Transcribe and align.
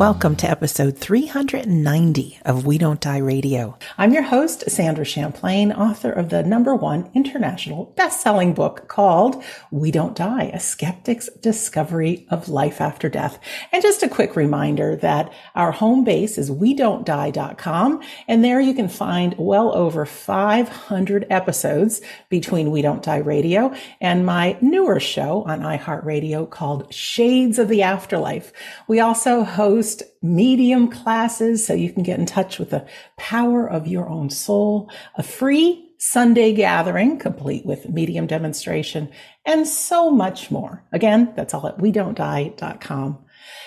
Welcome 0.00 0.36
to 0.36 0.48
episode 0.50 0.96
390 0.96 2.38
of 2.46 2.64
We 2.64 2.78
Don't 2.78 3.02
Die 3.02 3.18
Radio. 3.18 3.76
I'm 3.98 4.14
your 4.14 4.22
host, 4.22 4.70
Sandra 4.70 5.04
Champlain, 5.04 5.72
author 5.72 6.10
of 6.10 6.30
the 6.30 6.42
number 6.42 6.74
one 6.74 7.10
international 7.12 7.92
best-selling 7.98 8.54
book 8.54 8.88
called 8.88 9.44
We 9.70 9.90
Don't 9.90 10.16
Die, 10.16 10.44
A 10.54 10.58
Skeptic's 10.58 11.28
Discovery 11.42 12.26
of 12.30 12.48
Life 12.48 12.80
After 12.80 13.10
Death. 13.10 13.38
And 13.72 13.82
just 13.82 14.02
a 14.02 14.08
quick 14.08 14.36
reminder 14.36 14.96
that 14.96 15.34
our 15.54 15.70
home 15.70 16.02
base 16.02 16.38
is 16.38 16.50
we 16.50 16.72
don't 16.72 17.04
die.com. 17.04 18.00
And 18.26 18.42
there 18.42 18.58
you 18.58 18.72
can 18.72 18.88
find 18.88 19.34
well 19.36 19.76
over 19.76 20.06
500 20.06 21.26
episodes 21.28 22.00
between 22.30 22.70
We 22.70 22.80
Don't 22.80 23.02
Die 23.02 23.18
Radio 23.18 23.74
and 24.00 24.24
my 24.24 24.56
newer 24.62 24.98
show 24.98 25.42
on 25.42 25.60
iHeartRadio 25.60 26.48
called 26.48 26.90
Shades 26.90 27.58
of 27.58 27.68
the 27.68 27.82
Afterlife. 27.82 28.50
We 28.88 28.98
also 28.98 29.44
host 29.44 29.89
medium 30.22 30.88
classes 30.88 31.66
so 31.66 31.72
you 31.72 31.92
can 31.92 32.02
get 32.02 32.18
in 32.18 32.26
touch 32.26 32.58
with 32.58 32.70
the 32.70 32.86
power 33.16 33.68
of 33.68 33.86
your 33.86 34.08
own 34.08 34.30
soul, 34.30 34.90
a 35.16 35.22
free 35.22 35.90
Sunday 35.98 36.52
gathering 36.52 37.18
complete 37.18 37.66
with 37.66 37.88
medium 37.88 38.26
demonstration 38.26 39.10
and 39.44 39.68
so 39.68 40.10
much 40.10 40.50
more. 40.50 40.82
Again, 40.92 41.32
that's 41.36 41.52
all 41.52 41.66
at 41.66 41.78
we 41.78 41.92
don't 41.92 42.16
die.com. 42.16 43.18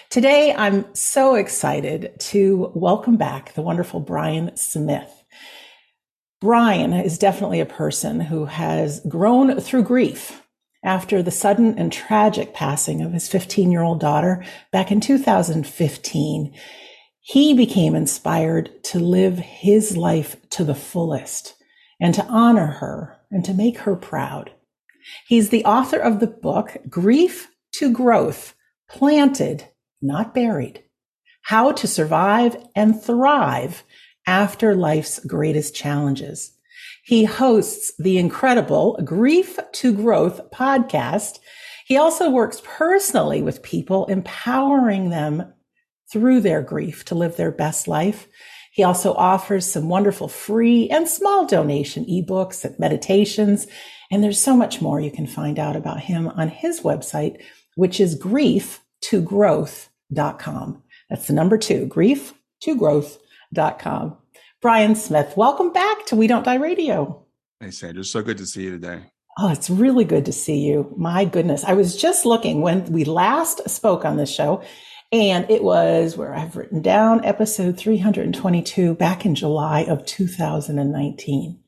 Today, 0.09 0.53
I'm 0.53 0.93
so 0.93 1.35
excited 1.35 2.13
to 2.19 2.71
welcome 2.75 3.17
back 3.17 3.53
the 3.53 3.61
wonderful 3.61 3.99
Brian 3.99 4.55
Smith. 4.55 5.23
Brian 6.41 6.93
is 6.93 7.17
definitely 7.17 7.59
a 7.59 7.65
person 7.65 8.19
who 8.19 8.45
has 8.45 8.99
grown 9.07 9.59
through 9.61 9.83
grief 9.83 10.42
after 10.83 11.23
the 11.23 11.31
sudden 11.31 11.77
and 11.77 11.91
tragic 11.91 12.53
passing 12.53 13.01
of 13.01 13.13
his 13.13 13.27
15 13.27 13.71
year 13.71 13.81
old 13.81 13.99
daughter 13.99 14.43
back 14.71 14.91
in 14.91 14.99
2015, 14.99 16.53
he 17.21 17.53
became 17.53 17.95
inspired 17.95 18.83
to 18.83 18.99
live 18.99 19.39
his 19.39 19.95
life 19.95 20.35
to 20.49 20.63
the 20.63 20.75
fullest 20.75 21.55
and 22.01 22.13
to 22.13 22.25
honor 22.25 22.67
her 22.67 23.17
and 23.31 23.45
to 23.45 23.53
make 23.53 23.79
her 23.79 23.95
proud. 23.95 24.51
He's 25.27 25.49
the 25.49 25.63
author 25.63 25.97
of 25.97 26.19
the 26.19 26.27
book, 26.27 26.77
Grief 26.89 27.49
to 27.73 27.91
Growth, 27.91 28.53
Planted, 28.89 29.67
Not 30.01 30.33
Buried, 30.33 30.83
How 31.43 31.71
to 31.71 31.87
Survive 31.87 32.57
and 32.75 33.01
Thrive 33.01 33.83
After 34.27 34.75
Life's 34.75 35.19
Greatest 35.19 35.73
Challenges. 35.73 36.57
He 37.03 37.25
hosts 37.25 37.91
the 37.99 38.17
incredible 38.17 38.99
Grief 39.03 39.59
to 39.73 39.93
Growth 39.93 40.49
podcast. 40.51 41.39
He 41.85 41.97
also 41.97 42.29
works 42.29 42.61
personally 42.63 43.41
with 43.41 43.61
people, 43.61 44.05
empowering 44.05 45.09
them 45.09 45.51
through 46.11 46.39
their 46.39 46.61
grief 46.61 47.03
to 47.05 47.15
live 47.15 47.35
their 47.35 47.51
best 47.51 47.89
life. 47.89 48.29
He 48.71 48.83
also 48.83 49.13
offers 49.15 49.69
some 49.69 49.89
wonderful 49.89 50.29
free 50.29 50.87
and 50.89 51.05
small 51.07 51.45
donation 51.45 52.05
ebooks 52.05 52.63
and 52.63 52.79
meditations. 52.79 53.67
And 54.09 54.23
there's 54.23 54.39
so 54.39 54.55
much 54.55 54.81
more 54.81 55.01
you 55.01 55.11
can 55.11 55.27
find 55.27 55.59
out 55.59 55.75
about 55.75 55.99
him 55.99 56.29
on 56.29 56.47
his 56.47 56.79
website, 56.81 57.43
which 57.75 57.99
is 57.99 58.17
grief2growth.com. 58.17 60.83
That's 61.09 61.27
the 61.27 61.33
number 61.33 61.57
two, 61.57 61.85
grief2growth.com. 61.87 64.17
Brian 64.63 64.95
Smith, 64.95 65.35
welcome 65.35 65.73
back 65.73 66.05
to 66.05 66.15
We 66.15 66.25
Don't 66.25 66.45
Die 66.45 66.55
Radio. 66.55 67.25
Hey, 67.59 67.69
Sandra, 67.69 68.01
so 68.05 68.21
good 68.21 68.37
to 68.37 68.45
see 68.45 68.63
you 68.63 68.71
today. 68.71 69.01
Oh, 69.37 69.51
it's 69.51 69.69
really 69.69 70.05
good 70.05 70.23
to 70.23 70.31
see 70.31 70.59
you. 70.59 70.89
My 70.95 71.25
goodness. 71.25 71.65
I 71.65 71.73
was 71.73 71.97
just 71.97 72.25
looking 72.25 72.61
when 72.61 72.85
we 72.85 73.03
last 73.03 73.69
spoke 73.69 74.05
on 74.05 74.15
this 74.15 74.33
show, 74.33 74.63
and 75.11 75.45
it 75.51 75.65
was 75.65 76.15
where 76.15 76.33
I've 76.33 76.55
written 76.55 76.81
down 76.81 77.25
episode 77.25 77.77
322 77.77 78.95
back 78.95 79.25
in 79.25 79.35
July 79.35 79.81
of 79.81 80.05
2019. 80.05 81.59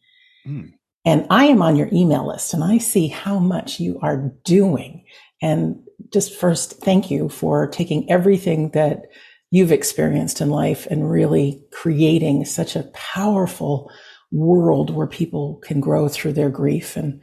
Mm. 0.47 0.71
And 1.03 1.27
I 1.29 1.47
am 1.47 1.61
on 1.61 1.75
your 1.75 1.89
email 1.91 2.25
list 2.25 2.53
and 2.53 2.63
I 2.63 2.77
see 2.77 3.09
how 3.09 3.39
much 3.39 3.77
you 3.77 3.99
are 4.01 4.31
doing. 4.45 5.03
And 5.41 5.81
just 6.13 6.33
first, 6.33 6.79
thank 6.79 7.11
you 7.11 7.27
for 7.27 7.67
taking 7.67 8.09
everything 8.09 8.69
that 8.69 9.07
you've 9.51 9.71
experienced 9.71 10.41
in 10.41 10.49
life 10.49 10.85
and 10.87 11.09
really 11.09 11.63
creating 11.71 12.45
such 12.45 12.75
a 12.75 12.83
powerful 12.93 13.91
world 14.31 14.89
where 14.89 15.07
people 15.07 15.55
can 15.63 15.79
grow 15.79 16.07
through 16.07 16.33
their 16.33 16.49
grief. 16.49 16.97
And 16.97 17.21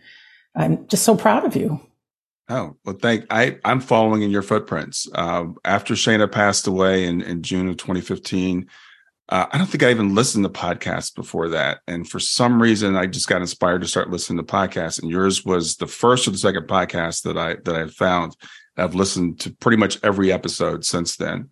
I'm 0.55 0.87
just 0.88 1.05
so 1.05 1.16
proud 1.16 1.44
of 1.44 1.56
you. 1.56 1.81
Oh, 2.49 2.77
well, 2.84 2.97
thank 3.00 3.27
I, 3.31 3.59
I'm 3.65 3.81
following 3.81 4.22
in 4.22 4.31
your 4.31 4.43
footprints. 4.43 5.09
Uh, 5.15 5.47
after 5.65 5.94
Shana 5.94 6.31
passed 6.31 6.66
away 6.66 7.06
in, 7.06 7.22
in 7.22 7.43
June 7.43 7.69
of 7.69 7.77
2015, 7.77 8.69
uh, 9.28 9.47
I 9.50 9.56
don't 9.56 9.66
think 9.66 9.83
I 9.83 9.91
even 9.91 10.15
listened 10.15 10.44
to 10.44 10.50
podcasts 10.50 11.15
before 11.15 11.49
that. 11.50 11.81
And 11.87 12.09
for 12.09 12.21
some 12.21 12.60
reason, 12.60 12.97
I 12.97 13.06
just 13.06 13.28
got 13.28 13.41
inspired 13.41 13.81
to 13.83 13.89
start 13.89 14.10
listening 14.10 14.44
to 14.44 14.53
podcasts. 14.53 15.00
And 15.00 15.10
yours 15.10 15.44
was 15.44 15.77
the 15.77 15.87
first 15.87 16.27
or 16.27 16.33
the 16.33 16.39
second 16.39 16.66
podcast 16.66 17.22
that 17.22 17.39
I 17.39 17.54
that 17.65 17.75
I 17.75 17.87
found. 17.87 18.37
I've 18.77 18.94
listened 18.94 19.41
to 19.41 19.54
pretty 19.56 19.77
much 19.77 19.99
every 20.03 20.33
episode 20.33 20.84
since 20.84 21.16
then 21.16 21.50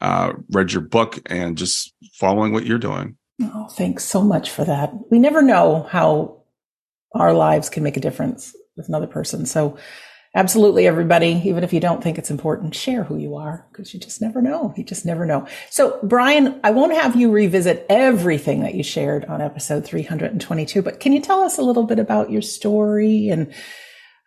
uh, 0.00 0.32
read 0.50 0.72
your 0.72 0.82
book 0.82 1.18
and 1.26 1.56
just 1.56 1.92
following 2.14 2.52
what 2.52 2.66
you're 2.66 2.78
doing. 2.78 3.16
Oh, 3.42 3.68
thanks 3.68 4.04
so 4.04 4.22
much 4.22 4.50
for 4.50 4.64
that. 4.64 4.92
We 5.10 5.18
never 5.18 5.42
know 5.42 5.86
how 5.90 6.42
our 7.14 7.32
lives 7.32 7.68
can 7.68 7.82
make 7.82 7.96
a 7.96 8.00
difference 8.00 8.54
with 8.76 8.88
another 8.88 9.06
person. 9.06 9.46
So, 9.46 9.78
absolutely, 10.34 10.86
everybody, 10.86 11.40
even 11.44 11.64
if 11.64 11.72
you 11.72 11.80
don't 11.80 12.02
think 12.02 12.18
it's 12.18 12.30
important, 12.30 12.74
share 12.74 13.04
who 13.04 13.16
you 13.16 13.36
are 13.36 13.66
because 13.70 13.94
you 13.94 14.00
just 14.00 14.20
never 14.20 14.42
know. 14.42 14.74
You 14.76 14.84
just 14.84 15.06
never 15.06 15.24
know. 15.24 15.46
So, 15.70 15.98
Brian, 16.02 16.60
I 16.64 16.70
won't 16.70 16.94
have 16.94 17.16
you 17.16 17.30
revisit 17.30 17.86
everything 17.88 18.60
that 18.60 18.74
you 18.74 18.82
shared 18.82 19.24
on 19.24 19.40
episode 19.40 19.84
322, 19.84 20.82
but 20.82 21.00
can 21.00 21.12
you 21.12 21.20
tell 21.20 21.40
us 21.40 21.58
a 21.58 21.62
little 21.62 21.84
bit 21.84 21.98
about 21.98 22.30
your 22.30 22.42
story 22.42 23.28
and, 23.28 23.54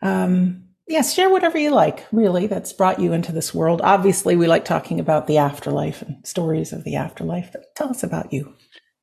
um, 0.02 0.64
yes, 0.92 1.14
share 1.14 1.30
whatever 1.30 1.58
you 1.58 1.72
like, 1.72 2.06
really, 2.12 2.48
that's 2.48 2.74
brought 2.74 3.00
you 3.00 3.14
into 3.14 3.32
this 3.32 3.54
world. 3.54 3.82
Obviously, 3.84 4.36
we 4.36 4.48
like 4.48 4.66
talking 4.66 5.00
about 5.00 5.28
the 5.28 5.38
afterlife 5.38 6.02
and 6.02 6.26
stories 6.28 6.74
of 6.74 6.84
the 6.84 6.96
afterlife, 6.96 7.50
but 7.52 7.74
tell 7.76 7.90
us 7.90 8.04
about 8.04 8.32
you. 8.32 8.54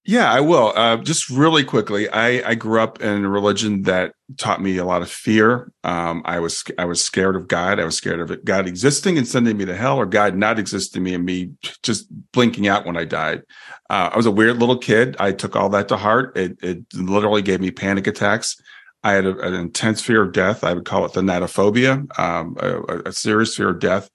Yeah, 0.05 0.33
I 0.33 0.41
will. 0.41 0.73
Uh, 0.75 0.97
just 0.97 1.29
really 1.29 1.65
quickly, 1.65 2.09
I, 2.09 2.51
I 2.51 2.55
grew 2.55 2.81
up 2.81 3.03
in 3.03 3.27
a 3.27 3.29
religion 3.29 3.83
that 3.83 4.15
taught 4.39 4.63
me 4.63 4.79
a 4.79 4.85
lot 4.87 5.03
of 5.03 5.11
fear. 5.11 5.71
Um, 5.85 6.23
I 6.25 6.39
was 6.39 6.65
I 6.79 6.87
was 6.87 7.05
scared 7.05 7.37
of 7.37 7.47
God. 7.47 7.79
I 7.79 7.85
was 7.85 7.99
scared 7.99 8.21
of 8.21 8.43
God 8.43 8.67
existing 8.67 9.19
and 9.19 9.29
sending 9.29 9.59
me 9.59 9.67
to 9.67 9.77
hell, 9.77 9.99
or 9.99 10.07
God 10.07 10.35
not 10.35 10.59
existing 10.59 11.03
me 11.03 11.13
and 11.13 11.27
me 11.27 11.51
just 11.83 12.07
blinking 12.33 12.67
out 12.67 12.87
when 12.87 12.97
I 12.97 13.05
died. 13.05 13.43
Uh, 13.91 14.09
I 14.13 14.17
was 14.17 14.25
a 14.25 14.31
weird 14.31 14.59
little 14.59 14.79
kid. 14.79 15.15
I 15.21 15.33
took 15.33 15.55
all 15.57 15.69
that 15.71 15.89
to 15.89 15.99
heart. 15.99 16.35
It, 16.39 16.59
it 16.63 16.85
literally 16.95 17.43
gave 17.43 17.61
me 17.61 17.71
panic 17.71 18.07
attacks. 18.07 18.57
I 19.03 19.13
had 19.13 19.27
a, 19.27 19.39
an 19.41 19.55
intense 19.55 20.01
fear 20.01 20.23
of 20.23 20.33
death. 20.33 20.65
I 20.65 20.75
would 20.75 20.85
call 20.85 21.05
it 21.05 21.13
thanatophobia, 21.13 22.19
um, 22.19 22.57
a, 22.61 23.09
a, 23.09 23.13
serious 23.13 23.57
fear 23.57 23.71
of 23.71 23.79
death, 23.79 24.11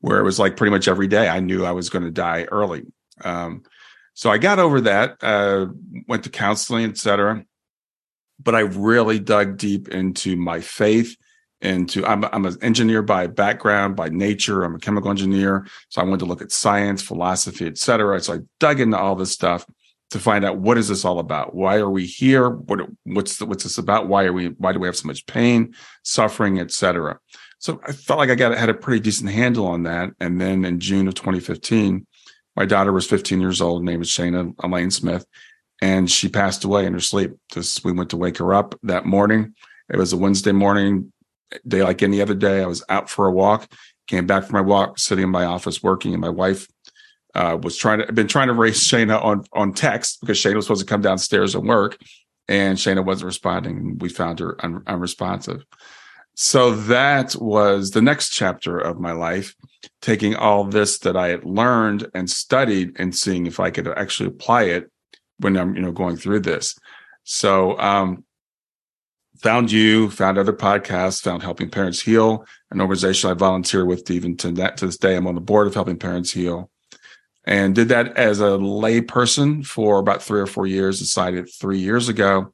where 0.00 0.18
it 0.18 0.24
was 0.24 0.38
like 0.38 0.56
pretty 0.56 0.70
much 0.70 0.88
every 0.88 1.08
day 1.08 1.28
I 1.28 1.40
knew 1.40 1.64
I 1.64 1.72
was 1.72 1.90
going 1.90 2.04
to 2.04 2.10
die 2.10 2.44
early. 2.44 2.84
Um, 3.22 3.62
so 4.14 4.30
I 4.30 4.38
got 4.38 4.58
over 4.58 4.80
that, 4.82 5.16
uh, 5.22 5.66
went 6.08 6.24
to 6.24 6.30
counseling, 6.30 6.88
etc. 6.88 7.44
But 8.42 8.54
I 8.54 8.60
really 8.60 9.18
dug 9.18 9.58
deep 9.58 9.88
into 9.88 10.36
my 10.36 10.60
faith. 10.60 11.16
Into 11.60 12.04
I'm 12.04 12.24
I'm 12.26 12.44
an 12.44 12.58
engineer 12.60 13.00
by 13.00 13.26
background, 13.26 13.96
by 13.96 14.10
nature. 14.10 14.64
I'm 14.64 14.74
a 14.74 14.78
chemical 14.78 15.10
engineer, 15.10 15.66
so 15.88 16.02
I 16.02 16.04
wanted 16.04 16.18
to 16.18 16.26
look 16.26 16.42
at 16.42 16.52
science, 16.52 17.00
philosophy, 17.00 17.66
etc. 17.66 18.20
So 18.20 18.34
I 18.34 18.38
dug 18.60 18.80
into 18.80 18.98
all 18.98 19.14
this 19.14 19.32
stuff 19.32 19.64
to 20.10 20.18
find 20.18 20.44
out 20.44 20.58
what 20.58 20.78
is 20.78 20.88
this 20.88 21.04
all 21.04 21.18
about? 21.18 21.54
Why 21.54 21.76
are 21.76 21.90
we 21.90 22.06
here? 22.06 22.50
What 22.50 22.80
what's 23.04 23.38
the, 23.38 23.46
what's 23.46 23.64
this 23.64 23.78
about? 23.78 24.08
Why 24.08 24.24
are 24.24 24.32
we 24.32 24.48
why 24.48 24.72
do 24.72 24.78
we 24.78 24.86
have 24.86 24.96
so 24.96 25.06
much 25.06 25.26
pain, 25.26 25.74
suffering, 26.02 26.60
etc. 26.60 27.18
So 27.58 27.80
I 27.86 27.92
felt 27.92 28.18
like 28.18 28.30
I 28.30 28.34
got 28.34 28.56
had 28.56 28.68
a 28.68 28.74
pretty 28.74 29.00
decent 29.00 29.30
handle 29.30 29.66
on 29.66 29.84
that. 29.84 30.10
And 30.20 30.40
then 30.40 30.64
in 30.64 30.80
June 30.80 31.08
of 31.08 31.14
2015, 31.14 32.06
my 32.56 32.66
daughter 32.66 32.92
was 32.92 33.06
15 33.06 33.40
years 33.40 33.60
old. 33.60 33.80
Her 33.80 33.84
name 33.84 34.00
was 34.00 34.10
Shana 34.10 34.54
Elaine 34.62 34.90
Smith, 34.90 35.24
and 35.80 36.10
she 36.10 36.28
passed 36.28 36.64
away 36.64 36.86
in 36.86 36.92
her 36.92 37.00
sleep. 37.00 37.32
Just 37.50 37.84
we 37.84 37.92
went 37.92 38.10
to 38.10 38.16
wake 38.16 38.38
her 38.38 38.54
up 38.54 38.74
that 38.82 39.06
morning. 39.06 39.54
It 39.92 39.96
was 39.96 40.12
a 40.12 40.16
Wednesday 40.16 40.52
morning, 40.52 41.12
day 41.66 41.82
like 41.82 42.02
any 42.02 42.20
other 42.20 42.34
day. 42.34 42.62
I 42.62 42.66
was 42.66 42.84
out 42.88 43.10
for 43.10 43.26
a 43.26 43.32
walk, 43.32 43.72
came 44.06 44.26
back 44.26 44.44
from 44.44 44.54
my 44.54 44.60
walk, 44.60 44.98
sitting 44.98 45.24
in 45.24 45.30
my 45.30 45.44
office 45.44 45.82
working, 45.82 46.12
and 46.12 46.20
my 46.20 46.28
wife 46.28 46.68
uh, 47.34 47.58
was 47.60 47.76
trying 47.76 47.98
to 47.98 48.12
been 48.12 48.28
trying 48.28 48.48
to 48.48 48.54
raise 48.54 48.78
Shana 48.78 49.22
on 49.22 49.44
on 49.52 49.72
text 49.72 50.20
because 50.20 50.38
Shana 50.38 50.56
was 50.56 50.66
supposed 50.66 50.86
to 50.86 50.90
come 50.90 51.02
downstairs 51.02 51.54
and 51.54 51.66
work, 51.66 51.98
and 52.48 52.78
Shana 52.78 53.04
wasn't 53.04 53.26
responding. 53.26 53.98
We 53.98 54.08
found 54.08 54.38
her 54.38 54.56
un, 54.64 54.82
unresponsive. 54.86 55.64
So 56.36 56.74
that 56.74 57.36
was 57.36 57.90
the 57.90 58.02
next 58.02 58.30
chapter 58.30 58.78
of 58.78 58.98
my 58.98 59.12
life, 59.12 59.54
taking 60.02 60.34
all 60.34 60.64
this 60.64 60.98
that 61.00 61.16
I 61.16 61.28
had 61.28 61.44
learned 61.44 62.08
and 62.14 62.28
studied 62.28 62.98
and 62.98 63.14
seeing 63.14 63.46
if 63.46 63.60
I 63.60 63.70
could 63.70 63.86
actually 63.88 64.28
apply 64.28 64.64
it 64.64 64.90
when 65.38 65.56
I'm 65.56 65.74
you 65.74 65.82
know 65.82 65.92
going 65.92 66.16
through 66.16 66.40
this. 66.40 66.76
So 67.24 67.78
um, 67.78 68.24
found 69.38 69.72
you, 69.72 70.10
found 70.10 70.38
other 70.38 70.52
podcasts, 70.52 71.22
found 71.22 71.42
Helping 71.42 71.70
Parents 71.70 72.00
Heal, 72.00 72.46
an 72.70 72.80
organization 72.80 73.30
I 73.30 73.34
volunteer 73.34 73.84
with 73.84 74.08
even 74.10 74.36
to 74.38 74.52
that 74.52 74.76
to 74.76 74.86
this 74.86 74.98
day. 74.98 75.16
I'm 75.16 75.26
on 75.26 75.34
the 75.34 75.40
board 75.40 75.66
of 75.66 75.74
Helping 75.74 75.98
Parents 75.98 76.30
Heal 76.30 76.70
and 77.44 77.74
did 77.74 77.88
that 77.88 78.16
as 78.16 78.40
a 78.40 78.56
lay 78.56 79.00
person 79.00 79.62
for 79.62 79.98
about 79.98 80.22
three 80.22 80.40
or 80.40 80.46
four 80.46 80.66
years. 80.66 80.98
Decided 80.98 81.48
three 81.48 81.78
years 81.78 82.08
ago, 82.08 82.52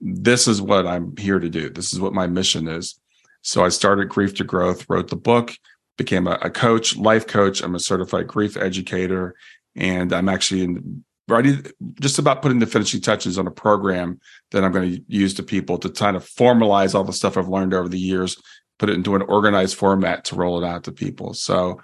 this 0.00 0.48
is 0.48 0.62
what 0.62 0.86
I'm 0.86 1.16
here 1.16 1.38
to 1.38 1.48
do. 1.48 1.70
This 1.70 1.92
is 1.92 2.00
what 2.00 2.14
my 2.14 2.26
mission 2.26 2.68
is. 2.68 2.98
So 3.42 3.64
I 3.64 3.68
started 3.68 4.08
Grief 4.08 4.34
to 4.36 4.44
Growth, 4.44 4.86
wrote 4.88 5.08
the 5.08 5.16
book, 5.16 5.52
became 5.96 6.26
a, 6.26 6.38
a 6.42 6.50
coach, 6.50 6.96
life 6.96 7.26
coach. 7.26 7.62
I'm 7.62 7.74
a 7.74 7.80
certified 7.80 8.26
grief 8.26 8.56
educator, 8.56 9.34
and 9.76 10.12
I'm 10.12 10.28
actually 10.28 10.64
in, 10.64 11.04
just 12.00 12.18
about 12.18 12.42
putting 12.42 12.58
the 12.58 12.66
finishing 12.66 13.00
touches 13.00 13.38
on 13.38 13.46
a 13.46 13.50
program 13.50 14.20
that 14.50 14.64
I'm 14.64 14.72
going 14.72 14.90
to 14.90 15.02
use 15.06 15.34
to 15.34 15.42
people 15.42 15.78
to 15.78 15.88
kind 15.90 16.16
of 16.16 16.24
formalize 16.24 16.94
all 16.94 17.04
the 17.04 17.12
stuff 17.12 17.36
I've 17.36 17.48
learned 17.48 17.74
over 17.74 17.88
the 17.88 17.98
years, 17.98 18.40
put 18.78 18.90
it 18.90 18.94
into 18.94 19.14
an 19.14 19.22
organized 19.22 19.76
format 19.76 20.24
to 20.26 20.36
roll 20.36 20.62
it 20.62 20.66
out 20.66 20.84
to 20.84 20.92
people. 20.92 21.34
So 21.34 21.80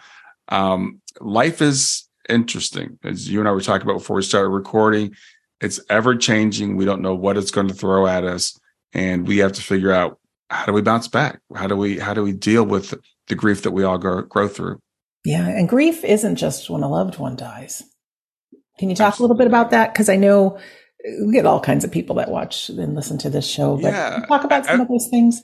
um, 0.49 1.01
life 1.21 1.63
is 1.63 2.09
interesting, 2.29 2.99
as 3.05 3.29
you 3.29 3.41
and 3.41 3.49
I 3.49 3.53
were 3.53 3.61
talking 3.61 3.87
about 3.87 3.99
before 3.99 4.17
we 4.17 4.23
started 4.23 4.51
recording. 4.51 5.15
It's 5.61 5.81
ever 5.89 6.15
changing. 6.15 6.77
We 6.77 6.85
don't 6.85 7.01
know 7.01 7.15
what 7.15 7.37
it's 7.37 7.51
going 7.51 7.69
to 7.69 7.75
throw 7.75 8.07
at 8.07 8.25
us, 8.25 8.59
and 8.93 9.27
we 9.27 9.39
have 9.39 9.53
to 9.53 9.63
figure 9.63 9.93
out 9.93 10.19
how 10.51 10.67
do 10.67 10.73
we 10.73 10.83
bounce 10.83 11.09
back? 11.09 11.41
How 11.55 11.67
do 11.67 11.77
we 11.77 11.99
how 11.99 12.15
do 12.15 12.23
we 12.23 12.33
deal 12.33 12.65
with 12.65 12.95
the 13.29 13.35
grief 13.35 13.63
that 13.63 13.73
we 13.73 13.85
all 13.85 13.99
go, 13.99 14.23
grow 14.23 14.49
through? 14.49 14.79
Yeah, 15.25 15.49
and 15.49 15.69
grief 15.69 16.05
isn't 16.05 16.37
just 16.37 16.71
when 16.71 16.83
a 16.83 16.89
loved 16.89 17.19
one 17.19 17.37
dies. 17.37 17.83
Can 18.79 18.91
you 18.91 18.97
talk 18.97 19.09
Absolutely. 19.09 19.25
a 19.25 19.27
little 19.27 19.39
bit 19.39 19.47
about 19.49 19.71
that? 19.71 19.93
Because 19.93 20.09
I 20.09 20.17
know 20.17 20.59
we 21.25 21.33
get 21.33 21.47
all 21.47 21.61
kinds 21.61 21.85
of 21.85 21.91
people 21.91 22.17
that 22.17 22.31
watch 22.31 22.69
and 22.69 22.95
listen 22.95 23.19
to 23.19 23.31
this 23.31 23.47
show. 23.47 23.77
But 23.77 23.93
yeah, 23.93 24.25
talk 24.29 24.45
about 24.45 24.67
some 24.67 24.81
I, 24.81 24.83
of 24.83 24.89
those 24.89 25.09
things. 25.09 25.43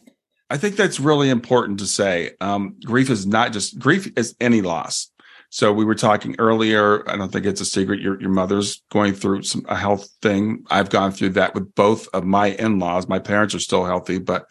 I 0.50 0.58
think 0.58 0.76
that's 0.76 1.00
really 1.00 1.30
important 1.30 1.78
to 1.80 1.86
say. 1.86 2.32
Um, 2.40 2.76
grief 2.84 3.10
is 3.10 3.26
not 3.26 3.52
just 3.52 3.78
grief 3.78 4.12
is 4.16 4.34
any 4.40 4.60
loss. 4.60 5.10
So 5.52 5.70
we 5.70 5.84
were 5.84 5.94
talking 5.94 6.34
earlier. 6.38 7.08
I 7.10 7.16
don't 7.16 7.30
think 7.30 7.44
it's 7.44 7.60
a 7.60 7.66
secret. 7.66 8.00
Your 8.00 8.18
your 8.20 8.30
mother's 8.30 8.82
going 8.90 9.12
through 9.12 9.42
some 9.42 9.64
a 9.68 9.76
health 9.76 10.08
thing. 10.22 10.64
I've 10.70 10.88
gone 10.88 11.12
through 11.12 11.30
that 11.30 11.54
with 11.54 11.74
both 11.74 12.08
of 12.14 12.24
my 12.24 12.48
in 12.48 12.78
laws. 12.78 13.06
My 13.06 13.18
parents 13.18 13.54
are 13.54 13.58
still 13.58 13.84
healthy, 13.84 14.18
but 14.18 14.46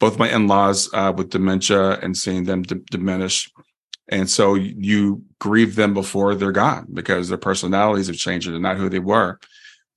both 0.00 0.18
my 0.18 0.30
in-laws 0.30 0.90
uh, 0.92 1.12
with 1.16 1.30
dementia 1.30 1.98
and 2.00 2.16
seeing 2.16 2.44
them 2.44 2.62
d- 2.62 2.80
diminish 2.90 3.50
and 4.08 4.28
so 4.28 4.54
you 4.54 5.22
grieve 5.40 5.76
them 5.76 5.94
before 5.94 6.34
they're 6.34 6.52
gone 6.52 6.86
because 6.92 7.28
their 7.28 7.38
personalities 7.38 8.08
have 8.08 8.16
changed 8.16 8.46
and 8.46 8.62
not 8.62 8.76
who 8.76 8.88
they 8.88 8.98
were 8.98 9.38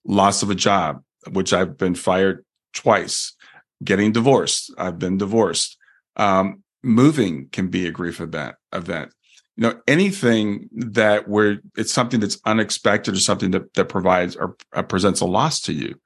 loss 0.06 0.42
of 0.42 0.50
a 0.50 0.56
job 0.56 1.03
which 1.31 1.51
i've 1.51 1.77
been 1.77 1.95
fired 1.95 2.45
twice 2.74 3.36
getting 3.83 4.12
divorced 4.12 4.74
i've 4.77 5.00
been 5.00 5.18
divorced 5.18 5.77
um, 6.15 6.63
moving 6.83 7.48
can 7.51 7.68
be 7.68 7.86
a 7.86 7.92
grief 7.92 8.21
event 8.21 8.56
event 8.71 9.12
you 9.57 9.63
know 9.63 9.80
anything 9.88 10.69
that 10.71 11.27
where 11.27 11.59
it's 11.75 11.94
something 11.94 12.19
that's 12.19 12.39
unexpected 12.45 13.13
or 13.15 13.19
something 13.19 13.51
that 13.51 13.74
that 13.74 13.89
provides 13.89 14.36
or 14.36 14.56
uh, 14.74 14.83
presents 14.83 15.19
a 15.21 15.25
loss 15.25 15.59
to 15.62 15.74
you 15.74 16.00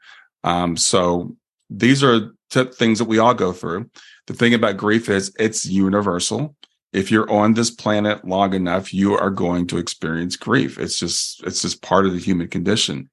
um, 0.44 0.76
so 0.78 1.36
these 1.70 2.04
are 2.04 2.32
t- 2.50 2.66
things 2.66 3.00
that 3.00 3.06
we 3.06 3.18
all 3.18 3.34
go 3.34 3.52
through. 3.54 3.90
The 4.28 4.34
thing 4.34 4.54
about 4.54 4.78
grief 4.78 5.10
is 5.10 5.34
it's 5.40 5.66
universal. 5.66 6.56
If 6.94 7.10
you're 7.10 7.30
on 7.32 7.54
this 7.54 7.72
planet 7.72 8.28
long 8.28 8.54
enough, 8.54 8.94
you 8.94 9.18
are 9.18 9.30
going 9.30 9.68
to 9.68 9.78
experience 9.78 10.36
grief. 10.36 10.78
It's 10.78 11.00
just 11.00 11.42
it's 11.44 11.62
just 11.62 11.82
part 11.82 12.06
of 12.06 12.14
the 12.14 12.20
human 12.20 12.50
condition. 12.50 13.10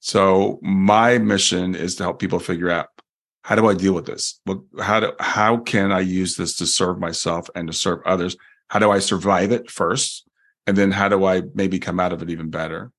So 0.00 0.58
my 0.62 1.18
mission 1.18 1.76
is 1.76 1.94
to 1.96 2.02
help 2.02 2.18
people 2.18 2.40
figure 2.40 2.70
out 2.70 2.88
how 3.44 3.54
do 3.54 3.68
I 3.68 3.74
deal 3.74 3.92
with 3.92 4.06
this? 4.06 4.40
Well, 4.46 4.64
how 4.80 5.00
do 5.00 5.12
how 5.20 5.58
can 5.58 5.92
I 5.92 6.00
use 6.00 6.36
this 6.36 6.56
to 6.56 6.66
serve 6.66 6.98
myself 6.98 7.48
and 7.54 7.68
to 7.68 7.72
serve 7.72 8.00
others? 8.04 8.36
How 8.72 8.78
do 8.78 8.90
I 8.90 9.00
survive 9.00 9.52
it 9.52 9.70
first? 9.70 10.26
And 10.66 10.78
then 10.78 10.92
how 10.92 11.10
do 11.10 11.26
I 11.26 11.42
maybe 11.54 11.78
come 11.78 12.00
out 12.00 12.10
of 12.10 12.22
it 12.22 12.30
even 12.30 12.48
better? 12.48 12.90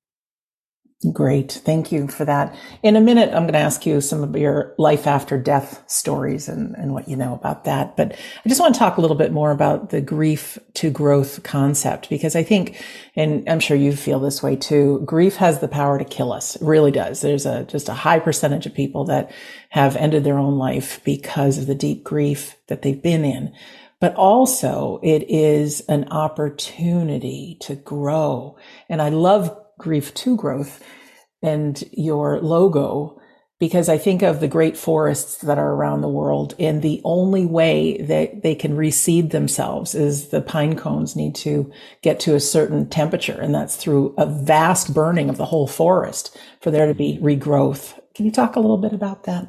Great. 1.12 1.50
Thank 1.50 1.90
you 1.90 2.06
for 2.06 2.24
that. 2.24 2.56
In 2.84 2.94
a 2.94 3.00
minute, 3.00 3.30
I'm 3.34 3.42
going 3.42 3.54
to 3.54 3.58
ask 3.58 3.84
you 3.84 4.00
some 4.00 4.22
of 4.22 4.36
your 4.36 4.72
life 4.78 5.08
after 5.08 5.36
death 5.36 5.82
stories 5.88 6.48
and, 6.48 6.76
and 6.76 6.94
what 6.94 7.08
you 7.08 7.16
know 7.16 7.34
about 7.34 7.64
that. 7.64 7.96
But 7.96 8.12
I 8.12 8.48
just 8.48 8.60
want 8.60 8.72
to 8.76 8.78
talk 8.78 8.98
a 8.98 9.00
little 9.00 9.16
bit 9.16 9.32
more 9.32 9.50
about 9.50 9.90
the 9.90 10.00
grief 10.00 10.60
to 10.74 10.90
growth 10.90 11.42
concept 11.42 12.08
because 12.08 12.36
I 12.36 12.44
think, 12.44 12.80
and 13.16 13.46
I'm 13.48 13.58
sure 13.58 13.76
you 13.76 13.96
feel 13.96 14.20
this 14.20 14.44
way 14.44 14.54
too, 14.54 15.02
grief 15.04 15.34
has 15.36 15.58
the 15.58 15.66
power 15.66 15.98
to 15.98 16.04
kill 16.04 16.32
us. 16.32 16.54
It 16.54 16.62
really 16.62 16.92
does. 16.92 17.20
There's 17.20 17.46
a, 17.46 17.64
just 17.64 17.88
a 17.88 17.94
high 17.94 18.20
percentage 18.20 18.64
of 18.64 18.74
people 18.74 19.06
that 19.06 19.32
have 19.70 19.96
ended 19.96 20.22
their 20.22 20.38
own 20.38 20.56
life 20.56 21.02
because 21.02 21.58
of 21.58 21.66
the 21.66 21.74
deep 21.74 22.04
grief 22.04 22.56
that 22.68 22.82
they've 22.82 23.02
been 23.02 23.24
in 23.24 23.52
but 24.04 24.14
also 24.16 25.00
it 25.02 25.24
is 25.30 25.80
an 25.88 26.06
opportunity 26.10 27.56
to 27.58 27.74
grow. 27.74 28.54
And 28.90 29.00
I 29.00 29.08
love 29.08 29.56
grief 29.78 30.12
to 30.12 30.36
growth 30.36 30.84
and 31.42 31.82
your 31.90 32.38
logo 32.42 33.18
because 33.58 33.88
I 33.88 33.96
think 33.96 34.20
of 34.20 34.40
the 34.40 34.46
great 34.46 34.76
forests 34.76 35.38
that 35.38 35.56
are 35.56 35.72
around 35.72 36.02
the 36.02 36.10
world 36.10 36.54
and 36.58 36.82
the 36.82 37.00
only 37.02 37.46
way 37.46 37.96
that 38.02 38.42
they 38.42 38.54
can 38.54 38.76
reseed 38.76 39.30
themselves 39.30 39.94
is 39.94 40.28
the 40.28 40.42
pine 40.42 40.76
cones 40.76 41.16
need 41.16 41.34
to 41.36 41.72
get 42.02 42.20
to 42.20 42.34
a 42.34 42.40
certain 42.40 42.86
temperature 42.90 43.40
and 43.40 43.54
that's 43.54 43.74
through 43.74 44.14
a 44.18 44.26
vast 44.26 44.92
burning 44.92 45.30
of 45.30 45.38
the 45.38 45.46
whole 45.46 45.66
forest 45.66 46.36
for 46.60 46.70
there 46.70 46.86
to 46.86 46.94
be 46.94 47.18
regrowth. 47.22 47.98
Can 48.14 48.26
you 48.26 48.32
talk 48.32 48.56
a 48.56 48.60
little 48.60 48.76
bit 48.76 48.92
about 48.92 49.22
that? 49.22 49.48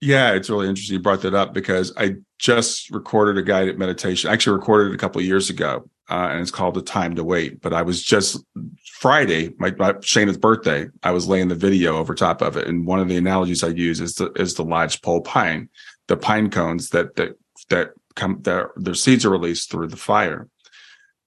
Yeah, 0.00 0.32
it's 0.32 0.50
really 0.50 0.68
interesting 0.68 0.96
you 0.96 1.00
brought 1.00 1.22
that 1.22 1.34
up 1.34 1.54
because 1.54 1.92
I 1.96 2.16
just 2.38 2.90
recorded 2.90 3.38
a 3.38 3.42
guided 3.42 3.78
meditation. 3.78 4.30
Actually 4.30 4.56
recorded 4.56 4.90
it 4.90 4.94
a 4.94 4.98
couple 4.98 5.20
years 5.22 5.50
ago, 5.50 5.88
uh, 6.10 6.28
and 6.30 6.40
it's 6.40 6.50
called 6.50 6.74
"The 6.74 6.82
Time 6.82 7.14
to 7.16 7.24
Wait." 7.24 7.60
But 7.60 7.72
I 7.72 7.82
was 7.82 8.02
just 8.02 8.44
Friday, 8.98 9.54
my, 9.58 9.72
my 9.78 9.94
Shana's 10.00 10.38
birthday. 10.38 10.88
I 11.02 11.12
was 11.12 11.28
laying 11.28 11.48
the 11.48 11.54
video 11.54 11.96
over 11.96 12.14
top 12.14 12.42
of 12.42 12.56
it, 12.56 12.66
and 12.66 12.86
one 12.86 13.00
of 13.00 13.08
the 13.08 13.16
analogies 13.16 13.62
I 13.62 13.68
use 13.68 14.00
is 14.00 14.16
the 14.16 14.32
is 14.32 14.54
the 14.54 14.64
lodgepole 14.64 15.22
pine, 15.22 15.68
the 16.08 16.16
pine 16.16 16.50
cones 16.50 16.90
that 16.90 17.16
that 17.16 17.36
that 17.70 17.90
come 18.16 18.40
their 18.42 18.72
their 18.76 18.94
seeds 18.94 19.24
are 19.24 19.30
released 19.30 19.70
through 19.70 19.88
the 19.88 19.96
fire. 19.96 20.48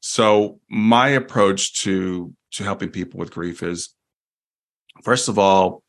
So 0.02 0.60
my 0.70 1.10
approach 1.10 1.82
to 1.84 2.34
to 2.54 2.64
helping 2.64 2.90
people 2.90 3.20
with 3.20 3.32
grief 3.32 3.64
is, 3.64 3.94
first 5.04 5.30
of 5.30 5.38
all, 5.38 5.84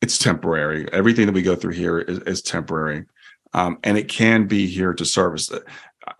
it's 0.00 0.18
temporary. 0.18 0.90
Everything 0.92 1.26
that 1.26 1.34
we 1.34 1.42
go 1.42 1.56
through 1.56 1.72
here 1.72 1.98
is, 1.98 2.18
is 2.20 2.42
temporary. 2.42 3.04
Um, 3.54 3.78
and 3.82 3.96
it 3.96 4.08
can 4.08 4.46
be 4.46 4.66
here 4.66 4.92
to 4.92 5.04
service. 5.04 5.50
It. 5.50 5.62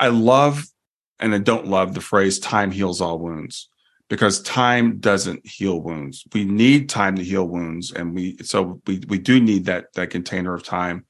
I 0.01 0.09
love 0.09 0.65
and 1.19 1.35
I 1.35 1.39
don't 1.39 1.67
love 1.67 1.95
the 1.95 2.01
phrase 2.01 2.39
time 2.39 2.71
heals 2.71 3.01
all 3.01 3.19
wounds 3.19 3.69
because 4.09 4.43
time 4.43 4.99
doesn't 4.99 5.47
heal 5.47 5.81
wounds. 5.81 6.25
We 6.33 6.45
need 6.45 6.89
time 6.89 7.17
to 7.17 7.25
heal 7.25 7.47
wounds. 7.47 7.93
And 7.93 8.15
we, 8.15 8.37
so 8.43 8.81
we, 8.87 9.03
we 9.09 9.19
do 9.19 9.41
need 9.41 9.65
that, 9.67 9.93
that 9.95 10.11
container 10.11 10.55
of 10.55 10.63
time. 10.63 11.07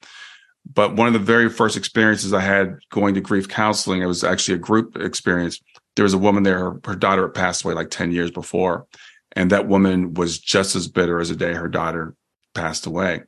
But 0.71 0.95
one 0.95 1.07
of 1.07 1.13
the 1.13 1.19
very 1.19 1.49
first 1.49 1.77
experiences 1.77 2.33
I 2.33 2.41
had 2.41 2.77
going 2.89 3.13
to 3.15 3.21
grief 3.21 3.47
counseling, 3.47 4.01
it 4.01 4.07
was 4.07 4.23
actually 4.23 4.55
a 4.55 4.59
group 4.59 4.95
experience. 4.97 5.61
There 5.95 6.03
was 6.03 6.13
a 6.13 6.19
woman 6.19 6.43
there, 6.43 6.57
her, 6.57 6.79
her 6.85 6.95
daughter 6.95 7.23
had 7.23 7.35
passed 7.35 7.63
away 7.63 7.75
like 7.75 7.91
10 7.91 8.11
years 8.11 8.31
before. 8.31 8.87
And 9.33 9.51
that 9.51 9.67
woman 9.67 10.13
was 10.13 10.39
just 10.39 10.75
as 10.75 10.87
bitter 10.87 11.19
as 11.19 11.29
the 11.29 11.35
day 11.35 11.53
her 11.53 11.67
daughter 11.67 12.15
passed 12.53 12.85
away. 12.85 13.23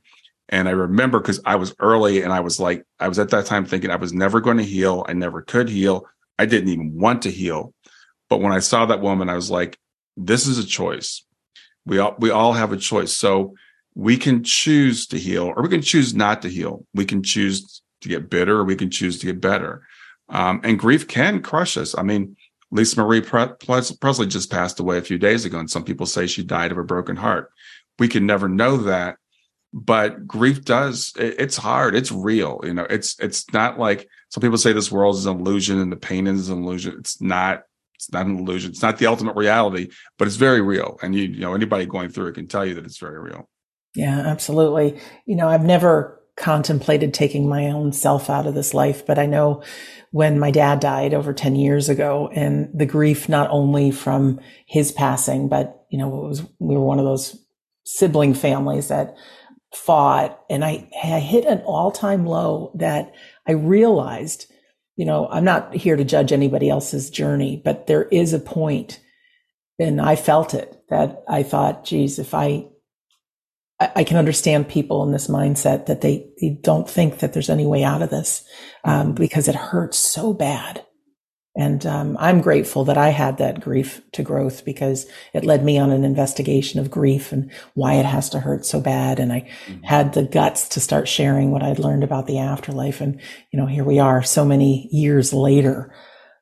And 0.50 0.68
I 0.68 0.72
remember 0.72 1.20
because 1.20 1.42
I 1.46 1.56
was 1.56 1.76
early 1.80 2.22
and 2.22 2.32
I 2.32 2.40
was 2.40 2.60
like, 2.60 2.86
I 3.00 3.08
was 3.08 3.20
at 3.20 3.30
that 3.30 3.46
time 3.46 3.66
thinking 3.66 3.92
I 3.92 3.98
was 3.98 4.14
never 4.14 4.40
going 4.40 4.58
to 4.58 4.64
heal. 4.64 5.06
I 5.08 5.14
never 5.14 5.42
could 5.42 5.70
heal. 5.70 6.06
I 6.40 6.46
didn't 6.46 6.70
even 6.70 6.98
want 6.98 7.24
to 7.24 7.32
heal. 7.32 7.74
But 8.30 8.42
when 8.42 8.54
I 8.54 8.60
saw 8.60 8.86
that 8.86 9.02
woman, 9.02 9.30
I 9.30 9.36
was 9.36 9.52
like, 9.52 9.78
this 10.16 10.48
is 10.48 10.58
a 10.58 10.66
choice. 10.66 11.26
We 11.86 12.00
all, 12.00 12.16
we 12.20 12.30
all 12.30 12.54
have 12.54 12.72
a 12.72 12.78
choice. 12.78 13.16
So 13.16 13.56
we 13.96 14.18
can 14.18 14.44
choose 14.44 15.08
to 15.08 15.18
heal 15.18 15.54
or 15.56 15.64
we 15.64 15.70
can 15.70 15.82
choose 15.82 16.14
not 16.14 16.42
to 16.44 16.50
heal. 16.50 16.86
We 16.94 17.06
can 17.06 17.24
choose 17.24 17.82
to 18.02 18.10
get 18.10 18.30
bitter 18.30 18.58
or 18.58 18.64
we 18.64 18.76
can 18.76 18.90
choose 18.90 19.20
to 19.20 19.26
get 19.26 19.42
better. 19.42 19.86
Um, 20.30 20.62
and 20.64 20.80
grief 20.80 21.08
can 21.08 21.42
crush 21.42 21.78
us. 21.78 21.98
I 21.98 22.04
mean, 22.04 22.36
Lisa 22.70 23.02
Marie 23.02 23.22
Presley 23.22 24.28
just 24.28 24.52
passed 24.52 24.80
away 24.80 24.98
a 24.98 25.02
few 25.02 25.18
days 25.18 25.46
ago, 25.46 25.58
and 25.58 25.70
some 25.70 25.86
people 25.86 26.06
say 26.06 26.28
she 26.28 26.44
died 26.44 26.74
of 26.74 26.78
a 26.78 26.84
broken 26.84 27.16
heart 27.16 27.50
we 28.00 28.08
can 28.08 28.26
never 28.26 28.48
know 28.48 28.78
that 28.78 29.18
but 29.78 30.26
grief 30.26 30.66
does 30.66 31.14
it's 31.18 31.56
hard 31.56 31.94
it's 31.94 32.12
real 32.12 32.60
you 32.64 32.74
know 32.74 32.88
it's 32.90 33.16
it's 33.20 33.46
not 33.54 33.78
like 33.78 34.10
some 34.30 34.42
people 34.42 34.58
say 34.58 34.74
this 34.74 34.92
world 34.92 35.16
is 35.16 35.28
an 35.28 35.40
illusion 35.40 35.80
and 35.80 35.92
the 35.92 35.98
pain 35.98 36.26
is 36.26 36.50
an 36.50 36.64
illusion. 36.64 36.96
It's 36.98 37.22
not 37.22 37.64
it's 37.94 38.12
not 38.12 38.26
an 38.26 38.38
illusion. 38.38 38.72
It's 38.72 38.82
not 38.82 38.98
the 38.98 39.06
ultimate 39.06 39.36
reality 39.36 39.90
but 40.18 40.28
it's 40.28 40.38
very 40.38 40.62
real. 40.62 40.98
And 41.04 41.14
you 41.14 41.24
you 41.24 41.42
know 41.42 41.54
anybody 41.54 41.86
going 41.86 42.10
through 42.10 42.30
it 42.30 42.36
can 42.36 42.48
tell 42.48 42.66
you 42.66 42.74
that 42.74 42.86
it's 42.86 42.98
very 42.98 43.20
real. 43.20 43.48
Yeah 43.94 44.18
absolutely. 44.18 45.00
You 45.28 45.36
know 45.36 45.48
i've 45.48 45.64
never 45.64 46.20
contemplated 46.36 47.14
taking 47.14 47.48
my 47.48 47.68
own 47.68 47.92
self 47.92 48.30
out 48.30 48.46
of 48.46 48.54
this 48.54 48.76
life 48.76 49.04
but 49.08 49.18
i 49.18 49.26
know 49.26 49.64
when 50.12 50.38
my 50.38 50.52
dad 50.52 50.80
died 50.80 51.16
over 51.16 51.34
10 51.34 51.56
years 51.56 51.90
ago 51.90 52.30
and 52.32 52.70
the 52.78 52.86
grief 52.86 53.28
not 53.28 53.50
only 53.50 53.90
from 53.90 54.40
his 54.68 54.92
passing 54.92 55.50
but 55.50 55.88
you 55.90 55.98
know 55.98 56.26
it 56.26 56.28
was 56.28 56.44
we 56.60 56.76
were 56.76 56.86
one 56.86 57.00
of 57.00 57.06
those 57.06 57.44
sibling 57.86 58.36
families 58.36 58.90
that 58.90 59.16
fought. 59.74 60.40
And 60.50 60.64
I, 60.64 60.90
I 61.04 61.20
hit 61.20 61.46
an 61.46 61.60
all 61.60 61.92
time 61.92 62.26
low 62.26 62.72
that 62.76 63.14
I 63.48 63.54
realized, 63.54 64.52
you 64.96 65.06
know, 65.06 65.28
I'm 65.30 65.44
not 65.44 65.74
here 65.76 65.96
to 65.96 66.04
judge 66.04 66.32
anybody 66.32 66.70
else's 66.70 67.10
journey, 67.10 67.62
but 67.64 67.88
there 67.88 68.04
is 68.06 68.34
a 68.34 68.40
point 68.40 69.00
and 69.80 70.02
I 70.02 70.16
felt 70.16 70.54
it 70.54 70.82
that 70.90 71.24
I 71.28 71.44
thought, 71.44 71.86
geez, 71.86 72.18
if 72.18 72.34
I, 72.34 72.68
I 73.80 74.04
can 74.04 74.18
understand 74.18 74.68
people 74.68 75.04
in 75.04 75.12
this 75.12 75.28
mindset 75.28 75.86
that 75.86 76.02
they, 76.02 76.28
they 76.42 76.60
don't 76.62 76.90
think 76.90 77.20
that 77.20 77.34
there's 77.34 77.50
any 77.50 77.66
way 77.66 77.84
out 77.84 78.02
of 78.02 78.10
this 78.10 78.44
um, 78.84 79.14
because 79.14 79.48
it 79.48 79.56
hurts 79.56 79.98
so 79.98 80.34
bad. 80.34 80.84
And 81.58 81.84
um, 81.88 82.16
I'm 82.20 82.42
grateful 82.42 82.86
that 82.86 83.00
I 83.00 83.10
had 83.10 83.40
that 83.40 83.62
grief 83.62 84.02
to 84.12 84.22
growth 84.22 84.64
because 84.64 85.08
it 85.34 85.44
led 85.44 85.66
me 85.66 85.80
on 85.80 85.92
an 85.92 86.04
investigation 86.04 86.80
of 86.80 86.92
grief 86.92 87.32
and 87.32 87.52
why 87.74 87.96
it 87.96 88.06
has 88.06 88.30
to 88.30 88.40
hurt 88.40 88.64
so 88.64 88.80
bad. 88.80 89.20
And 89.20 89.34
I 89.34 89.50
mm-hmm. 89.66 89.82
had 89.82 90.14
the 90.14 90.22
guts 90.22 90.70
to 90.70 90.80
start 90.80 91.08
sharing 91.08 91.50
what 91.50 91.64
I'd 91.64 91.80
learned 91.80 92.04
about 92.04 92.28
the 92.28 92.38
afterlife. 92.38 93.02
And, 93.02 93.20
you 93.52 93.60
know, 93.60 93.66
here 93.66 93.84
we 93.84 93.98
are 93.98 94.22
so 94.22 94.46
many 94.46 94.88
years 94.92 95.34
later 95.34 95.92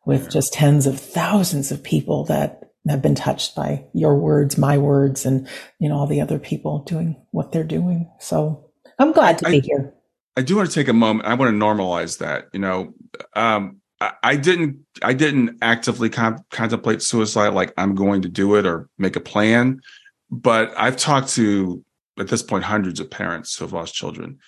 with 0.06 0.30
just 0.30 0.52
tens 0.52 0.86
of 0.86 1.00
thousands 1.00 1.72
of 1.72 1.82
people 1.82 2.26
that 2.26 2.60
have 2.90 3.02
been 3.02 3.16
touched 3.16 3.56
by 3.56 3.86
your 3.94 4.18
words, 4.18 4.58
my 4.58 4.78
words, 4.78 5.26
and, 5.26 5.48
you 5.80 5.88
know, 5.88 5.96
all 5.96 6.08
the 6.08 6.22
other 6.22 6.40
people 6.40 6.80
doing 6.80 7.16
what 7.32 7.54
they're 7.54 7.64
doing. 7.64 8.12
So 8.20 8.70
I'm 9.00 9.14
glad 9.14 9.38
to 9.38 9.48
I, 9.48 9.52
be 9.52 9.60
here. 9.62 9.94
I 10.36 10.42
do 10.42 10.58
want 10.58 10.70
to 10.70 10.76
take 10.76 10.90
a 10.90 10.94
moment. 10.94 11.26
I 11.26 11.36
want 11.36 11.52
to 11.52 11.58
normalize 11.58 12.20
that, 12.20 12.50
you 12.52 12.60
know, 12.60 12.94
um, 13.34 13.80
I 14.24 14.36
didn't 14.36 14.80
I 15.02 15.14
didn't 15.14 15.58
actively 15.62 16.10
con- 16.10 16.44
contemplate 16.52 17.02
suicide 17.02 17.50
like 17.50 17.74
I'm 17.78 17.96
going 17.96 18.22
to 18.24 18.30
do 18.30 18.56
it 18.56 18.66
or 18.66 18.90
make 18.98 19.16
a 19.16 19.22
plan, 19.22 19.82
but 20.30 20.74
I've 20.78 20.98
talked 20.98 21.30
to 21.30 21.84
at 22.20 22.28
this 22.28 22.44
point 22.44 22.64
hundreds 22.64 23.00
of 23.00 23.10
parents 23.10 23.56
who 23.56 23.66
have 23.66 23.74
lost 23.74 23.94
children, 23.94 24.40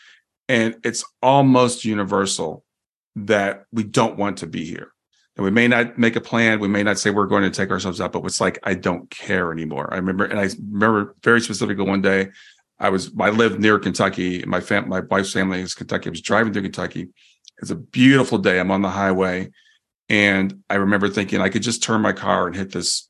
and 0.50 0.76
it's 0.84 1.06
almost 1.22 1.86
universal 1.86 2.64
that 3.16 3.64
we 3.72 3.84
don't 3.84 4.18
want 4.18 4.40
to 4.40 4.48
be 4.48 4.66
here. 4.66 4.92
And 5.36 5.44
we 5.44 5.52
may 5.52 5.68
not 5.68 5.98
make 5.98 6.16
a 6.16 6.22
plan, 6.22 6.60
we 6.60 6.68
may 6.68 6.84
not 6.84 6.98
say 6.98 7.12
we're 7.12 7.28
going 7.28 7.44
to 7.44 7.52
take 7.52 7.70
ourselves 7.70 8.02
out, 8.02 8.12
but 8.12 8.26
it's 8.26 8.42
like 8.42 8.60
I 8.64 8.74
don't 8.74 9.10
care 9.10 9.52
anymore. 9.52 9.94
I 9.94 9.98
remember, 9.98 10.26
and 10.26 10.40
I 10.40 10.50
remember 10.72 11.16
very 11.24 11.42
specifically 11.42 11.86
one 11.86 12.02
day 12.02 12.30
I 12.80 12.90
was 12.90 13.12
I 13.20 13.30
lived 13.30 13.60
near 13.60 13.80
Kentucky. 13.80 14.44
My 14.46 14.60
fam, 14.60 14.90
my 14.90 15.00
wife's 15.02 15.34
family 15.34 15.62
is 15.62 15.74
Kentucky. 15.74 16.10
I 16.10 16.12
was 16.12 16.22
driving 16.22 16.54
through 16.54 16.64
Kentucky 16.64 17.10
it's 17.60 17.72
a 17.72 17.76
beautiful 17.76 18.38
day. 18.38 18.60
I'm 18.60 18.72
on 18.72 18.82
the 18.82 18.90
highway. 18.90 19.50
And 20.10 20.64
I 20.70 20.76
remember 20.76 21.10
thinking 21.10 21.42
I 21.42 21.50
could 21.50 21.64
just 21.64 21.84
turn 21.84 22.02
my 22.02 22.14
car 22.14 22.48
and 22.48 22.56
hit 22.56 22.72
this 22.72 23.10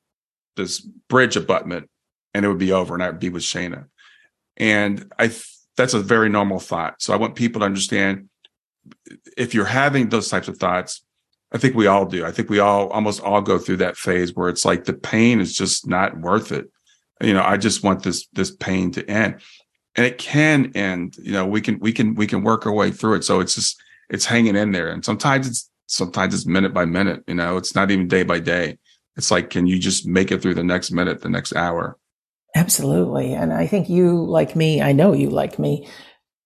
this 0.55 0.79
bridge 0.79 1.35
abutment 1.35 1.87
and 2.33 2.43
it 2.43 2.47
would 2.47 2.57
be 2.57 2.71
over 2.71 2.93
and 2.93 3.03
I 3.03 3.09
would 3.09 3.19
be 3.19 3.29
with 3.29 3.43
Shana. 3.43 3.85
And 4.57 5.11
I 5.19 5.31
that's 5.75 5.93
a 5.93 5.99
very 5.99 6.29
normal 6.29 6.59
thought. 6.59 7.01
So 7.01 7.13
I 7.13 7.17
want 7.17 7.35
people 7.35 7.59
to 7.59 7.65
understand 7.65 8.29
if 9.37 9.53
you're 9.53 9.65
having 9.65 10.09
those 10.09 10.29
types 10.29 10.47
of 10.47 10.57
thoughts, 10.57 11.03
I 11.51 11.59
think 11.59 11.75
we 11.75 11.87
all 11.87 12.05
do. 12.05 12.25
I 12.25 12.31
think 12.31 12.49
we 12.49 12.59
all 12.59 12.89
almost 12.89 13.21
all 13.21 13.41
go 13.41 13.59
through 13.59 13.77
that 13.77 13.95
phase 13.95 14.35
where 14.35 14.49
it's 14.49 14.65
like 14.65 14.85
the 14.85 14.93
pain 14.93 15.39
is 15.39 15.55
just 15.55 15.87
not 15.87 16.19
worth 16.19 16.51
it. 16.51 16.69
You 17.21 17.33
know, 17.33 17.43
I 17.43 17.57
just 17.57 17.83
want 17.83 18.03
this 18.03 18.27
this 18.33 18.51
pain 18.51 18.91
to 18.91 19.07
end. 19.09 19.39
And 19.95 20.05
it 20.05 20.17
can 20.17 20.71
end. 20.75 21.15
You 21.17 21.33
know, 21.33 21.45
we 21.45 21.61
can 21.61 21.79
we 21.79 21.91
can 21.91 22.15
we 22.15 22.25
can 22.25 22.43
work 22.43 22.65
our 22.65 22.73
way 22.73 22.89
through 22.91 23.15
it. 23.15 23.23
So 23.23 23.39
it's 23.39 23.55
just 23.55 23.81
it's 24.09 24.25
hanging 24.25 24.55
in 24.55 24.71
there. 24.71 24.89
And 24.89 25.03
sometimes 25.03 25.47
it's 25.47 25.69
sometimes 25.87 26.33
it's 26.33 26.45
minute 26.45 26.73
by 26.73 26.85
minute, 26.85 27.23
you 27.27 27.35
know, 27.35 27.57
it's 27.57 27.75
not 27.75 27.91
even 27.91 28.07
day 28.07 28.23
by 28.23 28.39
day. 28.39 28.77
It's 29.15 29.31
like, 29.31 29.49
can 29.49 29.65
you 29.65 29.79
just 29.79 30.05
make 30.05 30.31
it 30.31 30.41
through 30.41 30.53
the 30.55 30.63
next 30.63 30.91
minute, 30.91 31.21
the 31.21 31.29
next 31.29 31.55
hour? 31.55 31.97
Absolutely. 32.55 33.33
And 33.33 33.51
I 33.51 33.67
think 33.67 33.89
you, 33.89 34.23
like 34.23 34.55
me, 34.55 34.81
I 34.81 34.91
know 34.91 35.13
you, 35.13 35.29
like 35.29 35.57
me, 35.57 35.87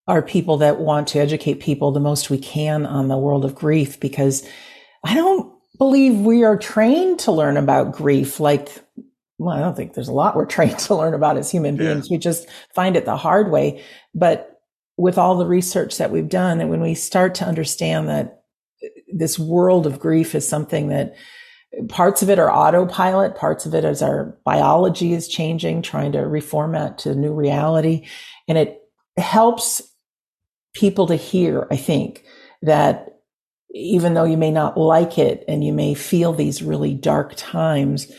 are 0.08 0.22
people 0.22 0.58
that 0.58 0.80
want 0.80 1.08
to 1.10 1.20
educate 1.20 1.60
people 1.60 1.92
the 1.92 2.00
most 2.00 2.30
we 2.30 2.38
can 2.38 2.86
on 2.86 3.08
the 3.08 3.18
world 3.18 3.46
of 3.46 3.56
grief 3.56 4.00
because 4.00 4.48
I 5.04 5.16
don't 5.16 5.54
believe 5.78 6.20
we 6.20 6.44
are 6.44 6.58
trained 6.58 7.20
to 7.20 7.32
learn 7.32 7.58
about 7.58 7.94
grief 7.94 8.40
like 8.40 8.70
well, 9.38 9.56
I 9.56 9.60
don't 9.60 9.76
think 9.76 9.96
there's 9.96 10.08
a 10.08 10.14
lot 10.14 10.36
we're 10.36 10.46
trained 10.58 10.78
to 10.80 10.96
learn 10.96 11.14
about 11.14 11.38
as 11.38 11.50
human 11.50 11.76
beings. 11.76 12.10
Yeah. 12.10 12.16
We 12.16 12.20
just 12.20 12.48
find 12.76 12.96
it 12.96 13.06
the 13.06 13.18
hard 13.18 13.52
way. 13.52 13.84
But 14.14 14.51
with 14.98 15.18
all 15.18 15.36
the 15.36 15.46
research 15.46 15.98
that 15.98 16.12
we've 16.12 16.30
done 16.30 16.62
and 16.62 16.70
when 16.70 16.82
we 16.82 16.94
start 16.94 17.36
to 17.36 17.46
understand 17.46 18.08
that 18.08 18.44
this 19.14 19.38
world 19.38 19.86
of 19.86 20.00
grief 20.00 20.36
is 20.36 20.48
something 20.48 20.88
that 20.88 21.16
parts 21.88 22.22
of 22.22 22.30
it 22.30 22.40
are 22.40 22.52
autopilot, 22.52 23.36
parts 23.36 23.66
of 23.66 23.74
it 23.74 23.86
is 23.86 24.02
our 24.02 24.38
biology 24.44 25.14
is 25.14 25.28
changing, 25.28 25.82
trying 25.82 26.12
to 26.12 26.20
reformat 26.20 26.98
to 26.98 27.16
new 27.16 27.34
reality. 27.34 28.08
And 28.48 28.58
it 28.58 28.82
helps 29.18 29.82
people 30.74 31.08
to 31.08 31.16
hear, 31.16 31.68
I 31.72 31.78
think, 31.78 32.26
that 32.62 33.20
even 33.74 34.14
though 34.14 34.26
you 34.26 34.38
may 34.38 34.52
not 34.52 34.78
like 34.78 35.18
it 35.18 35.46
and 35.48 35.64
you 35.64 35.72
may 35.72 35.94
feel 35.94 36.34
these 36.34 36.62
really 36.62 36.94
dark 36.94 37.34
times, 37.38 38.12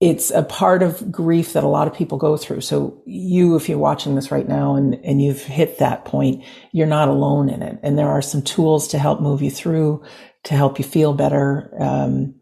it's 0.00 0.30
a 0.30 0.42
part 0.42 0.82
of 0.82 1.10
grief 1.10 1.54
that 1.54 1.64
a 1.64 1.68
lot 1.68 1.88
of 1.88 1.94
people 1.94 2.18
go 2.18 2.36
through. 2.36 2.60
So 2.60 3.02
you, 3.06 3.56
if 3.56 3.68
you're 3.68 3.78
watching 3.78 4.14
this 4.14 4.30
right 4.30 4.46
now 4.46 4.76
and, 4.76 4.94
and 5.04 5.22
you've 5.22 5.42
hit 5.42 5.78
that 5.78 6.04
point, 6.04 6.44
you're 6.72 6.86
not 6.86 7.08
alone 7.08 7.48
in 7.48 7.62
it. 7.62 7.78
And 7.82 7.98
there 7.98 8.10
are 8.10 8.20
some 8.20 8.42
tools 8.42 8.88
to 8.88 8.98
help 8.98 9.20
move 9.22 9.40
you 9.40 9.50
through, 9.50 10.04
to 10.44 10.54
help 10.54 10.78
you 10.78 10.84
feel 10.84 11.14
better, 11.14 11.72
um, 11.80 12.34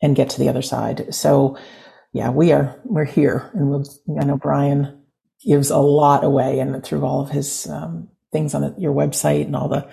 and 0.00 0.14
get 0.14 0.30
to 0.30 0.38
the 0.38 0.48
other 0.48 0.62
side. 0.62 1.12
So 1.12 1.58
yeah, 2.12 2.30
we 2.30 2.52
are, 2.52 2.80
we're 2.84 3.04
here. 3.04 3.50
And 3.54 3.68
we'll, 3.68 3.84
I 4.20 4.24
know 4.24 4.36
Brian 4.36 5.02
gives 5.44 5.70
a 5.70 5.78
lot 5.78 6.22
away 6.22 6.60
and 6.60 6.84
through 6.84 7.04
all 7.04 7.20
of 7.20 7.30
his, 7.30 7.66
um, 7.68 8.10
things 8.30 8.54
on 8.54 8.76
your 8.78 8.94
website 8.94 9.46
and 9.46 9.56
all 9.56 9.68
the 9.68 9.90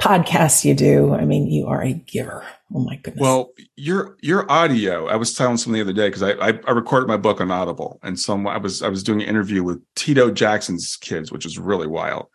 podcasts 0.00 0.64
you 0.64 0.74
do. 0.74 1.12
I 1.12 1.24
mean, 1.24 1.48
you 1.48 1.66
are 1.66 1.82
a 1.82 1.92
giver. 1.92 2.44
Oh 2.72 2.80
my 2.80 2.96
goodness. 2.96 3.20
Well, 3.20 3.50
your 3.76 4.16
your 4.20 4.50
audio. 4.50 5.06
I 5.06 5.16
was 5.16 5.34
telling 5.34 5.56
someone 5.56 5.78
the 5.78 5.82
other 5.82 5.92
day 5.92 6.08
because 6.08 6.22
I, 6.22 6.32
I, 6.32 6.60
I 6.66 6.70
recorded 6.72 7.08
my 7.08 7.16
book 7.16 7.40
on 7.40 7.50
Audible, 7.50 7.98
and 8.02 8.18
some 8.18 8.46
I 8.46 8.58
was 8.58 8.82
I 8.82 8.88
was 8.88 9.02
doing 9.02 9.22
an 9.22 9.28
interview 9.28 9.62
with 9.62 9.82
Tito 9.96 10.30
Jackson's 10.30 10.96
kids, 10.96 11.32
which 11.32 11.44
was 11.44 11.58
really 11.58 11.86
wild. 11.86 12.26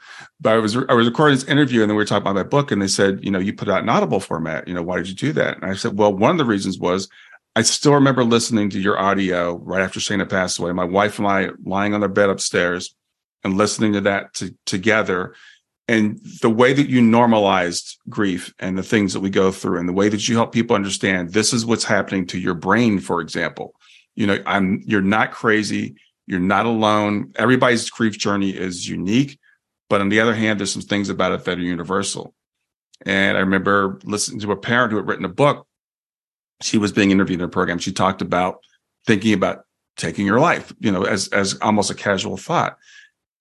But 0.41 0.53
I 0.53 0.57
was 0.57 0.75
I 0.75 0.93
was 0.93 1.07
recording 1.07 1.35
this 1.35 1.47
interview, 1.47 1.81
and 1.81 1.89
then 1.89 1.95
we 1.95 2.01
were 2.01 2.07
talking 2.07 2.23
about 2.23 2.35
my 2.35 2.43
book, 2.43 2.71
and 2.71 2.81
they 2.81 2.87
said, 2.87 3.23
you 3.23 3.31
know, 3.31 3.39
you 3.39 3.53
put 3.53 3.69
out 3.69 3.83
an 3.83 3.89
Audible 3.89 4.19
format. 4.19 4.67
You 4.67 4.73
know, 4.73 4.83
why 4.83 4.97
did 4.97 5.07
you 5.07 5.15
do 5.15 5.31
that? 5.33 5.57
And 5.61 5.71
I 5.71 5.75
said, 5.75 5.97
well, 5.97 6.13
one 6.13 6.31
of 6.31 6.37
the 6.37 6.45
reasons 6.45 6.79
was 6.79 7.07
I 7.55 7.61
still 7.61 7.93
remember 7.93 8.23
listening 8.23 8.71
to 8.71 8.79
your 8.79 8.97
audio 8.97 9.57
right 9.57 9.83
after 9.83 9.99
Shana 9.99 10.27
passed 10.27 10.57
away. 10.57 10.71
My 10.71 10.85
wife 10.85 11.19
and 11.19 11.27
I 11.27 11.49
lying 11.63 11.93
on 11.93 11.99
their 11.99 12.09
bed 12.09 12.29
upstairs 12.29 12.95
and 13.43 13.57
listening 13.57 13.93
to 13.93 14.01
that 14.01 14.33
to, 14.35 14.55
together 14.65 15.35
and 15.93 16.19
the 16.41 16.49
way 16.49 16.73
that 16.73 16.89
you 16.89 17.01
normalized 17.01 17.97
grief 18.09 18.53
and 18.59 18.77
the 18.77 18.83
things 18.83 19.13
that 19.13 19.19
we 19.19 19.29
go 19.29 19.51
through 19.51 19.79
and 19.79 19.87
the 19.87 19.93
way 19.93 20.09
that 20.09 20.27
you 20.27 20.35
help 20.35 20.51
people 20.51 20.75
understand 20.75 21.33
this 21.33 21.53
is 21.53 21.65
what's 21.65 21.83
happening 21.83 22.25
to 22.27 22.39
your 22.39 22.55
brain 22.55 22.99
for 22.99 23.21
example. 23.21 23.75
You 24.15 24.27
know 24.27 24.39
i'm 24.45 24.81
you're 24.85 25.01
not 25.01 25.31
crazy. 25.31 25.95
You're 26.25 26.39
not 26.39 26.65
alone. 26.65 27.33
Everybody's 27.35 27.89
grief 27.89 28.17
journey 28.17 28.51
is 28.51 28.89
unique 28.89 29.39
but 29.89 30.01
on 30.01 30.09
the 30.09 30.19
other 30.19 30.33
hand 30.33 30.59
there's 30.59 30.73
some 30.73 30.81
things 30.81 31.09
about 31.09 31.31
it 31.31 31.45
that 31.45 31.57
are 31.57 31.61
universal. 31.61 32.33
And 33.05 33.37
i 33.37 33.39
remember 33.39 33.99
listening 34.03 34.39
to 34.41 34.51
a 34.51 34.57
parent 34.57 34.91
who 34.91 34.97
had 34.97 35.07
written 35.07 35.25
a 35.25 35.29
book. 35.29 35.67
She 36.61 36.77
was 36.77 36.91
being 36.91 37.11
interviewed 37.11 37.41
in 37.41 37.45
a 37.45 37.49
program. 37.49 37.79
She 37.79 37.91
talked 37.91 38.21
about 38.21 38.59
thinking 39.05 39.33
about 39.33 39.65
taking 39.95 40.25
your 40.25 40.39
life 40.39 40.73
you 40.79 40.91
know 40.91 41.03
as 41.03 41.27
as 41.29 41.57
almost 41.61 41.91
a 41.91 41.95
casual 41.95 42.37
thought. 42.37 42.77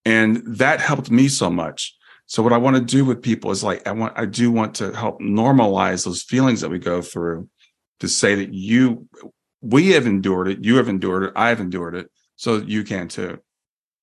And 0.04 0.42
that 0.44 0.80
helped 0.80 1.11
me 1.11 1.28
so 1.28 1.49
much 1.49 1.97
so 2.32 2.42
what 2.42 2.54
I 2.54 2.56
want 2.56 2.76
to 2.76 2.82
do 2.82 3.04
with 3.04 3.20
people 3.20 3.50
is 3.50 3.62
like 3.62 3.86
I 3.86 3.92
want 3.92 4.14
I 4.16 4.24
do 4.24 4.50
want 4.50 4.76
to 4.76 4.90
help 4.92 5.20
normalize 5.20 6.06
those 6.06 6.22
feelings 6.22 6.62
that 6.62 6.70
we 6.70 6.78
go 6.78 7.02
through 7.02 7.46
to 8.00 8.08
say 8.08 8.34
that 8.36 8.54
you 8.54 9.06
we 9.60 9.90
have 9.90 10.06
endured 10.06 10.48
it, 10.48 10.64
you 10.64 10.76
have 10.76 10.88
endured 10.88 11.24
it, 11.24 11.32
I've 11.36 11.60
endured 11.60 11.94
it, 11.94 12.10
so 12.36 12.56
you 12.56 12.84
can 12.84 13.08
too. 13.08 13.38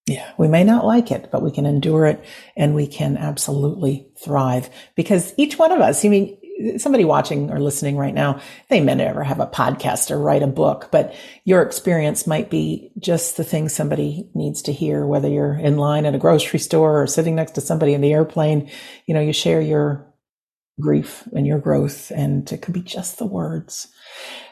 Yeah, 0.06 0.32
we 0.38 0.48
may 0.48 0.64
not 0.64 0.86
like 0.86 1.10
it, 1.10 1.32
but 1.32 1.42
we 1.42 1.50
can 1.50 1.66
endure 1.66 2.06
it 2.06 2.24
and 2.56 2.76
we 2.76 2.86
can 2.86 3.18
absolutely 3.18 4.08
thrive 4.24 4.70
because 4.96 5.34
each 5.38 5.58
one 5.58 5.72
of 5.72 5.82
us, 5.82 6.06
I 6.06 6.10
mean, 6.10 6.38
somebody 6.78 7.06
watching 7.06 7.52
or 7.52 7.60
listening 7.60 7.98
right 7.98 8.14
now, 8.14 8.40
they 8.70 8.82
may 8.82 8.96
never 8.96 9.24
have 9.24 9.40
a 9.40 9.48
podcast 9.48 10.12
or 10.12 10.20
write 10.20 10.44
a 10.44 10.48
book, 10.48 10.90
but 10.92 11.16
your 11.46 11.62
experience 11.62 12.28
might 12.28 12.50
be 12.50 12.92
just 13.00 13.38
the 13.38 13.44
thing 13.44 13.70
somebody 13.70 14.30
needs 14.34 14.62
to 14.64 14.74
hear, 14.74 15.06
whether 15.06 15.30
you're 15.30 15.58
in 15.58 15.78
line 15.78 16.06
at 16.06 16.16
a 16.16 16.20
grocery 16.20 16.60
store 16.60 17.02
or 17.02 17.08
sitting 17.08 17.36
next 17.36 17.52
to 17.52 17.62
somebody 17.62 17.94
in 17.94 18.02
the 18.02 18.14
airplane. 18.14 18.70
You 19.06 19.14
know, 19.14 19.22
you 19.22 19.34
share 19.34 19.62
your 19.62 20.06
grief 20.80 21.28
and 21.34 21.46
your 21.46 21.60
growth, 21.60 22.12
and 22.12 22.50
it 22.52 22.62
could 22.62 22.74
be 22.74 22.82
just 22.82 23.18
the 23.18 23.26
words. 23.26 23.88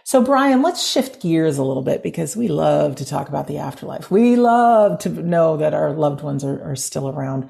So, 0.04 0.22
Brian, 0.22 0.62
let's 0.62 0.88
shift 0.88 1.22
gears 1.22 1.58
a 1.58 1.64
little 1.64 1.84
bit 1.84 2.04
because 2.04 2.36
we 2.38 2.48
love 2.48 2.96
to 2.98 3.06
talk 3.06 3.28
about 3.28 3.48
the 3.48 3.58
afterlife. 3.58 4.10
We 4.10 4.36
love 4.36 5.00
to 5.00 5.10
know 5.10 5.58
that 5.58 5.74
our 5.74 5.94
loved 5.94 6.22
ones 6.22 6.44
are, 6.44 6.72
are 6.72 6.76
still 6.76 7.10
around 7.10 7.50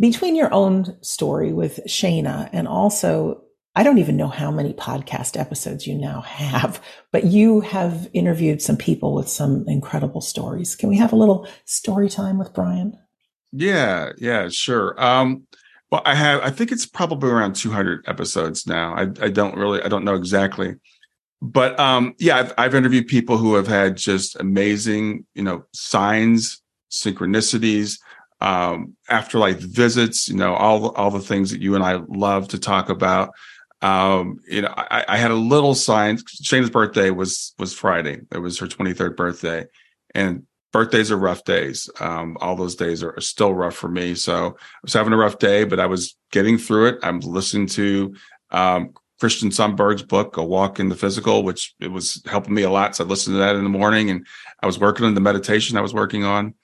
between 0.00 0.34
your 0.34 0.52
own 0.52 0.96
story 1.02 1.52
with 1.52 1.78
Shana 1.86 2.50
and 2.52 2.66
also 2.66 3.44
I 3.74 3.82
don't 3.82 3.98
even 3.98 4.16
know 4.16 4.28
how 4.28 4.50
many 4.50 4.74
podcast 4.74 5.38
episodes 5.38 5.86
you 5.86 5.94
now 5.94 6.20
have, 6.22 6.82
but 7.10 7.24
you 7.24 7.60
have 7.60 8.08
interviewed 8.12 8.60
some 8.60 8.76
people 8.76 9.14
with 9.14 9.28
some 9.28 9.64
incredible 9.66 10.20
stories. 10.20 10.76
Can 10.76 10.90
we 10.90 10.98
have 10.98 11.12
a 11.12 11.16
little 11.16 11.48
story 11.64 12.10
time 12.10 12.38
with 12.38 12.52
Brian? 12.52 12.98
Yeah, 13.50 14.12
yeah, 14.18 14.48
sure. 14.50 15.02
Um, 15.02 15.46
well, 15.90 16.02
I 16.04 16.14
have, 16.14 16.42
I 16.42 16.50
think 16.50 16.72
it's 16.72 16.86
probably 16.86 17.30
around 17.30 17.54
200 17.54 18.04
episodes 18.06 18.66
now. 18.66 18.94
I, 18.94 19.02
I 19.02 19.28
don't 19.28 19.56
really, 19.56 19.82
I 19.82 19.88
don't 19.88 20.04
know 20.04 20.14
exactly, 20.14 20.76
but 21.40 21.78
um, 21.80 22.14
yeah, 22.18 22.38
I've, 22.38 22.54
I've 22.56 22.74
interviewed 22.74 23.08
people 23.08 23.36
who 23.36 23.54
have 23.54 23.66
had 23.66 23.96
just 23.96 24.38
amazing, 24.38 25.26
you 25.34 25.42
know, 25.42 25.64
signs, 25.72 26.62
synchronicities, 26.90 27.98
um, 28.40 28.96
afterlife 29.08 29.58
visits, 29.58 30.28
you 30.28 30.36
know, 30.36 30.54
all 30.54 30.90
all 30.90 31.10
the 31.10 31.20
things 31.20 31.50
that 31.50 31.60
you 31.60 31.74
and 31.74 31.84
I 31.84 32.00
love 32.08 32.48
to 32.48 32.58
talk 32.58 32.88
about. 32.88 33.30
Um, 33.82 34.38
you 34.48 34.62
know, 34.62 34.72
I, 34.76 35.04
I, 35.08 35.16
had 35.16 35.32
a 35.32 35.36
little 35.36 35.74
sign. 35.74 36.16
Shana's 36.40 36.70
birthday 36.70 37.10
was 37.10 37.52
was 37.58 37.74
Friday. 37.74 38.20
It 38.32 38.38
was 38.38 38.58
her 38.60 38.68
23rd 38.68 39.16
birthday, 39.16 39.66
and 40.14 40.46
birthdays 40.72 41.10
are 41.10 41.18
rough 41.18 41.42
days. 41.42 41.90
Um, 41.98 42.36
all 42.40 42.54
those 42.54 42.76
days 42.76 43.02
are, 43.02 43.10
are, 43.16 43.20
still 43.20 43.52
rough 43.52 43.74
for 43.74 43.88
me. 43.88 44.14
So 44.14 44.46
I 44.46 44.78
was 44.82 44.92
having 44.92 45.12
a 45.12 45.16
rough 45.16 45.38
day, 45.38 45.64
but 45.64 45.80
I 45.80 45.86
was 45.86 46.16
getting 46.30 46.58
through 46.58 46.86
it. 46.86 46.98
I'm 47.02 47.18
listening 47.20 47.66
to 47.68 48.14
um, 48.52 48.92
Christian 49.18 49.50
Sundberg's 49.50 50.02
book, 50.02 50.36
A 50.36 50.44
Walk 50.44 50.78
in 50.78 50.88
the 50.88 50.94
Physical, 50.94 51.42
which 51.42 51.74
it 51.80 51.88
was 51.88 52.22
helping 52.26 52.54
me 52.54 52.62
a 52.62 52.70
lot. 52.70 52.94
So 52.94 53.04
I 53.04 53.08
listened 53.08 53.34
to 53.34 53.38
that 53.38 53.56
in 53.56 53.64
the 53.64 53.70
morning, 53.70 54.10
and 54.10 54.24
I 54.62 54.66
was 54.66 54.78
working 54.78 55.06
on 55.06 55.14
the 55.14 55.20
meditation 55.20 55.76
I 55.76 55.82
was 55.82 55.94
working 55.94 56.24
on. 56.24 56.54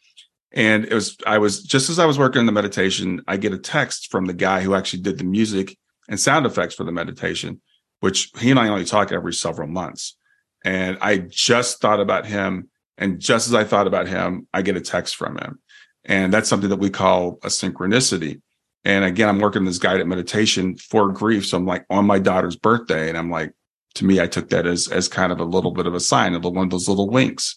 And 0.53 0.85
it 0.85 0.95
was 0.95 1.17
I 1.27 1.39
was 1.39 1.63
just 1.63 1.91
as 1.91 1.99
I 1.99 2.07
was 2.07 2.19
working 2.19 2.41
on 2.41 2.47
the 2.47 2.53
meditation, 2.53 3.23
I 3.27 3.37
get 3.39 3.53
a 3.53 3.59
text 3.59 4.11
from 4.11 4.27
the 4.27 4.35
guy 4.35 4.61
who 4.61 4.75
actually 4.75 5.03
did 5.03 5.19
the 5.19 5.25
music 5.25 5.77
and 6.09 6.19
sound 6.19 6.47
effects 6.47 6.75
for 6.75 6.85
the 6.85 6.93
meditation, 6.93 7.61
which 8.01 8.31
he 8.39 8.51
and 8.51 8.59
I 8.59 8.69
only 8.69 8.85
talk 8.85 9.13
every 9.13 9.35
several 9.35 9.69
months. 9.69 10.17
And 10.65 10.99
I 11.01 11.19
just 11.19 11.81
thought 11.81 12.01
about 12.01 12.27
him. 12.27 12.69
And 12.97 13.21
just 13.21 13.47
as 13.47 13.55
I 13.55 13.65
thought 13.65 13.87
about 13.87 14.09
him, 14.09 14.49
I 14.53 14.63
get 14.63 14.77
a 14.77 14.81
text 14.81 15.17
from 15.17 15.37
him. 15.39 15.61
And 16.05 16.33
that's 16.33 16.49
something 16.49 16.71
that 16.71 16.79
we 16.79 16.91
call 16.91 17.39
a 17.45 17.49
synchronicity. 17.49 18.41
And 18.85 19.05
again, 19.05 19.29
I'm 19.29 19.39
working 19.39 19.65
this 19.65 19.79
guided 19.79 20.07
meditation 20.07 20.77
for 20.77 21.13
grief. 21.13 21.47
So 21.47 21.59
I'm 21.59 21.67
like 21.67 21.85
on 21.91 22.07
my 22.07 22.19
daughter's 22.19 22.57
birthday. 22.57 23.09
And 23.09 23.19
I'm 23.19 23.31
like, 23.31 23.53
to 23.95 24.05
me, 24.05 24.21
I 24.21 24.27
took 24.27 24.49
that 24.51 24.67
as, 24.67 24.89
as 24.89 25.09
kind 25.09 25.33
of 25.33 25.41
a 25.41 25.45
little 25.45 25.73
bit 25.73 25.87
of 25.87 25.95
a 25.95 26.01
sign 26.01 26.35
of 26.35 26.45
one 26.45 26.65
of 26.65 26.71
those 26.71 26.89
little 26.89 27.09
winks. 27.09 27.57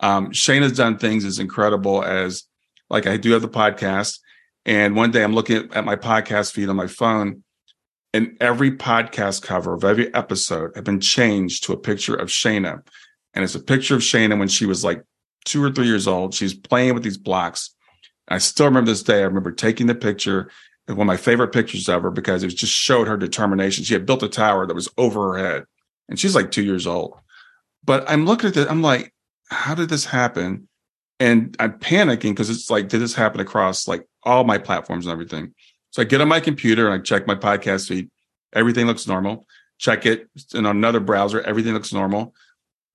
Um, 0.00 0.30
Shana 0.30 0.62
has 0.62 0.72
done 0.72 0.98
things 0.98 1.24
as 1.24 1.38
incredible 1.38 2.04
as 2.04 2.44
like 2.90 3.06
I 3.06 3.16
do 3.16 3.32
have 3.32 3.42
the 3.42 3.48
podcast. 3.48 4.18
And 4.64 4.96
one 4.96 5.10
day 5.10 5.22
I'm 5.22 5.34
looking 5.34 5.72
at 5.72 5.84
my 5.84 5.96
podcast 5.96 6.52
feed 6.52 6.68
on 6.68 6.76
my 6.76 6.88
phone 6.88 7.44
and 8.16 8.34
every 8.40 8.70
podcast 8.70 9.42
cover 9.42 9.74
of 9.74 9.84
every 9.84 10.12
episode 10.14 10.74
have 10.74 10.84
been 10.84 11.00
changed 11.00 11.64
to 11.64 11.74
a 11.74 11.76
picture 11.76 12.14
of 12.14 12.28
Shana. 12.28 12.80
And 13.34 13.44
it's 13.44 13.54
a 13.54 13.62
picture 13.62 13.94
of 13.94 14.00
Shana 14.00 14.38
when 14.38 14.48
she 14.48 14.64
was 14.64 14.82
like 14.82 15.04
two 15.44 15.62
or 15.62 15.70
three 15.70 15.86
years 15.86 16.08
old. 16.08 16.32
She's 16.32 16.54
playing 16.54 16.94
with 16.94 17.02
these 17.02 17.18
blocks. 17.18 17.74
I 18.28 18.38
still 18.38 18.66
remember 18.68 18.90
this 18.90 19.02
day. 19.02 19.18
I 19.18 19.26
remember 19.26 19.52
taking 19.52 19.86
the 19.86 19.94
picture, 19.94 20.50
one 20.86 21.00
of 21.00 21.06
my 21.06 21.18
favorite 21.18 21.52
pictures 21.52 21.90
of 21.90 22.00
her 22.00 22.10
because 22.10 22.42
it 22.42 22.48
just 22.48 22.72
showed 22.72 23.06
her 23.06 23.18
determination. 23.18 23.84
She 23.84 23.92
had 23.92 24.06
built 24.06 24.22
a 24.22 24.30
tower 24.30 24.66
that 24.66 24.74
was 24.74 24.88
over 24.96 25.34
her 25.34 25.38
head, 25.38 25.64
and 26.08 26.18
she's 26.18 26.34
like 26.34 26.50
two 26.50 26.64
years 26.64 26.86
old. 26.86 27.18
But 27.84 28.08
I'm 28.08 28.24
looking 28.24 28.48
at 28.48 28.56
it, 28.56 28.70
I'm 28.70 28.80
like, 28.80 29.12
how 29.50 29.74
did 29.74 29.90
this 29.90 30.06
happen? 30.06 30.68
And 31.20 31.54
I'm 31.60 31.78
panicking 31.78 32.30
because 32.30 32.48
it's 32.48 32.70
like, 32.70 32.88
did 32.88 33.02
this 33.02 33.14
happen 33.14 33.40
across 33.40 33.86
like 33.86 34.08
all 34.22 34.44
my 34.44 34.56
platforms 34.56 35.04
and 35.04 35.12
everything? 35.12 35.52
So 35.96 36.02
I 36.02 36.04
get 36.04 36.20
on 36.20 36.28
my 36.28 36.40
computer 36.40 36.84
and 36.90 37.00
I 37.00 37.02
check 37.02 37.26
my 37.26 37.34
podcast 37.34 37.88
feed. 37.88 38.10
Everything 38.52 38.86
looks 38.86 39.06
normal. 39.06 39.46
Check 39.78 40.04
it 40.04 40.28
in 40.52 40.66
another 40.66 41.00
browser. 41.00 41.40
Everything 41.40 41.72
looks 41.72 41.90
normal. 41.90 42.34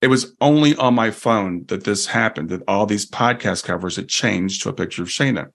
It 0.00 0.06
was 0.06 0.36
only 0.40 0.76
on 0.76 0.94
my 0.94 1.10
phone 1.10 1.64
that 1.66 1.82
this 1.82 2.06
happened, 2.06 2.50
that 2.50 2.62
all 2.68 2.86
these 2.86 3.10
podcast 3.10 3.64
covers 3.64 3.96
had 3.96 4.08
changed 4.08 4.62
to 4.62 4.68
a 4.68 4.72
picture 4.72 5.02
of 5.02 5.08
Shana. 5.08 5.48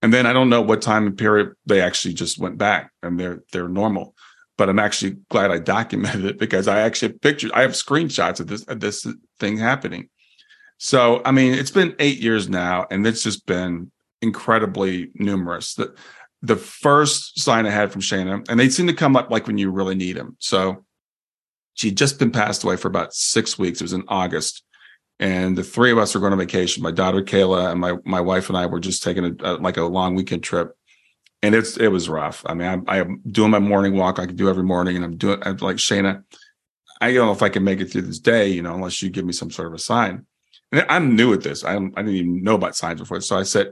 And 0.00 0.14
then 0.14 0.26
I 0.26 0.32
don't 0.32 0.48
know 0.48 0.62
what 0.62 0.80
time 0.80 1.16
period 1.16 1.54
they 1.66 1.80
actually 1.80 2.14
just 2.14 2.38
went 2.38 2.56
back 2.56 2.92
and 3.02 3.18
they're 3.18 3.42
they're 3.50 3.68
normal. 3.68 4.14
But 4.56 4.68
I'm 4.68 4.78
actually 4.78 5.16
glad 5.28 5.50
I 5.50 5.58
documented 5.58 6.24
it 6.24 6.38
because 6.38 6.68
I 6.68 6.82
actually 6.82 7.14
pictured 7.14 7.50
I 7.50 7.62
have 7.62 7.72
screenshots 7.72 8.38
of 8.38 8.46
this 8.46 8.62
of 8.68 8.78
this 8.78 9.04
thing 9.40 9.56
happening. 9.56 10.08
So 10.78 11.20
I 11.24 11.32
mean, 11.32 11.52
it's 11.52 11.72
been 11.72 11.96
eight 11.98 12.20
years 12.20 12.48
now, 12.48 12.86
and 12.92 13.04
it's 13.04 13.24
just 13.24 13.44
been 13.44 13.90
incredibly 14.22 15.10
numerous. 15.16 15.74
That 15.74 15.90
the 16.42 16.56
first 16.56 17.40
sign 17.40 17.66
I 17.66 17.70
had 17.70 17.92
from 17.92 18.02
Shana, 18.02 18.48
and 18.48 18.58
they 18.60 18.68
seem 18.68 18.86
to 18.86 18.92
come 18.92 19.16
up 19.16 19.30
like 19.30 19.46
when 19.46 19.58
you 19.58 19.70
really 19.70 19.94
need 19.94 20.16
them. 20.16 20.36
So 20.38 20.84
she'd 21.74 21.96
just 21.96 22.18
been 22.18 22.30
passed 22.30 22.64
away 22.64 22.76
for 22.76 22.88
about 22.88 23.14
six 23.14 23.58
weeks. 23.58 23.80
It 23.80 23.84
was 23.84 23.92
in 23.92 24.04
August. 24.08 24.62
And 25.18 25.56
the 25.56 25.64
three 25.64 25.90
of 25.90 25.98
us 25.98 26.14
were 26.14 26.20
going 26.20 26.34
on 26.34 26.38
vacation. 26.38 26.82
My 26.82 26.90
daughter 26.90 27.22
Kayla 27.22 27.70
and 27.70 27.80
my 27.80 27.94
my 28.04 28.20
wife 28.20 28.50
and 28.50 28.58
I 28.58 28.66
were 28.66 28.80
just 28.80 29.02
taking 29.02 29.24
a, 29.24 29.34
a 29.40 29.52
like 29.54 29.78
a 29.78 29.82
long 29.82 30.14
weekend 30.14 30.42
trip, 30.42 30.76
and 31.42 31.54
it's 31.54 31.78
it 31.78 31.88
was 31.88 32.08
rough. 32.08 32.44
I 32.44 32.52
mean, 32.52 32.84
I, 32.86 33.00
I'm 33.00 33.22
doing 33.30 33.50
my 33.50 33.58
morning 33.58 33.96
walk 33.96 34.18
I 34.18 34.26
do 34.26 34.50
every 34.50 34.62
morning, 34.62 34.94
and 34.94 35.04
I'm 35.04 35.16
doing 35.16 35.38
I'm 35.42 35.56
like 35.56 35.76
Shana. 35.76 36.22
I 37.00 37.14
don't 37.14 37.26
know 37.26 37.32
if 37.32 37.42
I 37.42 37.48
can 37.48 37.64
make 37.64 37.80
it 37.80 37.86
through 37.86 38.02
this 38.02 38.18
day, 38.18 38.48
you 38.48 38.62
know, 38.62 38.74
unless 38.74 39.02
you 39.02 39.08
give 39.08 39.24
me 39.24 39.32
some 39.32 39.50
sort 39.50 39.68
of 39.68 39.74
a 39.74 39.78
sign. 39.78 40.26
And 40.72 40.84
I'm 40.88 41.14
new 41.14 41.32
at 41.32 41.42
this. 41.42 41.64
I, 41.64 41.76
I 41.76 41.78
didn't 41.78 42.08
even 42.08 42.42
know 42.42 42.54
about 42.54 42.76
signs 42.76 43.00
before. 43.00 43.20
So 43.20 43.38
I 43.38 43.42
said, 43.42 43.70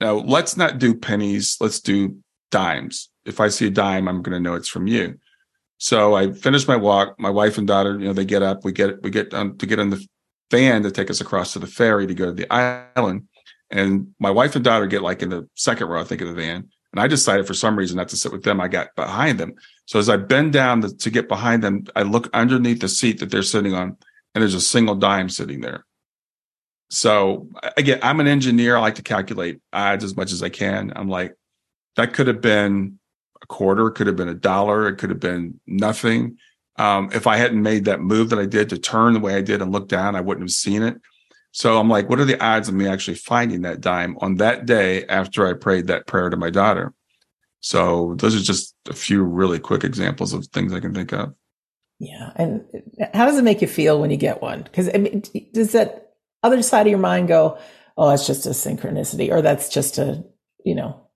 now, 0.00 0.14
let's 0.14 0.56
not 0.56 0.78
do 0.78 0.94
pennies. 0.94 1.56
Let's 1.60 1.80
do 1.80 2.18
dimes. 2.50 3.10
If 3.24 3.40
I 3.40 3.48
see 3.48 3.68
a 3.68 3.70
dime, 3.70 4.08
I'm 4.08 4.22
going 4.22 4.34
to 4.34 4.40
know 4.40 4.54
it's 4.54 4.68
from 4.68 4.86
you. 4.86 5.18
So 5.78 6.14
I 6.14 6.32
finish 6.32 6.68
my 6.68 6.76
walk. 6.76 7.18
My 7.18 7.30
wife 7.30 7.58
and 7.58 7.66
daughter, 7.66 7.92
you 7.92 8.06
know, 8.06 8.12
they 8.12 8.24
get 8.24 8.42
up. 8.42 8.64
We 8.64 8.72
get 8.72 9.02
we 9.02 9.10
get 9.10 9.30
to 9.30 9.54
get 9.66 9.78
on 9.78 9.90
the 9.90 10.06
van 10.50 10.82
to 10.82 10.90
take 10.90 11.10
us 11.10 11.20
across 11.20 11.52
to 11.52 11.58
the 11.58 11.66
ferry 11.66 12.06
to 12.06 12.14
go 12.14 12.26
to 12.26 12.32
the 12.32 12.50
island. 12.52 13.28
And 13.70 14.14
my 14.20 14.30
wife 14.30 14.54
and 14.54 14.64
daughter 14.64 14.86
get 14.86 15.02
like 15.02 15.22
in 15.22 15.30
the 15.30 15.48
second 15.54 15.88
row, 15.88 16.00
I 16.00 16.04
think, 16.04 16.20
of 16.20 16.28
the 16.28 16.34
van. 16.34 16.68
And 16.92 17.00
I 17.00 17.08
decided 17.08 17.46
for 17.46 17.54
some 17.54 17.76
reason 17.76 17.96
not 17.96 18.08
to 18.10 18.16
sit 18.16 18.30
with 18.30 18.44
them. 18.44 18.60
I 18.60 18.68
got 18.68 18.94
behind 18.94 19.40
them. 19.40 19.54
So 19.86 19.98
as 19.98 20.08
I 20.08 20.16
bend 20.16 20.52
down 20.52 20.80
to 20.82 21.10
get 21.10 21.28
behind 21.28 21.62
them, 21.62 21.84
I 21.96 22.02
look 22.02 22.30
underneath 22.32 22.80
the 22.80 22.88
seat 22.88 23.18
that 23.18 23.30
they're 23.30 23.42
sitting 23.42 23.74
on, 23.74 23.96
and 24.34 24.42
there's 24.42 24.54
a 24.54 24.60
single 24.60 24.94
dime 24.94 25.28
sitting 25.28 25.60
there. 25.60 25.84
So 26.94 27.48
again, 27.76 27.98
I'm 28.02 28.20
an 28.20 28.28
engineer. 28.28 28.76
I 28.76 28.80
like 28.80 28.94
to 28.96 29.02
calculate 29.02 29.60
odds 29.72 30.04
as 30.04 30.16
much 30.16 30.30
as 30.30 30.42
I 30.42 30.48
can. 30.48 30.92
I'm 30.94 31.08
like, 31.08 31.34
that 31.96 32.14
could 32.14 32.28
have 32.28 32.40
been 32.40 32.98
a 33.42 33.46
quarter, 33.46 33.90
could 33.90 34.06
have 34.06 34.16
been 34.16 34.28
a 34.28 34.34
dollar, 34.34 34.88
it 34.88 34.96
could 34.96 35.10
have 35.10 35.20
been 35.20 35.60
nothing. 35.66 36.38
Um, 36.76 37.10
if 37.12 37.26
I 37.26 37.36
hadn't 37.36 37.62
made 37.62 37.84
that 37.86 38.00
move 38.00 38.30
that 38.30 38.38
I 38.38 38.46
did 38.46 38.68
to 38.68 38.78
turn 38.78 39.12
the 39.12 39.20
way 39.20 39.34
I 39.34 39.40
did 39.40 39.60
and 39.60 39.72
look 39.72 39.88
down, 39.88 40.16
I 40.16 40.20
wouldn't 40.20 40.44
have 40.44 40.52
seen 40.52 40.82
it. 40.82 40.96
So 41.50 41.78
I'm 41.78 41.88
like, 41.88 42.08
what 42.08 42.20
are 42.20 42.24
the 42.24 42.42
odds 42.42 42.68
of 42.68 42.74
me 42.74 42.86
actually 42.86 43.16
finding 43.16 43.62
that 43.62 43.80
dime 43.80 44.16
on 44.20 44.36
that 44.36 44.66
day 44.66 45.04
after 45.06 45.46
I 45.46 45.52
prayed 45.52 45.88
that 45.88 46.06
prayer 46.06 46.30
to 46.30 46.36
my 46.36 46.50
daughter? 46.50 46.92
So 47.60 48.14
those 48.18 48.36
are 48.36 48.42
just 48.42 48.74
a 48.88 48.94
few 48.94 49.22
really 49.22 49.58
quick 49.58 49.84
examples 49.84 50.32
of 50.32 50.46
things 50.46 50.72
I 50.72 50.80
can 50.80 50.94
think 50.94 51.12
of. 51.12 51.34
Yeah. 51.98 52.32
And 52.36 52.64
how 53.14 53.26
does 53.26 53.38
it 53.38 53.44
make 53.44 53.62
you 53.62 53.68
feel 53.68 54.00
when 54.00 54.10
you 54.10 54.16
get 54.16 54.42
one? 54.42 54.62
Because 54.62 54.90
I 54.92 54.98
mean, 54.98 55.22
does 55.52 55.72
that 55.72 56.03
other 56.44 56.62
side 56.62 56.86
of 56.86 56.90
your 56.90 56.98
mind 56.98 57.28
go, 57.28 57.58
oh, 57.96 58.10
that's 58.10 58.26
just 58.26 58.46
a 58.46 58.50
synchronicity, 58.50 59.30
or 59.32 59.42
that's 59.42 59.68
just 59.68 59.98
a, 59.98 60.22
you 60.64 60.74
know, 60.74 61.08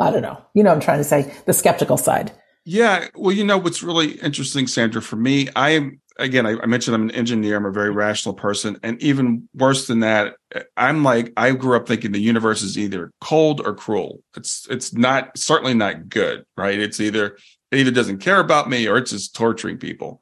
I 0.00 0.10
don't 0.10 0.22
know. 0.22 0.40
You 0.54 0.62
know, 0.62 0.70
I'm 0.70 0.80
trying 0.80 0.98
to 0.98 1.04
say 1.04 1.34
the 1.46 1.52
skeptical 1.52 1.96
side. 1.96 2.32
Yeah. 2.64 3.08
Well, 3.14 3.34
you 3.34 3.44
know, 3.44 3.58
what's 3.58 3.82
really 3.82 4.12
interesting, 4.20 4.66
Sandra, 4.66 5.00
for 5.00 5.16
me, 5.16 5.48
I 5.56 5.70
am, 5.70 6.00
again, 6.18 6.44
I, 6.44 6.58
I, 6.60 6.66
mentioned 6.66 6.94
I'm 6.94 7.08
an 7.08 7.10
engineer. 7.12 7.56
I'm 7.56 7.64
a 7.64 7.72
very 7.72 7.90
rational 7.90 8.34
person. 8.34 8.78
And 8.82 9.02
even 9.02 9.48
worse 9.54 9.86
than 9.86 10.00
that, 10.00 10.34
I'm 10.76 11.02
like, 11.02 11.32
I 11.36 11.52
grew 11.52 11.76
up 11.76 11.88
thinking 11.88 12.12
the 12.12 12.20
universe 12.20 12.62
is 12.62 12.76
either 12.76 13.10
cold 13.20 13.62
or 13.64 13.74
cruel. 13.74 14.22
It's, 14.36 14.66
it's 14.68 14.92
not, 14.92 15.36
certainly 15.38 15.74
not 15.74 16.08
good, 16.08 16.44
right? 16.56 16.78
It's 16.78 17.00
either, 17.00 17.38
it 17.70 17.78
either 17.78 17.90
doesn't 17.90 18.18
care 18.18 18.40
about 18.40 18.68
me 18.68 18.86
or 18.86 18.98
it's 18.98 19.12
just 19.12 19.34
torturing 19.34 19.78
people. 19.78 20.20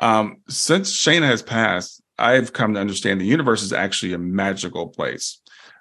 Um, 0.00 0.38
since 0.48 0.92
Shana 0.92 1.26
has 1.26 1.42
passed, 1.42 2.02
I've 2.20 2.52
come 2.52 2.74
to 2.74 2.80
understand 2.80 3.20
the 3.20 3.26
universe 3.26 3.62
is 3.62 3.72
actually 3.72 4.12
a 4.12 4.18
magical 4.18 4.88
place. 4.88 5.40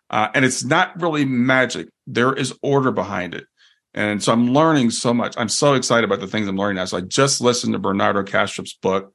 Uh, 0.10 0.30
and 0.34 0.44
it's 0.44 0.64
not 0.64 1.00
really 1.00 1.26
magic. 1.26 1.90
There 2.08 2.34
is 2.34 2.58
order 2.62 2.92
behind 2.92 3.36
it. 3.36 3.46
And 3.94 4.22
so 4.24 4.32
I'm 4.32 4.54
learning 4.54 4.92
so 4.92 5.14
much. 5.14 5.36
I'm 5.38 5.50
so 5.50 5.74
excited 5.74 6.04
about 6.04 6.20
the 6.20 6.28
things 6.28 6.48
I'm 6.48 6.58
learning 6.58 6.78
now. 6.78 6.86
So 6.86 6.98
I 6.98 7.02
just 7.02 7.42
listened 7.42 7.74
to 7.74 7.80
Bernardo 7.80 8.24
Kastrup's 8.24 8.74
book 8.74 9.14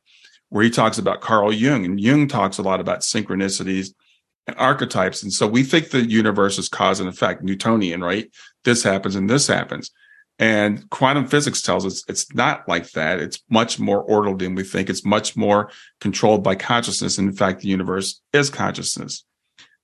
where 0.51 0.65
he 0.65 0.71
talks 0.71 0.99
about 0.99 1.21
Carl 1.21 1.53
Jung 1.53 1.85
and 1.85 2.01
Jung 2.01 2.29
talks 2.29 2.59
a 2.59 2.63
lot 2.63 2.81
about 2.81 3.01
synchronicities 3.01 3.95
and 4.47 4.57
archetypes. 4.59 5.23
And 5.23 5.33
so 5.33 5.47
we 5.47 5.63
think 5.63 5.91
the 5.91 6.05
universe 6.05 6.59
is 6.59 6.69
cause 6.69 7.01
and 7.01 7.09
effect, 7.09 7.43
Newtonian, 7.43 8.03
right? 8.03 8.31
This 8.65 8.83
happens 8.83 9.17
and 9.17 9.29
this 9.29 9.47
happens. 9.47 9.91
And 10.39 10.89
quantum 10.91 11.27
physics 11.27 11.63
tells 11.63 11.87
us 11.87 12.03
it's 12.09 12.35
not 12.35 12.69
like 12.69 12.91
that. 12.93 13.21
It's 13.21 13.43
much 13.49 13.79
more 13.79 14.01
ordered 14.03 14.41
than 14.41 14.55
we 14.55 14.65
think. 14.65 14.91
It's 14.91 15.05
much 15.05 15.37
more 15.37 15.71
controlled 16.01 16.43
by 16.43 16.57
consciousness. 16.57 17.19
And 17.19 17.29
in 17.29 17.37
fact, 17.37 17.61
the 17.61 17.69
universe 17.69 18.21
is 18.33 18.51
consciousness. 18.51 19.25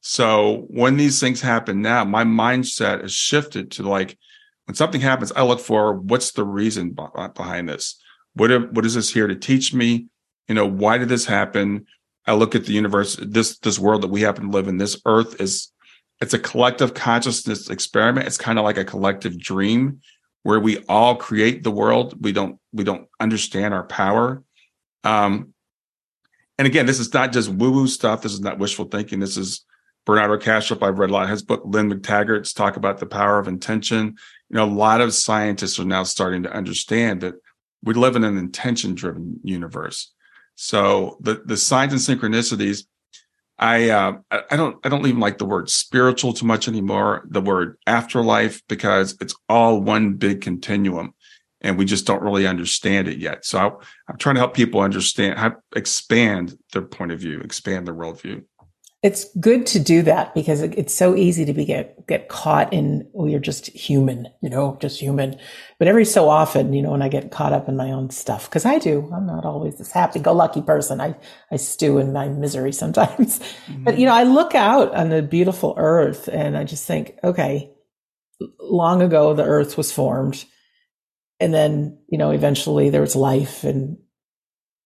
So 0.00 0.66
when 0.68 0.96
these 0.96 1.20
things 1.20 1.40
happen 1.40 1.82
now, 1.82 2.04
my 2.04 2.24
mindset 2.24 3.04
is 3.04 3.12
shifted 3.12 3.70
to 3.72 3.84
like, 3.84 4.18
when 4.64 4.74
something 4.74 5.00
happens, 5.00 5.30
I 5.32 5.42
look 5.42 5.60
for 5.60 5.94
what's 5.94 6.32
the 6.32 6.44
reason 6.44 6.96
uh, 6.98 7.28
behind 7.28 7.68
this? 7.68 8.00
What, 8.34 8.72
what 8.72 8.86
is 8.86 8.94
this 8.94 9.12
here 9.12 9.26
to 9.26 9.36
teach 9.36 9.72
me? 9.72 10.06
You 10.48 10.54
know, 10.54 10.66
why 10.66 10.98
did 10.98 11.08
this 11.08 11.26
happen? 11.26 11.86
I 12.26 12.34
look 12.34 12.54
at 12.54 12.64
the 12.64 12.72
universe, 12.72 13.16
this, 13.20 13.58
this 13.58 13.78
world 13.78 14.02
that 14.02 14.10
we 14.10 14.22
happen 14.22 14.46
to 14.46 14.50
live 14.50 14.68
in, 14.68 14.78
this 14.78 15.00
earth 15.06 15.40
is, 15.40 15.72
it's 16.20 16.34
a 16.34 16.38
collective 16.38 16.94
consciousness 16.94 17.70
experiment. 17.70 18.26
It's 18.26 18.38
kind 18.38 18.58
of 18.58 18.64
like 18.64 18.78
a 18.78 18.84
collective 18.84 19.38
dream 19.38 20.00
where 20.42 20.60
we 20.60 20.84
all 20.88 21.16
create 21.16 21.62
the 21.62 21.70
world. 21.70 22.16
We 22.20 22.32
don't 22.32 22.58
we 22.72 22.84
don't 22.84 23.08
understand 23.18 23.74
our 23.74 23.84
power. 23.84 24.42
Um, 25.04 25.54
and 26.58 26.66
again, 26.66 26.86
this 26.86 27.00
is 27.00 27.12
not 27.12 27.32
just 27.32 27.48
woo 27.48 27.72
woo 27.72 27.86
stuff. 27.86 28.22
This 28.22 28.32
is 28.32 28.40
not 28.40 28.58
wishful 28.58 28.86
thinking. 28.86 29.20
This 29.20 29.36
is 29.36 29.64
Bernardo 30.04 30.38
Kastrup. 30.38 30.82
I've 30.82 30.98
read 30.98 31.10
a 31.10 31.12
lot 31.12 31.24
of 31.24 31.30
his 31.30 31.42
book. 31.42 31.62
Lynne 31.64 31.90
McTaggart's 31.90 32.52
talk 32.52 32.76
about 32.76 32.98
the 32.98 33.06
power 33.06 33.38
of 33.38 33.48
intention. 33.48 34.16
You 34.48 34.56
know, 34.56 34.64
a 34.64 34.66
lot 34.66 35.00
of 35.00 35.14
scientists 35.14 35.78
are 35.78 35.84
now 35.84 36.02
starting 36.02 36.42
to 36.42 36.52
understand 36.52 37.22
that 37.22 37.34
we 37.82 37.94
live 37.94 38.16
in 38.16 38.24
an 38.24 38.36
intention 38.36 38.94
driven 38.94 39.40
universe. 39.42 40.12
So 40.54 41.16
the, 41.20 41.42
the 41.46 41.56
signs 41.56 41.92
and 41.92 42.20
synchronicities, 42.20 42.84
I, 43.60 43.90
uh, 43.90 44.12
I 44.30 44.56
don't, 44.56 44.78
I 44.84 44.88
don't 44.88 45.06
even 45.06 45.20
like 45.20 45.36
the 45.36 45.44
word 45.44 45.68
spiritual 45.68 46.32
too 46.32 46.46
much 46.46 46.66
anymore. 46.66 47.26
The 47.28 47.42
word 47.42 47.76
afterlife, 47.86 48.62
because 48.68 49.16
it's 49.20 49.34
all 49.48 49.82
one 49.82 50.14
big 50.14 50.40
continuum 50.40 51.14
and 51.60 51.76
we 51.76 51.84
just 51.84 52.06
don't 52.06 52.22
really 52.22 52.46
understand 52.46 53.08
it 53.08 53.18
yet. 53.18 53.44
So 53.44 53.58
I, 53.58 53.66
am 54.10 54.18
trying 54.18 54.36
to 54.36 54.40
help 54.40 54.54
people 54.54 54.80
understand 54.80 55.38
how 55.38 55.56
expand 55.76 56.56
their 56.72 56.82
point 56.82 57.12
of 57.12 57.20
view, 57.20 57.40
expand 57.40 57.86
their 57.86 57.94
worldview. 57.94 58.44
It's 59.02 59.24
good 59.38 59.66
to 59.68 59.78
do 59.78 60.02
that 60.02 60.34
because 60.34 60.60
it's 60.60 60.94
so 60.94 61.16
easy 61.16 61.46
to 61.46 61.54
be 61.54 61.64
get 61.64 62.06
get 62.06 62.28
caught 62.28 62.70
in 62.72 63.08
well, 63.12 63.28
you're 63.28 63.40
just 63.40 63.68
human, 63.68 64.28
you 64.42 64.50
know, 64.50 64.76
just 64.80 65.00
human. 65.00 65.38
But 65.78 65.88
every 65.88 66.04
so 66.04 66.28
often, 66.28 66.74
you 66.74 66.82
know, 66.82 66.90
when 66.90 67.00
I 67.00 67.08
get 67.08 67.30
caught 67.30 67.54
up 67.54 67.66
in 67.66 67.76
my 67.76 67.92
own 67.92 68.10
stuff, 68.10 68.50
because 68.50 68.66
I 68.66 68.78
do, 68.78 69.10
I'm 69.14 69.26
not 69.26 69.46
always 69.46 69.78
this 69.78 69.90
happy-go-lucky 69.92 70.62
person. 70.62 71.00
I 71.00 71.14
I 71.50 71.56
stew 71.56 71.96
in 71.96 72.12
my 72.12 72.28
misery 72.28 72.72
sometimes. 72.82 73.38
Mm-hmm. 73.38 73.84
But 73.84 73.98
you 73.98 74.04
know, 74.04 74.14
I 74.14 74.24
look 74.24 74.54
out 74.54 74.94
on 74.94 75.08
the 75.08 75.22
beautiful 75.22 75.74
earth 75.78 76.28
and 76.28 76.56
I 76.56 76.64
just 76.64 76.86
think, 76.86 77.18
okay, 77.24 77.70
long 78.60 79.00
ago 79.00 79.32
the 79.34 79.44
earth 79.44 79.76
was 79.78 79.90
formed 79.92 80.44
and 81.40 81.52
then 81.52 81.98
you 82.08 82.18
know 82.18 82.30
eventually 82.30 82.90
there 82.90 83.00
was 83.00 83.16
life 83.16 83.64
and 83.64 83.96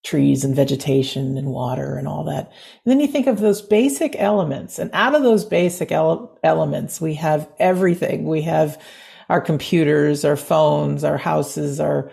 trees 0.05 0.43
and 0.43 0.55
vegetation 0.55 1.37
and 1.37 1.47
water 1.47 1.97
and 1.97 2.07
all 2.07 2.23
that 2.23 2.51
and 2.85 2.91
then 2.91 2.99
you 2.99 3.07
think 3.07 3.27
of 3.27 3.39
those 3.39 3.61
basic 3.61 4.15
elements 4.17 4.79
and 4.79 4.89
out 4.93 5.15
of 5.15 5.23
those 5.23 5.43
basic 5.43 5.91
ele- 5.91 6.37
elements 6.43 7.01
we 7.01 7.13
have 7.15 7.49
everything 7.59 8.25
we 8.25 8.41
have 8.41 8.81
our 9.29 9.41
computers 9.41 10.23
our 10.23 10.37
phones 10.37 11.03
our 11.03 11.17
houses 11.17 11.79
our 11.79 12.11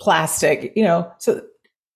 plastic 0.00 0.72
you 0.74 0.82
know 0.82 1.10
so 1.18 1.40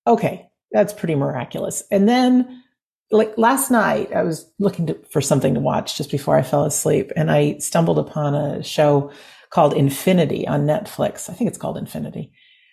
okay 0.06 0.48
that's 0.70 0.92
pretty 0.92 1.14
miraculous 1.14 1.82
and 1.90 2.08
then 2.08 2.62
like 3.10 3.32
last 3.36 3.70
night 3.70 4.12
i 4.12 4.22
was 4.22 4.48
looking 4.58 4.86
to, 4.86 4.94
for 5.10 5.20
something 5.20 5.54
to 5.54 5.60
watch 5.60 5.96
just 5.96 6.10
before 6.10 6.36
i 6.36 6.42
fell 6.42 6.64
asleep 6.64 7.10
and 7.16 7.30
i 7.30 7.56
stumbled 7.58 7.98
upon 7.98 8.34
a 8.34 8.62
show 8.62 9.10
called 9.52 9.74
Infinity 9.74 10.48
on 10.48 10.66
Netflix. 10.66 11.30
I 11.30 11.34
think 11.34 11.48
it's 11.48 11.58
called 11.58 11.76
Infinity. 11.76 12.32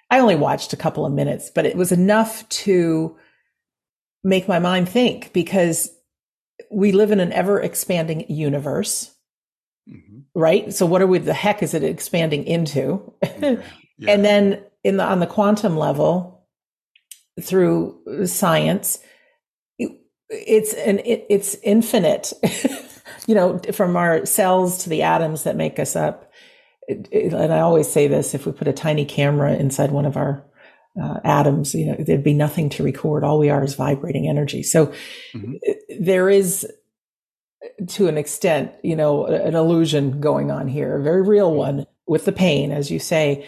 I 0.10 0.20
only 0.20 0.36
watched 0.36 0.74
a 0.74 0.78
couple 0.78 1.06
of 1.06 1.14
minutes, 1.14 1.52
but 1.54 1.66
it 1.66 1.76
was 1.76 1.92
enough 1.92 2.48
to 2.50 3.16
make 4.24 4.48
my 4.48 4.60
mind 4.60 4.90
think 4.90 5.32
because 5.34 5.90
we 6.72 6.92
live 6.92 7.12
in 7.12 7.20
an 7.20 7.32
ever 7.32 7.60
expanding 7.60 8.26
universe. 8.30 9.14
Mm-hmm. 9.90 10.20
Right. 10.34 10.74
So 10.74 10.86
what 10.86 11.02
are 11.02 11.08
we, 11.08 11.20
the 11.20 11.34
heck 11.34 11.64
is 11.64 11.74
it 11.74 11.84
expanding 11.84 12.46
into? 12.46 13.14
Yeah. 13.42 13.62
Yeah. 14.02 14.14
and 14.14 14.24
then 14.24 14.64
in 14.86 14.96
the, 14.96 15.04
on 15.04 15.20
the 15.20 15.28
quantum 15.28 15.76
level 15.76 16.48
through 17.42 18.00
science, 18.28 18.98
it's 20.30 20.74
an, 20.74 21.00
it, 21.00 21.26
it's 21.30 21.56
infinite, 21.64 22.32
you 23.28 23.36
know, 23.36 23.60
from 23.74 23.98
our 23.98 24.26
cells 24.26 24.86
to 24.86 24.90
the 24.90 25.04
atoms 25.04 25.44
that 25.44 25.58
make 25.58 25.80
us 25.80 25.98
up 25.98 26.29
and 26.90 27.54
I 27.54 27.60
always 27.60 27.90
say 27.90 28.08
this: 28.08 28.34
if 28.34 28.46
we 28.46 28.52
put 28.52 28.68
a 28.68 28.74
tiny 28.74 29.06
camera 29.06 29.54
inside 29.54 29.92
one 29.92 30.06
of 30.06 30.18
our 30.18 30.44
uh, 31.02 31.20
atoms, 31.24 31.76
you 31.76 31.86
know, 31.86 31.96
there'd 32.00 32.24
be 32.24 32.34
nothing 32.34 32.70
to 32.70 32.84
record. 32.84 33.24
All 33.24 33.40
we 33.40 33.50
are 33.50 33.64
is 33.64 33.76
vibrating 33.76 34.28
energy. 34.28 34.64
So 34.64 34.88
mm-hmm. 35.34 35.54
there 36.00 36.30
is, 36.30 36.68
to 37.90 38.08
an 38.08 38.18
extent, 38.18 38.72
you 38.84 38.96
know, 38.96 39.26
an 39.26 39.56
illusion 39.56 40.20
going 40.20 40.52
on 40.52 40.68
here, 40.68 40.98
a 40.98 41.04
very 41.04 41.22
real 41.22 41.54
one 41.54 41.86
with 42.08 42.26
the 42.26 42.32
pain, 42.32 42.72
as 42.72 42.90
you 42.90 43.00
say. 43.00 43.48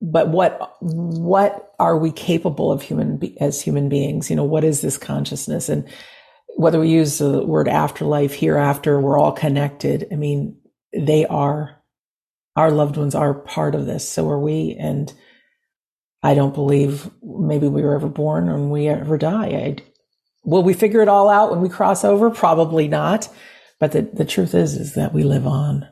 But 0.00 0.28
what 0.28 0.76
what 0.80 1.72
are 1.78 1.98
we 1.98 2.12
capable 2.12 2.72
of 2.72 2.82
human 2.82 3.20
as 3.40 3.60
human 3.60 3.88
beings? 3.88 4.30
You 4.30 4.36
know, 4.36 4.44
what 4.44 4.64
is 4.64 4.80
this 4.80 4.98
consciousness? 4.98 5.68
And 5.68 5.88
whether 6.56 6.80
we 6.80 6.88
use 6.88 7.18
the 7.18 7.44
word 7.44 7.68
afterlife, 7.68 8.34
hereafter, 8.34 9.00
we're 9.00 9.18
all 9.18 9.32
connected. 9.32 10.08
I 10.12 10.16
mean, 10.16 10.56
they 10.92 11.26
are 11.26 11.80
our 12.56 12.70
loved 12.70 12.96
ones 12.96 13.14
are 13.14 13.34
part 13.34 13.74
of 13.74 13.86
this. 13.86 14.08
So 14.08 14.28
are 14.28 14.38
we. 14.38 14.76
And 14.78 15.12
I 16.22 16.34
don't 16.34 16.54
believe 16.54 17.10
maybe 17.22 17.68
we 17.68 17.82
were 17.82 17.94
ever 17.94 18.08
born 18.08 18.48
and 18.48 18.70
we 18.70 18.88
ever 18.88 19.18
die. 19.18 19.48
I, 19.48 19.76
will 20.44 20.62
we 20.62 20.72
figure 20.72 21.02
it 21.02 21.08
all 21.08 21.28
out 21.28 21.50
when 21.50 21.60
we 21.60 21.68
cross 21.68 22.04
over? 22.04 22.30
Probably 22.30 22.88
not. 22.88 23.28
But 23.80 23.92
the, 23.92 24.02
the 24.02 24.24
truth 24.24 24.54
is, 24.54 24.74
is 24.74 24.94
that 24.94 25.12
we 25.12 25.24
live 25.24 25.46
on. 25.46 25.88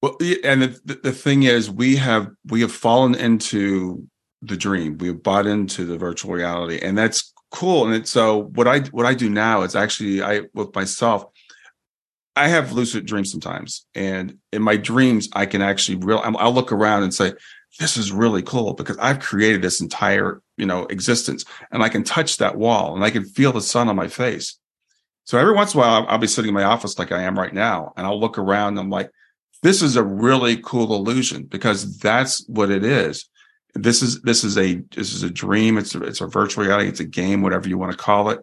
Well, 0.00 0.16
and 0.42 0.62
the, 0.62 0.98
the 1.00 1.12
thing 1.12 1.44
is, 1.44 1.70
we 1.70 1.94
have 1.96 2.28
we 2.46 2.60
have 2.62 2.72
fallen 2.72 3.14
into 3.14 4.08
the 4.40 4.56
dream. 4.56 4.98
We 4.98 5.08
have 5.08 5.22
bought 5.22 5.46
into 5.46 5.84
the 5.84 5.96
virtual 5.96 6.32
reality, 6.32 6.80
and 6.82 6.98
that's 6.98 7.32
cool. 7.52 7.86
And 7.86 8.08
so 8.08 8.44
what 8.54 8.66
I 8.66 8.80
what 8.80 9.06
I 9.06 9.14
do 9.14 9.30
now 9.30 9.62
is 9.62 9.76
actually 9.76 10.20
I 10.20 10.42
with 10.54 10.74
myself, 10.74 11.24
I 12.34 12.48
have 12.48 12.72
lucid 12.72 13.06
dreams 13.06 13.30
sometimes, 13.30 13.86
and 13.94 14.38
in 14.52 14.62
my 14.62 14.76
dreams, 14.76 15.28
I 15.34 15.44
can 15.46 15.60
actually 15.60 15.96
real. 15.96 16.22
I'll 16.24 16.52
look 16.52 16.72
around 16.72 17.02
and 17.02 17.12
say, 17.12 17.34
"This 17.78 17.96
is 17.96 18.10
really 18.10 18.42
cool," 18.42 18.72
because 18.72 18.96
I've 18.98 19.20
created 19.20 19.60
this 19.60 19.80
entire, 19.80 20.40
you 20.56 20.64
know, 20.64 20.86
existence, 20.86 21.44
and 21.70 21.82
I 21.82 21.90
can 21.90 22.04
touch 22.04 22.38
that 22.38 22.56
wall, 22.56 22.94
and 22.94 23.04
I 23.04 23.10
can 23.10 23.24
feel 23.24 23.52
the 23.52 23.60
sun 23.60 23.88
on 23.88 23.96
my 23.96 24.08
face. 24.08 24.58
So 25.24 25.38
every 25.38 25.52
once 25.52 25.74
in 25.74 25.80
a 25.80 25.82
while, 25.82 26.06
I'll 26.08 26.18
be 26.18 26.26
sitting 26.26 26.48
in 26.48 26.54
my 26.54 26.64
office 26.64 26.98
like 26.98 27.12
I 27.12 27.22
am 27.22 27.38
right 27.38 27.52
now, 27.52 27.92
and 27.96 28.06
I'll 28.06 28.18
look 28.18 28.38
around, 28.38 28.70
and 28.70 28.80
I'm 28.80 28.90
like, 28.90 29.10
"This 29.62 29.82
is 29.82 29.96
a 29.96 30.02
really 30.02 30.56
cool 30.56 30.94
illusion," 30.94 31.44
because 31.44 31.98
that's 31.98 32.46
what 32.48 32.70
it 32.70 32.82
is. 32.82 33.28
This 33.74 34.02
is 34.02 34.22
this 34.22 34.42
is 34.42 34.56
a 34.56 34.82
this 34.96 35.12
is 35.12 35.22
a 35.22 35.30
dream. 35.30 35.76
It's 35.76 35.94
a, 35.94 36.02
it's 36.02 36.22
a 36.22 36.26
virtual 36.26 36.64
reality. 36.64 36.88
It's 36.88 37.00
a 37.00 37.04
game, 37.04 37.42
whatever 37.42 37.68
you 37.68 37.76
want 37.76 37.92
to 37.92 37.98
call 37.98 38.30
it. 38.30 38.40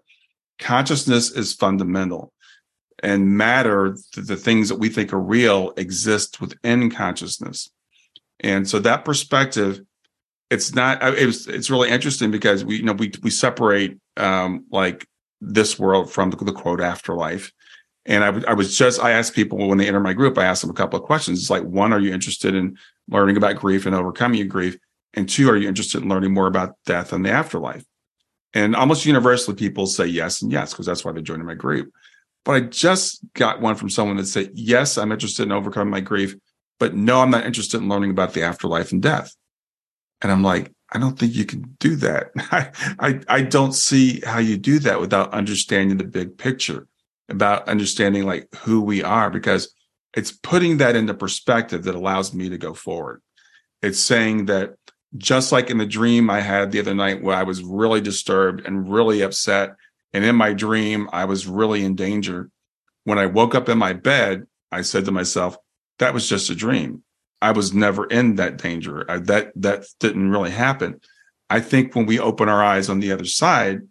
Consciousness 0.60 1.32
is 1.32 1.54
fundamental 1.54 2.34
and 3.02 3.38
matter, 3.38 3.98
the, 4.16 4.22
the 4.22 4.36
things 4.36 4.70
that 4.70 4.80
we 4.80 4.90
think 4.90 5.14
are 5.14 5.20
real, 5.20 5.74
exist 5.78 6.42
within 6.42 6.90
consciousness. 6.90 7.70
And 8.40 8.68
so 8.68 8.80
that 8.80 9.06
perspective, 9.06 9.82
it's 10.50 10.74
not. 10.74 11.04
It 11.04 11.26
was, 11.26 11.48
it's 11.48 11.70
really 11.70 11.90
interesting 11.90 12.32
because 12.32 12.66
we, 12.66 12.78
you 12.78 12.84
know, 12.84 12.94
we 12.94 13.12
we 13.22 13.30
separate 13.30 13.98
um, 14.18 14.66
like 14.72 15.08
this 15.42 15.78
world 15.78 16.12
from 16.12 16.32
the, 16.32 16.38
the 16.38 16.52
quote 16.52 16.82
afterlife. 16.82 17.52
And 18.06 18.24
I, 18.24 18.52
I 18.52 18.54
was 18.54 18.76
just, 18.76 19.00
I 19.00 19.12
asked 19.12 19.36
people 19.36 19.58
when 19.68 19.78
they 19.78 19.88
enter 19.88 20.00
my 20.00 20.14
group, 20.14 20.38
I 20.38 20.46
asked 20.46 20.62
them 20.62 20.72
a 20.72 20.74
couple 20.74 21.00
of 21.00 21.06
questions. 21.06 21.40
It's 21.40 21.50
like, 21.50 21.64
one, 21.64 21.94
are 21.94 22.00
you 22.00 22.12
interested 22.12 22.56
in 22.56 22.78
learning 23.08 23.38
about 23.38 23.58
grief 23.58 23.86
and 23.86 23.94
overcoming 23.94 24.40
your 24.40 24.48
grief? 24.48 24.78
And 25.14 25.30
two, 25.30 25.50
are 25.50 25.58
you 25.58 25.68
interested 25.68 26.02
in 26.02 26.10
learning 26.10 26.34
more 26.34 26.48
about 26.48 26.76
death 26.86 27.14
and 27.14 27.24
the 27.24 27.32
afterlife? 27.32 27.84
And 28.54 28.76
almost 28.76 29.06
universally, 29.06 29.56
people 29.56 29.86
say 29.86 30.08
yes 30.08 30.42
and 30.42 30.52
yes, 30.52 30.74
because 30.74 30.88
that's 30.88 31.06
why 31.06 31.12
they're 31.12 31.22
joining 31.22 31.46
my 31.46 31.54
group. 31.54 31.92
But 32.50 32.56
I 32.56 32.60
just 32.62 33.24
got 33.36 33.62
one 33.62 33.76
from 33.76 33.92
someone 33.92 34.18
that 34.18 34.26
said, 34.26 34.50
yes, 34.56 34.98
I'm 34.98 35.12
interested 35.12 35.44
in 35.44 35.52
overcoming 35.52 35.92
my 35.92 36.00
grief, 36.00 36.36
but 36.80 36.96
no, 36.96 37.22
I'm 37.22 37.30
not 37.30 37.46
interested 37.46 37.78
in 37.78 37.88
learning 37.88 38.10
about 38.10 38.34
the 38.34 38.42
afterlife 38.42 38.92
and 38.92 39.04
death. 39.04 39.36
And 40.24 40.32
I'm 40.32 40.42
like, 40.42 40.74
I 40.92 40.98
don't 40.98 41.16
think 41.16 41.36
you 41.36 41.46
can 41.46 41.76
do 41.80 41.96
that. 41.98 42.32
I, 42.52 42.72
I, 43.00 43.20
I 43.28 43.42
don't 43.44 43.74
see 43.74 44.22
how 44.22 44.40
you 44.40 44.58
do 44.58 44.80
that 44.80 45.00
without 45.00 45.32
understanding 45.32 45.98
the 45.98 46.06
big 46.06 46.40
picture, 46.40 46.88
about 47.30 47.68
understanding 47.68 48.26
like 48.26 48.48
who 48.56 48.82
we 48.82 49.04
are, 49.04 49.30
because 49.30 49.72
it's 50.16 50.32
putting 50.32 50.78
that 50.78 50.96
into 50.96 51.14
perspective 51.14 51.84
that 51.84 51.94
allows 51.94 52.34
me 52.34 52.50
to 52.50 52.58
go 52.58 52.74
forward. 52.74 53.22
It's 53.84 54.00
saying 54.00 54.48
that 54.48 54.74
just 55.18 55.52
like 55.52 55.70
in 55.70 55.78
the 55.78 55.86
dream 55.86 56.32
I 56.32 56.40
had 56.40 56.72
the 56.72 56.80
other 56.80 56.96
night 56.96 57.22
where 57.22 57.38
I 57.38 57.44
was 57.44 57.62
really 57.62 58.02
disturbed 58.02 58.66
and 58.66 58.92
really 58.92 59.22
upset 59.22 59.76
and 60.13 60.26
in 60.26 60.36
my 60.36 60.54
dream, 60.54 61.10
I 61.12 61.26
was 61.26 61.48
really 61.48 61.84
in 61.84 61.95
danger. 61.95 62.50
When 63.04 63.19
I 63.19 63.28
woke 63.28 63.56
up 63.56 63.69
in 63.69 63.78
my 63.78 63.93
bed, 63.93 64.45
I 64.72 64.82
said 64.82 65.06
to 65.06 65.12
myself, 65.12 65.58
that 66.00 66.13
was 66.13 66.28
just 66.28 66.50
a 66.50 66.56
dream. 66.56 67.04
I 67.41 67.52
was 67.52 67.74
never 67.74 68.06
in 68.06 68.36
that 68.36 68.58
danger. 68.58 69.10
I, 69.10 69.19
that 69.19 69.54
that 69.56 69.86
didn't 70.00 70.32
really 70.32 70.52
happen. 70.52 71.00
I 71.50 71.62
think 71.62 71.95
when 71.95 72.06
we 72.06 72.19
open 72.19 72.50
our 72.50 72.63
eyes 72.63 72.89
on 72.89 73.00
the 73.00 73.12
other 73.12 73.26
side, 73.26 73.82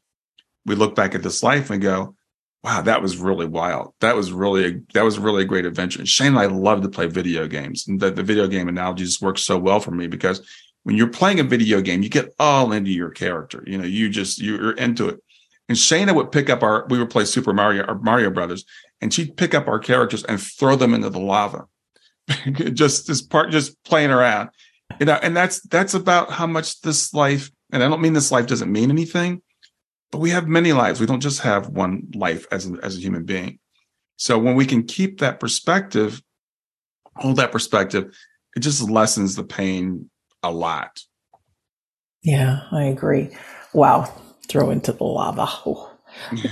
we 0.67 0.75
look 0.75 0.95
back 0.95 1.15
at 1.15 1.23
this 1.23 1.43
life 1.43 1.71
and 1.71 1.81
go, 1.81 2.15
"Wow, 2.63 2.83
that 2.83 3.01
was 3.01 3.17
really 3.17 3.47
wild. 3.47 3.95
That 4.01 4.17
was 4.17 4.33
really 4.33 4.67
a, 4.67 4.81
that 4.93 5.05
was 5.05 5.19
really 5.19 5.43
a 5.43 5.47
great 5.47 5.65
adventure." 5.65 6.01
And 6.01 6.09
Shana 6.09 6.27
and 6.29 6.39
I 6.39 6.47
love 6.47 6.83
to 6.83 6.91
play 6.91 7.07
video 7.07 7.47
games, 7.47 7.89
and 7.89 7.99
the, 7.99 8.11
the 8.11 8.23
video 8.23 8.47
game 8.49 8.69
analogy 8.69 9.05
just 9.05 9.23
works 9.23 9.43
so 9.43 9.59
well 9.59 9.81
for 9.81 9.93
me 9.93 10.09
because 10.09 10.47
when 10.83 10.97
you're 10.97 11.09
playing 11.09 11.41
a 11.41 11.45
video 11.45 11.81
game, 11.81 12.03
you 12.03 12.11
get 12.11 12.35
all 12.39 12.73
into 12.73 12.91
your 12.91 13.11
character. 13.11 13.65
You 13.67 13.79
know, 13.79 13.85
you 13.85 14.11
just 14.11 14.41
you're 14.41 14.73
into 14.73 15.09
it. 15.09 15.23
And 15.69 15.77
Shana 15.77 16.15
would 16.15 16.33
pick 16.33 16.49
up 16.49 16.63
our, 16.63 16.87
we 16.89 16.99
would 16.99 17.11
play 17.11 17.25
Super 17.25 17.53
Mario 17.53 17.85
or 17.85 17.99
Mario 17.99 18.31
Brothers, 18.31 18.65
and 19.01 19.13
she'd 19.13 19.37
pick 19.37 19.55
up 19.55 19.69
our 19.69 19.79
characters 19.79 20.25
and 20.25 20.41
throw 20.41 20.77
them 20.77 20.95
into 20.95 21.11
the 21.11 21.21
lava. 21.21 21.67
just 22.73 23.07
this 23.07 23.23
part, 23.23 23.51
just 23.51 23.83
playing 23.85 24.11
around. 24.11 24.51
You 24.99 25.07
know, 25.07 25.19
and 25.23 25.37
that's 25.37 25.61
that's 25.63 25.95
about 25.95 26.31
how 26.31 26.47
much 26.47 26.81
this 26.81 27.13
life, 27.13 27.51
and 27.73 27.83
I 27.83 27.89
don't 27.89 28.01
mean 28.01 28.15
this 28.15 28.33
life 28.33 28.47
doesn't 28.47 28.73
mean 28.73 28.91
anything, 28.91 29.43
but 30.11 30.19
we 30.19 30.31
have 30.31 30.49
many 30.49 30.73
lives. 30.73 31.01
We 31.01 31.07
don't 31.07 31.21
just 31.21 31.41
have 31.41 31.69
one 31.69 32.09
life 32.15 32.47
as 32.51 32.69
a, 32.71 32.75
as 32.83 32.97
a 32.97 33.01
human 33.01 33.25
being. 33.25 33.59
So 34.17 34.39
when 34.39 34.57
we 34.57 34.67
can 34.67 34.83
keep 34.83 35.21
that 35.21 35.41
perspective, 35.41 36.23
hold 37.17 37.37
that 37.37 37.53
perspective, 37.53 38.17
it 38.57 38.61
just 38.61 38.89
lessens 38.89 39.37
the 39.37 39.45
pain 39.45 40.11
a 40.43 40.51
lot. 40.51 41.01
Yeah, 42.23 42.63
I 42.73 42.85
agree. 42.85 43.31
Wow. 43.73 44.13
Throw 44.49 44.71
into 44.71 44.93
the 44.93 45.05
lava. 45.05 45.47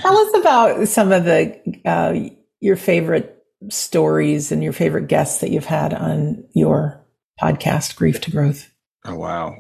Tell 0.00 0.16
us 0.16 0.35
about 0.35 0.88
some 0.88 1.12
of 1.12 1.24
the, 1.24 1.59
uh, 1.85 2.14
your 2.61 2.76
favorite 2.76 3.44
stories 3.70 4.52
and 4.52 4.62
your 4.62 4.72
favorite 4.72 5.09
guests 5.09 5.40
that 5.40 5.50
you've 5.50 5.64
had 5.64 5.94
on 5.94 6.44
your 6.54 7.04
podcast, 7.40 7.96
Grief 7.96 8.20
to 8.22 8.30
Growth. 8.30 8.70
Oh, 9.04 9.16
wow. 9.16 9.56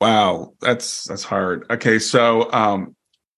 Wow. 0.00 0.54
That's, 0.60 1.04
that's 1.04 1.24
hard. 1.24 1.64
Okay. 1.70 1.98
So, 1.98 2.52
um, 2.52 2.96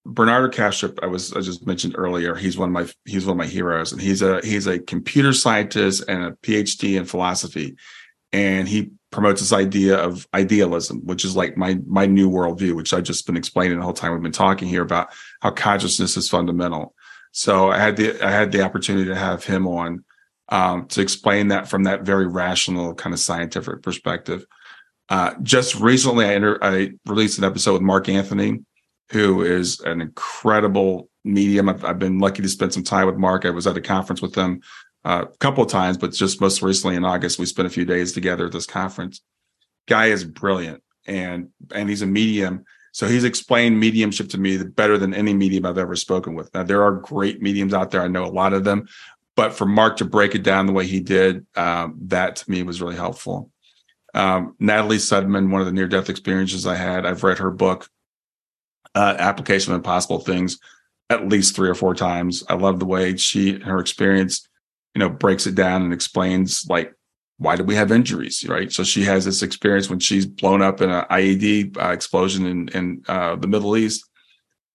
Bernardo 0.08 0.48
Kastrup, 0.48 0.98
I 1.02 1.06
was 1.06 1.34
I 1.34 1.40
just 1.40 1.66
mentioned 1.66 1.94
earlier. 1.96 2.34
He's 2.34 2.56
one 2.56 2.70
of 2.70 2.72
my 2.72 2.88
he's 3.04 3.26
one 3.26 3.32
of 3.32 3.36
my 3.36 3.46
heroes, 3.46 3.92
and 3.92 4.00
he's 4.00 4.22
a 4.22 4.40
he's 4.42 4.66
a 4.66 4.78
computer 4.78 5.34
scientist 5.34 6.04
and 6.08 6.24
a 6.24 6.32
PhD 6.32 6.96
in 6.96 7.04
philosophy, 7.04 7.76
and 8.32 8.66
he 8.66 8.92
promotes 9.10 9.40
this 9.40 9.52
idea 9.52 9.96
of 9.96 10.26
idealism, 10.34 11.04
which 11.04 11.24
is 11.24 11.36
like 11.36 11.56
my 11.56 11.78
my 11.86 12.06
new 12.06 12.30
worldview, 12.30 12.74
which 12.74 12.92
I've 12.92 13.04
just 13.04 13.26
been 13.26 13.36
explaining 13.36 13.78
the 13.78 13.84
whole 13.84 13.92
time 13.92 14.12
we've 14.12 14.22
been 14.22 14.32
talking 14.32 14.68
here 14.68 14.82
about 14.82 15.08
how 15.40 15.50
consciousness 15.50 16.16
is 16.16 16.28
fundamental. 16.28 16.94
So 17.32 17.70
I 17.70 17.78
had 17.78 17.96
the 17.96 18.20
I 18.24 18.30
had 18.30 18.52
the 18.52 18.62
opportunity 18.62 19.06
to 19.06 19.14
have 19.14 19.44
him 19.44 19.66
on 19.66 20.04
um, 20.48 20.86
to 20.88 21.00
explain 21.00 21.48
that 21.48 21.68
from 21.68 21.84
that 21.84 22.02
very 22.02 22.26
rational 22.26 22.94
kind 22.94 23.14
of 23.14 23.20
scientific 23.20 23.82
perspective. 23.82 24.44
Uh, 25.08 25.34
just 25.42 25.74
recently, 25.76 26.26
I, 26.26 26.34
enter, 26.34 26.62
I 26.62 26.92
released 27.06 27.38
an 27.38 27.44
episode 27.44 27.74
with 27.74 27.82
Mark 27.82 28.08
Anthony, 28.10 28.60
who 29.10 29.42
is 29.42 29.80
an 29.80 30.02
incredible 30.02 31.08
medium. 31.24 31.68
I've, 31.68 31.84
I've, 31.84 31.98
been 31.98 32.18
lucky 32.18 32.42
to 32.42 32.48
spend 32.48 32.74
some 32.74 32.84
time 32.84 33.06
with 33.06 33.16
Mark. 33.16 33.46
I 33.46 33.50
was 33.50 33.66
at 33.66 33.76
a 33.76 33.80
conference 33.80 34.20
with 34.20 34.34
him 34.34 34.60
a 35.08 35.26
couple 35.40 35.64
times, 35.64 35.96
but 35.96 36.12
just 36.12 36.40
most 36.40 36.60
recently 36.60 36.94
in 36.94 37.04
August, 37.04 37.38
we 37.38 37.46
spent 37.46 37.66
a 37.66 37.70
few 37.70 37.86
days 37.86 38.12
together 38.12 38.46
at 38.46 38.52
this 38.52 38.66
conference. 38.66 39.22
Guy 39.86 40.06
is 40.06 40.22
brilliant, 40.22 40.82
and 41.06 41.48
and 41.74 41.88
he's 41.88 42.02
a 42.02 42.06
medium. 42.06 42.64
So 42.92 43.06
he's 43.06 43.24
explained 43.24 43.80
mediumship 43.80 44.28
to 44.30 44.38
me 44.38 44.58
better 44.62 44.98
than 44.98 45.14
any 45.14 45.32
medium 45.32 45.64
I've 45.64 45.78
ever 45.78 45.96
spoken 45.96 46.34
with. 46.34 46.52
Now 46.52 46.62
there 46.62 46.82
are 46.82 46.92
great 46.92 47.40
mediums 47.40 47.72
out 47.72 47.90
there. 47.90 48.02
I 48.02 48.08
know 48.08 48.24
a 48.24 48.26
lot 48.26 48.52
of 48.52 48.64
them, 48.64 48.86
but 49.34 49.54
for 49.54 49.66
Mark 49.66 49.96
to 49.98 50.04
break 50.04 50.34
it 50.34 50.42
down 50.42 50.66
the 50.66 50.72
way 50.72 50.86
he 50.86 51.00
did, 51.00 51.46
um, 51.56 51.96
that 52.08 52.36
to 52.36 52.50
me 52.50 52.62
was 52.62 52.82
really 52.82 52.96
helpful. 52.96 53.50
Um, 54.14 54.56
Natalie 54.58 54.96
Sudman, 54.96 55.50
one 55.50 55.60
of 55.60 55.66
the 55.66 55.72
near 55.72 55.86
death 55.86 56.10
experiences 56.10 56.66
I 56.66 56.74
had, 56.74 57.06
I've 57.06 57.22
read 57.22 57.38
her 57.38 57.50
book, 57.50 57.88
uh, 58.94 59.14
Application 59.18 59.72
of 59.72 59.76
Impossible 59.76 60.18
Things, 60.18 60.58
at 61.08 61.28
least 61.28 61.54
three 61.54 61.68
or 61.68 61.74
four 61.74 61.94
times. 61.94 62.42
I 62.48 62.54
love 62.54 62.78
the 62.78 62.86
way 62.86 63.16
she, 63.16 63.58
her 63.60 63.78
experience, 63.78 64.47
you 64.98 65.04
know, 65.04 65.08
breaks 65.08 65.46
it 65.46 65.54
down 65.54 65.82
and 65.82 65.92
explains 65.92 66.66
like 66.68 66.92
why 67.36 67.54
do 67.54 67.62
we 67.62 67.76
have 67.76 67.92
injuries, 67.92 68.44
right? 68.48 68.72
So 68.72 68.82
she 68.82 69.04
has 69.04 69.24
this 69.24 69.42
experience 69.42 69.88
when 69.88 70.00
she's 70.00 70.26
blown 70.26 70.60
up 70.60 70.80
in 70.80 70.90
an 70.90 71.04
IED 71.08 71.76
uh, 71.80 71.90
explosion 71.90 72.44
in, 72.46 72.68
in 72.70 73.02
uh, 73.06 73.36
the 73.36 73.46
Middle 73.46 73.76
East. 73.76 74.04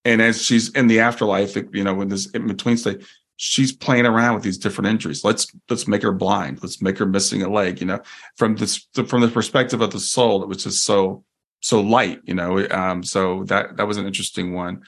And 0.06 0.22
as 0.22 0.42
she's 0.42 0.70
in 0.70 0.88
the 0.88 1.02
afterlife, 1.02 1.58
you 1.74 1.84
know, 1.84 1.94
when 1.94 2.08
this 2.08 2.28
in 2.28 2.48
between 2.48 2.78
state, 2.78 3.04
she's 3.36 3.74
playing 3.74 4.06
around 4.06 4.36
with 4.36 4.44
these 4.44 4.58
different 4.58 4.92
injuries. 4.92 5.26
Let's 5.26 5.46
let's 5.70 5.90
make 5.90 6.04
her 6.04 6.14
blind. 6.14 6.64
Let's 6.64 6.82
make 6.82 6.98
her 7.00 7.06
missing 7.06 7.44
a 7.44 7.50
leg. 7.50 7.82
You 7.82 7.88
know, 7.88 8.00
from 8.38 8.56
this 8.56 8.88
from 9.08 9.20
the 9.20 9.28
perspective 9.28 9.82
of 9.82 9.92
the 9.92 10.00
soul, 10.00 10.42
it 10.42 10.48
was 10.48 10.64
just 10.64 10.86
so 10.86 11.26
so 11.60 11.82
light. 11.82 12.22
You 12.24 12.36
know, 12.36 12.66
um, 12.70 13.04
so 13.04 13.44
that 13.46 13.76
that 13.76 13.88
was 13.88 13.98
an 13.98 14.06
interesting 14.06 14.54
one. 14.54 14.84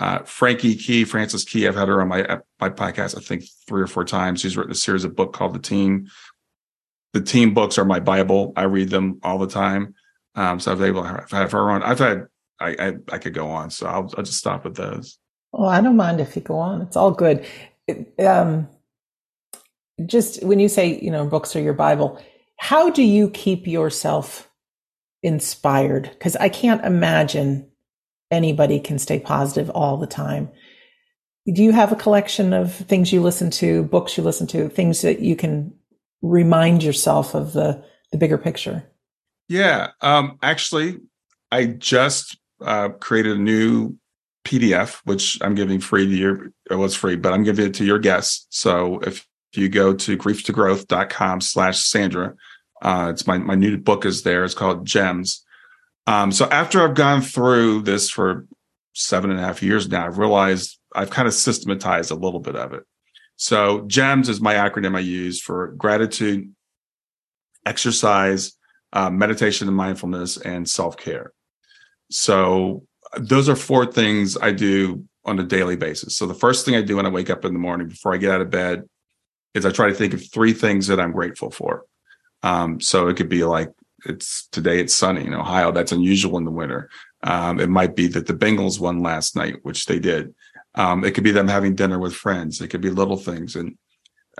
Uh, 0.00 0.18
Frankie 0.20 0.74
Key, 0.74 1.04
Francis 1.04 1.44
Key, 1.44 1.68
I've 1.68 1.76
had 1.76 1.88
her 1.88 2.00
on 2.00 2.08
my 2.08 2.40
my 2.60 2.68
podcast 2.68 3.16
I 3.16 3.20
think 3.20 3.44
three 3.68 3.82
or 3.82 3.86
four 3.86 4.04
times. 4.04 4.40
She's 4.40 4.56
written 4.56 4.72
a 4.72 4.76
series 4.76 5.04
of 5.04 5.14
book 5.14 5.32
called 5.32 5.54
The 5.54 5.60
Team. 5.60 6.08
The 7.12 7.20
Team 7.20 7.54
books 7.54 7.78
are 7.78 7.84
my 7.84 8.00
bible. 8.00 8.52
I 8.56 8.64
read 8.64 8.90
them 8.90 9.20
all 9.22 9.38
the 9.38 9.46
time. 9.46 9.94
Um, 10.34 10.58
so 10.58 10.72
I've 10.72 10.82
able 10.82 11.04
to 11.04 11.24
have 11.30 11.52
her 11.52 11.70
on. 11.70 11.82
I've 11.84 12.00
had 12.00 12.26
I, 12.58 12.70
I, 12.78 12.94
I 13.12 13.18
could 13.18 13.34
go 13.34 13.48
on, 13.48 13.70
so 13.70 13.86
I'll 13.86 14.12
I'll 14.16 14.24
just 14.24 14.38
stop 14.38 14.64
with 14.64 14.76
those. 14.76 15.18
Well, 15.52 15.68
I 15.68 15.80
don't 15.80 15.96
mind 15.96 16.20
if 16.20 16.34
you 16.34 16.42
go 16.42 16.58
on. 16.58 16.82
It's 16.82 16.96
all 16.96 17.12
good 17.12 17.46
um, 18.18 18.68
just 20.06 20.42
when 20.42 20.58
you 20.58 20.68
say, 20.68 20.98
you 21.00 21.10
know, 21.10 21.26
books 21.26 21.54
are 21.54 21.60
your 21.60 21.74
Bible, 21.74 22.20
how 22.56 22.90
do 22.90 23.02
you 23.02 23.30
keep 23.30 23.66
yourself 23.66 24.50
inspired? 25.22 26.10
Because 26.10 26.36
I 26.36 26.48
can't 26.48 26.84
imagine 26.84 27.70
anybody 28.34 28.78
can 28.80 28.98
stay 28.98 29.18
positive 29.18 29.70
all 29.70 29.96
the 29.96 30.06
time. 30.06 30.50
Do 31.52 31.62
you 31.62 31.72
have 31.72 31.92
a 31.92 31.96
collection 31.96 32.52
of 32.52 32.74
things 32.74 33.12
you 33.12 33.20
listen 33.20 33.50
to, 33.52 33.84
books 33.84 34.16
you 34.16 34.22
listen 34.22 34.46
to, 34.48 34.68
things 34.68 35.02
that 35.02 35.20
you 35.20 35.36
can 35.36 35.74
remind 36.22 36.82
yourself 36.82 37.34
of 37.34 37.52
the, 37.52 37.84
the 38.12 38.18
bigger 38.18 38.38
picture? 38.38 38.84
Yeah. 39.48 39.90
Um, 40.00 40.38
actually, 40.42 40.98
I 41.52 41.66
just 41.66 42.38
uh, 42.60 42.90
created 42.90 43.36
a 43.36 43.40
new 43.40 43.96
PDF, 44.44 45.00
which 45.04 45.38
I'm 45.42 45.54
giving 45.54 45.80
free 45.80 46.06
to 46.06 46.14
your, 46.14 46.52
it 46.70 46.76
was 46.76 46.94
free, 46.94 47.16
but 47.16 47.32
I'm 47.32 47.44
giving 47.44 47.66
it 47.66 47.74
to 47.74 47.84
your 47.84 47.98
guests. 47.98 48.46
So 48.50 49.00
if 49.00 49.26
you 49.54 49.68
go 49.68 49.94
to 49.94 50.16
growth.com 50.16 51.40
slash 51.40 51.80
Sandra, 51.80 52.34
uh, 52.82 53.08
it's 53.12 53.26
my, 53.26 53.38
my 53.38 53.54
new 53.54 53.76
book 53.76 54.04
is 54.04 54.22
there. 54.22 54.44
It's 54.44 54.54
called 54.54 54.86
Gems. 54.86 55.44
Um, 56.06 56.32
so 56.32 56.46
after 56.46 56.82
I've 56.82 56.94
gone 56.94 57.22
through 57.22 57.82
this 57.82 58.10
for 58.10 58.46
seven 58.94 59.30
and 59.30 59.40
a 59.40 59.42
half 59.42 59.62
years 59.62 59.88
now, 59.88 60.06
I've 60.06 60.18
realized 60.18 60.78
I've 60.94 61.10
kind 61.10 61.26
of 61.26 61.34
systematized 61.34 62.10
a 62.10 62.16
little 62.16 62.40
bit 62.40 62.56
of 62.56 62.72
it. 62.72 62.84
So 63.36 63.84
GEMS 63.86 64.28
is 64.28 64.40
my 64.40 64.54
acronym 64.54 64.96
I 64.96 65.00
use 65.00 65.40
for 65.40 65.68
gratitude, 65.68 66.52
exercise, 67.66 68.52
uh, 68.92 69.10
meditation 69.10 69.66
and 69.66 69.76
mindfulness, 69.76 70.36
and 70.36 70.68
self 70.68 70.96
care. 70.96 71.32
So 72.10 72.86
those 73.18 73.48
are 73.48 73.56
four 73.56 73.86
things 73.86 74.36
I 74.40 74.52
do 74.52 75.04
on 75.24 75.38
a 75.38 75.44
daily 75.44 75.76
basis. 75.76 76.16
So 76.16 76.26
the 76.26 76.34
first 76.34 76.64
thing 76.64 76.76
I 76.76 76.82
do 76.82 76.96
when 76.96 77.06
I 77.06 77.10
wake 77.10 77.30
up 77.30 77.44
in 77.44 77.52
the 77.52 77.58
morning 77.58 77.88
before 77.88 78.14
I 78.14 78.18
get 78.18 78.30
out 78.30 78.40
of 78.40 78.50
bed 78.50 78.84
is 79.54 79.64
I 79.64 79.70
try 79.70 79.88
to 79.88 79.94
think 79.94 80.14
of 80.14 80.32
three 80.32 80.52
things 80.52 80.86
that 80.88 81.00
I'm 81.00 81.12
grateful 81.12 81.50
for. 81.50 81.84
Um, 82.42 82.80
so 82.80 83.08
it 83.08 83.16
could 83.16 83.28
be 83.28 83.44
like 83.44 83.70
it's 84.04 84.46
today 84.48 84.80
it's 84.80 84.94
sunny 84.94 85.26
in 85.26 85.34
Ohio. 85.34 85.72
That's 85.72 85.92
unusual 85.92 86.38
in 86.38 86.44
the 86.44 86.50
winter. 86.50 86.90
Um, 87.22 87.60
it 87.60 87.70
might 87.70 87.96
be 87.96 88.06
that 88.08 88.26
the 88.26 88.34
Bengals 88.34 88.78
won 88.78 89.02
last 89.02 89.36
night, 89.36 89.56
which 89.62 89.86
they 89.86 89.98
did. 89.98 90.34
Um, 90.74 91.04
it 91.04 91.12
could 91.14 91.24
be 91.24 91.30
them 91.30 91.48
having 91.48 91.74
dinner 91.74 91.98
with 91.98 92.14
friends. 92.14 92.60
It 92.60 92.68
could 92.68 92.80
be 92.80 92.90
little 92.90 93.16
things. 93.16 93.56
And 93.56 93.78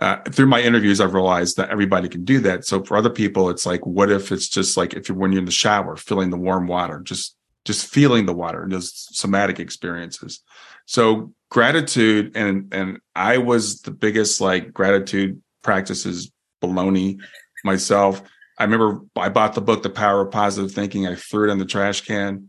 uh, 0.03 0.17
through 0.31 0.47
my 0.47 0.61
interviews, 0.61 1.01
I've 1.01 1.15
realized 1.15 1.57
that 1.57 1.71
everybody 1.71 2.09
can 2.09 2.25
do 2.25 2.41
that. 2.41 2.65
So 2.65 2.83
for 2.83 2.97
other 2.97 3.11
people, 3.11 3.49
it's 3.51 3.65
like, 3.65 3.87
what 3.87 4.11
if 4.11 4.33
it's 4.33 4.49
just 4.49 4.77
like 4.77 4.95
if 4.95 5.09
you're 5.09 5.17
when 5.17 5.33
you're 5.33 5.41
in 5.41 5.47
the 5.47 5.53
shower, 5.53 5.97
feeling 5.97 6.31
the 6.31 6.37
warm 6.37 6.67
water, 6.67 7.01
just 7.01 7.37
just 7.65 7.87
feeling 7.87 8.27
the 8.27 8.35
water, 8.35 8.67
those 8.69 8.93
somatic 9.17 9.59
experiences. 9.59 10.41
So 10.87 11.33
gratitude 11.51 12.37
and 12.37 12.73
and 12.75 12.99
I 13.15 13.39
was 13.39 13.81
the 13.83 13.91
biggest 13.91 14.41
like 14.41 14.73
gratitude 14.73 15.41
practices 15.63 16.31
baloney 16.63 17.21
myself. 17.65 18.23
I 18.59 18.65
remember 18.65 19.01
I 19.17 19.29
bought 19.29 19.55
the 19.55 19.61
book 19.61 19.83
The 19.83 19.91
Power 19.91 20.23
of 20.23 20.31
Positive 20.31 20.71
Thinking. 20.71 21.07
I 21.07 21.15
threw 21.15 21.49
it 21.49 21.53
in 21.53 21.59
the 21.59 21.65
trash 21.65 22.03
can. 22.03 22.49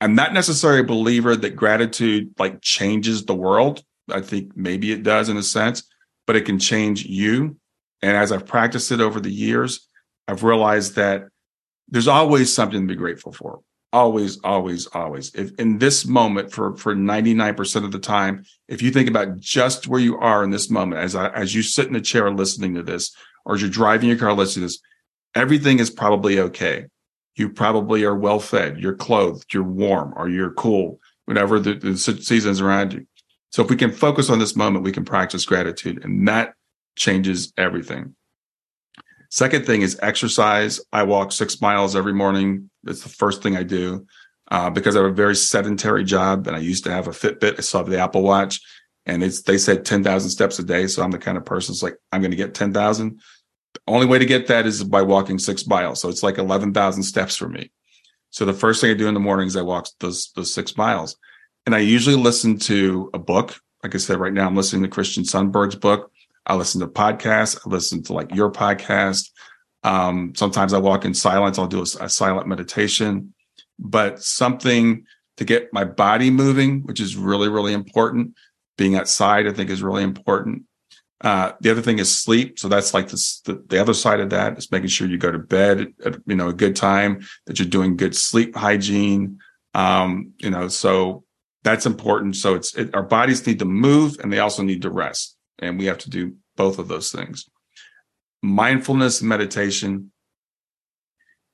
I'm 0.00 0.14
not 0.14 0.32
necessarily 0.32 0.80
a 0.80 0.84
believer 0.84 1.36
that 1.36 1.56
gratitude 1.56 2.34
like 2.38 2.60
changes 2.62 3.24
the 3.24 3.34
world. 3.34 3.82
I 4.10 4.20
think 4.20 4.56
maybe 4.56 4.92
it 4.92 5.02
does 5.02 5.28
in 5.28 5.36
a 5.36 5.42
sense, 5.42 5.82
but 6.26 6.36
it 6.36 6.44
can 6.44 6.58
change 6.58 7.04
you. 7.04 7.56
And 8.02 8.16
as 8.16 8.30
I've 8.30 8.46
practiced 8.46 8.92
it 8.92 9.00
over 9.00 9.20
the 9.20 9.32
years, 9.32 9.88
I've 10.28 10.44
realized 10.44 10.96
that 10.96 11.28
there's 11.88 12.08
always 12.08 12.52
something 12.52 12.80
to 12.80 12.86
be 12.86 12.96
grateful 12.96 13.32
for 13.32 13.60
always 13.92 14.38
always 14.40 14.86
always 14.88 15.34
if 15.34 15.58
in 15.58 15.78
this 15.78 16.04
moment 16.04 16.52
for 16.52 16.76
for 16.76 16.94
99% 16.94 17.84
of 17.84 17.92
the 17.92 17.98
time 17.98 18.44
if 18.68 18.82
you 18.82 18.90
think 18.90 19.08
about 19.08 19.38
just 19.38 19.86
where 19.86 20.00
you 20.00 20.18
are 20.18 20.42
in 20.42 20.50
this 20.50 20.68
moment 20.68 21.00
as 21.00 21.14
I, 21.14 21.28
as 21.28 21.54
you 21.54 21.62
sit 21.62 21.86
in 21.86 21.96
a 21.96 22.00
chair 22.00 22.30
listening 22.30 22.74
to 22.74 22.82
this 22.82 23.14
or 23.44 23.54
as 23.54 23.62
you're 23.62 23.70
driving 23.70 24.08
your 24.08 24.18
car 24.18 24.32
listening 24.34 24.68
to 24.68 24.74
this 24.74 24.80
everything 25.36 25.78
is 25.78 25.90
probably 25.90 26.40
okay 26.40 26.86
you 27.36 27.48
probably 27.48 28.02
are 28.02 28.16
well 28.16 28.40
fed 28.40 28.78
you're 28.78 28.94
clothed 28.94 29.54
you're 29.54 29.62
warm 29.62 30.12
or 30.16 30.28
you're 30.28 30.52
cool 30.54 30.98
whatever 31.26 31.60
the, 31.60 31.74
the 31.74 31.96
seasons 31.96 32.60
around 32.60 32.92
you 32.92 33.06
so 33.50 33.62
if 33.62 33.70
we 33.70 33.76
can 33.76 33.92
focus 33.92 34.28
on 34.30 34.38
this 34.38 34.56
moment 34.56 34.84
we 34.84 34.92
can 34.92 35.04
practice 35.04 35.44
gratitude 35.44 36.04
and 36.04 36.26
that 36.26 36.54
changes 36.96 37.52
everything 37.56 38.14
Second 39.30 39.66
thing 39.66 39.82
is 39.82 39.98
exercise. 40.02 40.80
I 40.92 41.02
walk 41.02 41.32
six 41.32 41.60
miles 41.60 41.96
every 41.96 42.12
morning. 42.12 42.70
It's 42.86 43.02
the 43.02 43.08
first 43.08 43.42
thing 43.42 43.56
I 43.56 43.62
do 43.62 44.06
uh, 44.50 44.70
because 44.70 44.96
I 44.96 45.00
have 45.00 45.10
a 45.10 45.14
very 45.14 45.36
sedentary 45.36 46.04
job 46.04 46.46
and 46.46 46.56
I 46.56 46.60
used 46.60 46.84
to 46.84 46.92
have 46.92 47.08
a 47.08 47.10
Fitbit. 47.10 47.58
I 47.58 47.60
still 47.60 47.80
have 47.80 47.90
the 47.90 47.98
Apple 47.98 48.22
Watch 48.22 48.60
and 49.04 49.22
it's, 49.22 49.42
they 49.42 49.58
said 49.58 49.84
10,000 49.84 50.30
steps 50.30 50.58
a 50.58 50.62
day. 50.62 50.86
So 50.86 51.02
I'm 51.02 51.10
the 51.10 51.18
kind 51.18 51.36
of 51.36 51.44
person 51.44 51.72
that's 51.72 51.82
like, 51.82 51.96
I'm 52.12 52.20
going 52.20 52.30
to 52.30 52.36
get 52.36 52.54
10,000. 52.54 53.10
The 53.10 53.20
only 53.86 54.06
way 54.06 54.18
to 54.18 54.26
get 54.26 54.46
that 54.48 54.66
is 54.66 54.82
by 54.84 55.02
walking 55.02 55.38
six 55.38 55.66
miles. 55.66 56.00
So 56.00 56.08
it's 56.08 56.22
like 56.22 56.38
11,000 56.38 57.02
steps 57.02 57.36
for 57.36 57.48
me. 57.48 57.70
So 58.30 58.44
the 58.44 58.52
first 58.52 58.80
thing 58.80 58.90
I 58.90 58.94
do 58.94 59.08
in 59.08 59.14
the 59.14 59.20
morning 59.20 59.46
is 59.46 59.56
I 59.56 59.62
walk 59.62 59.88
those, 60.00 60.30
those 60.36 60.52
six 60.52 60.76
miles. 60.76 61.16
And 61.64 61.74
I 61.74 61.78
usually 61.78 62.16
listen 62.16 62.58
to 62.60 63.10
a 63.14 63.18
book. 63.18 63.58
Like 63.82 63.94
I 63.94 63.98
said, 63.98 64.18
right 64.18 64.32
now 64.32 64.46
I'm 64.46 64.56
listening 64.56 64.82
to 64.82 64.88
Christian 64.88 65.24
Sundberg's 65.24 65.74
book. 65.74 66.10
I 66.46 66.54
listen 66.54 66.80
to 66.80 66.86
podcasts. 66.86 67.58
I 67.66 67.70
listen 67.70 68.02
to 68.04 68.12
like 68.12 68.34
your 68.34 68.50
podcast. 68.50 69.30
Um, 69.82 70.32
sometimes 70.36 70.72
I 70.72 70.78
walk 70.78 71.04
in 71.04 71.14
silence. 71.14 71.58
I'll 71.58 71.66
do 71.66 71.80
a, 71.80 72.04
a 72.04 72.08
silent 72.08 72.46
meditation, 72.46 73.34
but 73.78 74.22
something 74.22 75.04
to 75.36 75.44
get 75.44 75.72
my 75.72 75.84
body 75.84 76.30
moving, 76.30 76.82
which 76.82 77.00
is 77.00 77.16
really, 77.16 77.48
really 77.48 77.72
important. 77.72 78.34
Being 78.78 78.96
outside, 78.96 79.46
I 79.46 79.52
think, 79.52 79.70
is 79.70 79.82
really 79.82 80.02
important. 80.02 80.64
Uh, 81.22 81.52
the 81.60 81.70
other 81.70 81.80
thing 81.80 81.98
is 81.98 82.18
sleep. 82.18 82.58
So 82.58 82.68
that's 82.68 82.92
like 82.92 83.08
this, 83.08 83.40
the, 83.40 83.62
the 83.68 83.80
other 83.80 83.94
side 83.94 84.20
of 84.20 84.30
that 84.30 84.58
is 84.58 84.70
making 84.70 84.88
sure 84.88 85.08
you 85.08 85.16
go 85.16 85.32
to 85.32 85.38
bed 85.38 85.92
at, 86.04 86.16
you 86.26 86.36
know, 86.36 86.48
a 86.48 86.52
good 86.52 86.76
time, 86.76 87.26
that 87.46 87.58
you're 87.58 87.68
doing 87.68 87.96
good 87.96 88.14
sleep 88.14 88.54
hygiene. 88.54 89.38
Um, 89.74 90.32
you 90.38 90.50
know, 90.50 90.68
so 90.68 91.24
that's 91.64 91.86
important. 91.86 92.36
So 92.36 92.54
it's, 92.54 92.74
it, 92.76 92.94
our 92.94 93.02
bodies 93.02 93.46
need 93.46 93.58
to 93.60 93.64
move 93.64 94.16
and 94.20 94.32
they 94.32 94.40
also 94.40 94.62
need 94.62 94.82
to 94.82 94.90
rest. 94.90 95.36
And 95.58 95.78
we 95.78 95.86
have 95.86 95.98
to 95.98 96.10
do 96.10 96.34
both 96.56 96.78
of 96.78 96.88
those 96.88 97.10
things. 97.10 97.48
Mindfulness 98.42 99.22
meditation, 99.22 100.12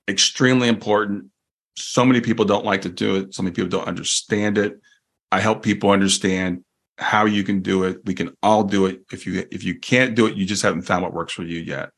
extremely 0.08 0.68
important. 0.68 1.26
So 1.76 2.04
many 2.04 2.20
people 2.20 2.44
don't 2.44 2.64
like 2.64 2.82
to 2.82 2.88
do 2.88 3.16
it. 3.16 3.34
So 3.34 3.42
many 3.42 3.54
people 3.54 3.70
don't 3.70 3.86
understand 3.86 4.58
it. 4.58 4.80
I 5.30 5.40
help 5.40 5.62
people 5.62 5.90
understand 5.90 6.64
how 7.02 7.26
you 7.26 7.44
can 7.44 7.60
do 7.60 7.84
it. 7.84 7.98
We 8.04 8.14
can 8.14 8.34
all 8.42 8.64
do 8.64 8.86
it. 8.86 9.02
If 9.12 9.26
you 9.26 9.46
if 9.50 9.64
you 9.64 9.78
can't 9.78 10.14
do 10.14 10.26
it, 10.26 10.36
you 10.36 10.46
just 10.46 10.62
haven't 10.62 10.82
found 10.82 11.02
what 11.02 11.12
works 11.12 11.32
for 11.32 11.42
you 11.42 11.60
yet. 11.60 11.90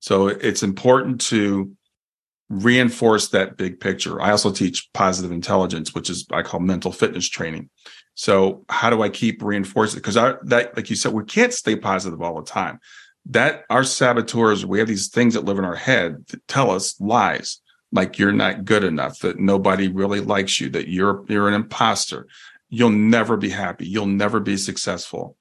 So 0.00 0.28
it's 0.28 0.62
important 0.62 1.20
to 1.22 1.74
reinforce 2.50 3.28
that 3.28 3.56
big 3.56 3.80
picture. 3.80 4.20
I 4.20 4.30
also 4.30 4.52
teach 4.52 4.90
positive 4.92 5.32
intelligence, 5.32 5.94
which 5.94 6.10
is 6.10 6.26
I 6.30 6.42
call 6.42 6.60
mental 6.60 6.92
fitness 6.92 7.28
training. 7.28 7.70
So 8.14 8.64
how 8.68 8.90
do 8.90 9.02
I 9.02 9.08
keep 9.08 9.42
reinforcing? 9.42 9.98
Because 9.98 10.14
that 10.14 10.76
like 10.76 10.90
you 10.90 10.96
said, 10.96 11.12
we 11.12 11.24
can't 11.24 11.52
stay 11.52 11.76
positive 11.76 12.22
all 12.22 12.36
the 12.36 12.48
time. 12.48 12.78
That 13.26 13.64
our 13.70 13.84
saboteurs, 13.84 14.66
we 14.66 14.78
have 14.78 14.88
these 14.88 15.08
things 15.08 15.34
that 15.34 15.46
live 15.46 15.58
in 15.58 15.64
our 15.64 15.74
head 15.74 16.26
that 16.28 16.46
tell 16.46 16.70
us 16.70 17.00
lies, 17.00 17.60
like 17.90 18.18
you're 18.18 18.32
not 18.32 18.64
good 18.66 18.84
enough, 18.84 19.20
that 19.20 19.38
nobody 19.38 19.88
really 19.88 20.20
likes 20.20 20.60
you, 20.60 20.68
that 20.70 20.88
you're 20.88 21.24
you're 21.28 21.48
an 21.48 21.54
imposter, 21.54 22.26
you'll 22.74 22.90
never 22.90 23.36
be 23.36 23.50
happy. 23.50 23.86
You'll 23.86 24.06
never 24.06 24.40
be 24.40 24.56
successful. 24.56 25.36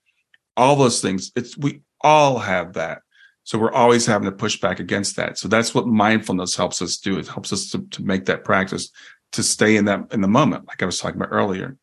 All 0.56 0.76
those 0.76 1.02
things. 1.02 1.32
It's, 1.36 1.58
we 1.58 1.82
all 2.02 2.38
have 2.38 2.74
that. 2.74 3.02
So 3.44 3.58
we're 3.58 3.74
always 3.74 4.06
having 4.06 4.26
to 4.26 4.32
push 4.32 4.60
back 4.60 4.80
against 4.80 5.16
that. 5.16 5.38
So 5.38 5.48
that's 5.48 5.74
what 5.74 5.88
mindfulness 5.88 6.56
helps 6.56 6.82
us 6.82 6.98
do. 6.98 7.18
It 7.18 7.28
helps 7.28 7.52
us 7.52 7.72
to, 7.72 7.82
to 7.90 8.04
make 8.04 8.26
that 8.26 8.44
practice 8.44 8.92
to 9.34 9.42
stay 9.42 9.76
in 9.76 9.86
that, 9.86 10.14
in 10.14 10.22
the 10.22 10.28
moment, 10.28 10.68
like 10.68 10.84
I 10.84 10.86
was 10.86 11.00
talking 11.00 11.20
about 11.20 11.34
earlier. 11.34 11.76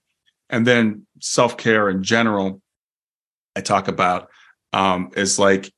And 0.48 0.64
then 0.64 1.06
self 1.20 1.56
care 1.56 1.90
in 1.90 2.02
general, 2.04 2.62
I 3.56 3.60
talk 3.60 3.88
about, 3.88 4.28
um, 4.72 5.10
is 5.16 5.38
like, 5.38 5.72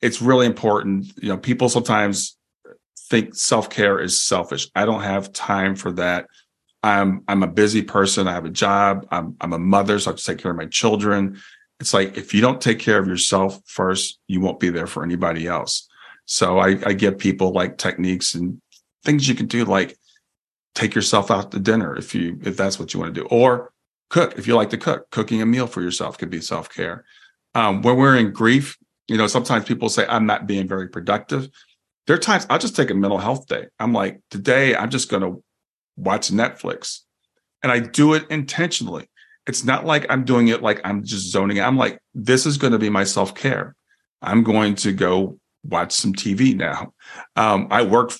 it's 0.00 0.22
really 0.22 0.46
important. 0.46 1.12
You 1.22 1.28
know, 1.28 1.38
people 1.38 1.68
sometimes 1.68 2.38
think 3.10 3.34
self 3.34 3.68
care 3.68 4.00
is 4.00 4.20
selfish. 4.20 4.68
I 4.74 4.86
don't 4.86 5.02
have 5.02 5.32
time 5.34 5.76
for 5.76 5.92
that. 5.92 6.26
I'm 6.82 7.22
I'm 7.28 7.42
a 7.42 7.48
busy 7.48 7.82
person. 7.82 8.26
I 8.26 8.32
have 8.32 8.44
a 8.44 8.50
job. 8.50 9.06
I'm 9.10 9.36
I'm 9.40 9.52
a 9.52 9.58
mother, 9.58 9.98
so 9.98 10.10
I 10.10 10.12
have 10.12 10.18
to 10.18 10.24
take 10.24 10.38
care 10.38 10.50
of 10.50 10.56
my 10.56 10.66
children. 10.66 11.40
It's 11.80 11.94
like 11.94 12.16
if 12.16 12.34
you 12.34 12.40
don't 12.40 12.60
take 12.60 12.78
care 12.78 12.98
of 12.98 13.06
yourself 13.06 13.60
first, 13.66 14.18
you 14.28 14.40
won't 14.40 14.60
be 14.60 14.70
there 14.70 14.86
for 14.86 15.02
anybody 15.02 15.46
else. 15.46 15.88
So 16.26 16.58
I, 16.58 16.78
I 16.86 16.92
give 16.92 17.18
people 17.18 17.52
like 17.52 17.78
techniques 17.78 18.34
and 18.34 18.60
things 19.04 19.28
you 19.28 19.34
can 19.34 19.46
do, 19.46 19.64
like 19.64 19.96
take 20.74 20.94
yourself 20.94 21.30
out 21.30 21.50
to 21.52 21.58
dinner 21.58 21.96
if 21.96 22.14
you 22.14 22.38
if 22.42 22.56
that's 22.56 22.78
what 22.78 22.94
you 22.94 23.00
want 23.00 23.14
to 23.14 23.20
do, 23.20 23.26
or 23.28 23.72
cook 24.10 24.38
if 24.38 24.46
you 24.46 24.56
like 24.56 24.70
to 24.70 24.78
cook. 24.78 25.10
Cooking 25.10 25.40
a 25.42 25.46
meal 25.46 25.66
for 25.66 25.82
yourself 25.82 26.18
could 26.18 26.30
be 26.30 26.40
self 26.40 26.68
care. 26.68 27.04
Um, 27.54 27.82
when 27.82 27.96
we're 27.96 28.16
in 28.16 28.32
grief, 28.32 28.76
you 29.08 29.16
know, 29.16 29.26
sometimes 29.26 29.64
people 29.64 29.88
say 29.88 30.06
I'm 30.08 30.26
not 30.26 30.46
being 30.46 30.66
very 30.66 30.88
productive. 30.88 31.48
There 32.06 32.16
are 32.16 32.20
times 32.20 32.46
I'll 32.50 32.58
just 32.58 32.74
take 32.74 32.90
a 32.90 32.94
mental 32.94 33.18
health 33.18 33.46
day. 33.46 33.66
I'm 33.78 33.92
like, 33.92 34.20
today 34.30 34.74
I'm 34.74 34.90
just 34.90 35.08
going 35.08 35.22
to 35.22 35.42
watch 35.96 36.30
Netflix. 36.30 37.00
And 37.62 37.70
I 37.70 37.78
do 37.78 38.14
it 38.14 38.26
intentionally. 38.30 39.08
It's 39.46 39.64
not 39.64 39.84
like 39.84 40.06
I'm 40.08 40.24
doing 40.24 40.48
it 40.48 40.62
like 40.62 40.80
I'm 40.84 41.04
just 41.04 41.30
zoning. 41.30 41.60
I'm 41.60 41.76
like, 41.76 41.98
this 42.14 42.46
is 42.46 42.56
going 42.58 42.72
to 42.72 42.78
be 42.78 42.90
my 42.90 43.04
self 43.04 43.34
care. 43.34 43.74
I'm 44.20 44.42
going 44.42 44.74
to 44.76 44.92
go 44.92 45.38
watch 45.64 45.92
some 45.92 46.12
TV 46.12 46.56
now. 46.56 46.92
Um, 47.36 47.68
I 47.70 47.82
work 47.82 48.12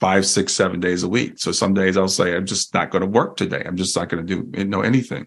five, 0.00 0.26
six, 0.26 0.52
seven 0.52 0.80
days 0.80 1.02
a 1.02 1.08
week. 1.08 1.38
So 1.38 1.52
some 1.52 1.74
days 1.74 1.96
I'll 1.96 2.08
say, 2.08 2.36
I'm 2.36 2.46
just 2.46 2.72
not 2.72 2.90
going 2.90 3.02
to 3.02 3.08
work 3.08 3.36
today. 3.36 3.62
I'm 3.64 3.76
just 3.76 3.96
not 3.96 4.08
going 4.08 4.26
to 4.26 4.42
do 4.42 4.64
know 4.64 4.82
anything. 4.82 5.26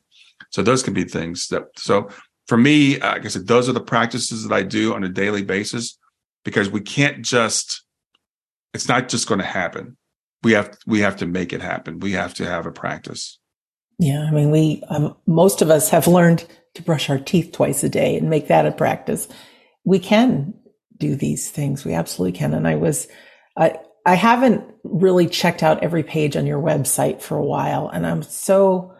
So 0.49 0.61
those 0.61 0.83
can 0.83 0.93
be 0.93 1.03
things 1.03 1.47
that, 1.49 1.63
so 1.77 2.09
for 2.47 2.57
me, 2.57 2.99
like 2.99 3.25
I 3.25 3.27
said, 3.27 3.47
those 3.47 3.69
are 3.69 3.73
the 3.73 3.81
practices 3.81 4.47
that 4.47 4.53
I 4.53 4.63
do 4.63 4.93
on 4.93 5.03
a 5.03 5.09
daily 5.09 5.43
basis 5.43 5.97
because 6.43 6.69
we 6.69 6.81
can't 6.81 7.23
just, 7.23 7.83
it's 8.73 8.87
not 8.87 9.09
just 9.09 9.27
going 9.27 9.39
to 9.39 9.45
happen 9.45 9.97
we 10.43 10.53
have 10.53 10.77
we 10.87 10.99
have 10.99 11.17
to 11.17 11.25
make 11.25 11.53
it 11.53 11.61
happen. 11.61 11.99
We 11.99 12.13
have 12.13 12.33
to 12.35 12.45
have 12.45 12.65
a 12.65 12.71
practice. 12.71 13.39
Yeah, 13.99 14.25
I 14.27 14.31
mean, 14.31 14.51
we 14.51 14.83
um, 14.89 15.15
most 15.27 15.61
of 15.61 15.69
us 15.69 15.89
have 15.89 16.07
learned 16.07 16.45
to 16.73 16.81
brush 16.81 17.09
our 17.09 17.19
teeth 17.19 17.51
twice 17.51 17.83
a 17.83 17.89
day 17.89 18.17
and 18.17 18.29
make 18.29 18.47
that 18.47 18.65
a 18.65 18.71
practice. 18.71 19.27
We 19.83 19.99
can 19.99 20.53
do 20.97 21.15
these 21.15 21.49
things. 21.49 21.85
We 21.85 21.93
absolutely 21.93 22.37
can. 22.37 22.53
And 22.53 22.67
I 22.67 22.75
was, 22.75 23.07
I 23.57 23.77
I 24.05 24.15
haven't 24.15 24.63
really 24.83 25.27
checked 25.27 25.61
out 25.61 25.83
every 25.83 26.03
page 26.03 26.35
on 26.35 26.47
your 26.47 26.61
website 26.61 27.21
for 27.21 27.37
a 27.37 27.45
while, 27.45 27.89
and 27.89 28.07
I'm 28.07 28.23
so 28.23 28.95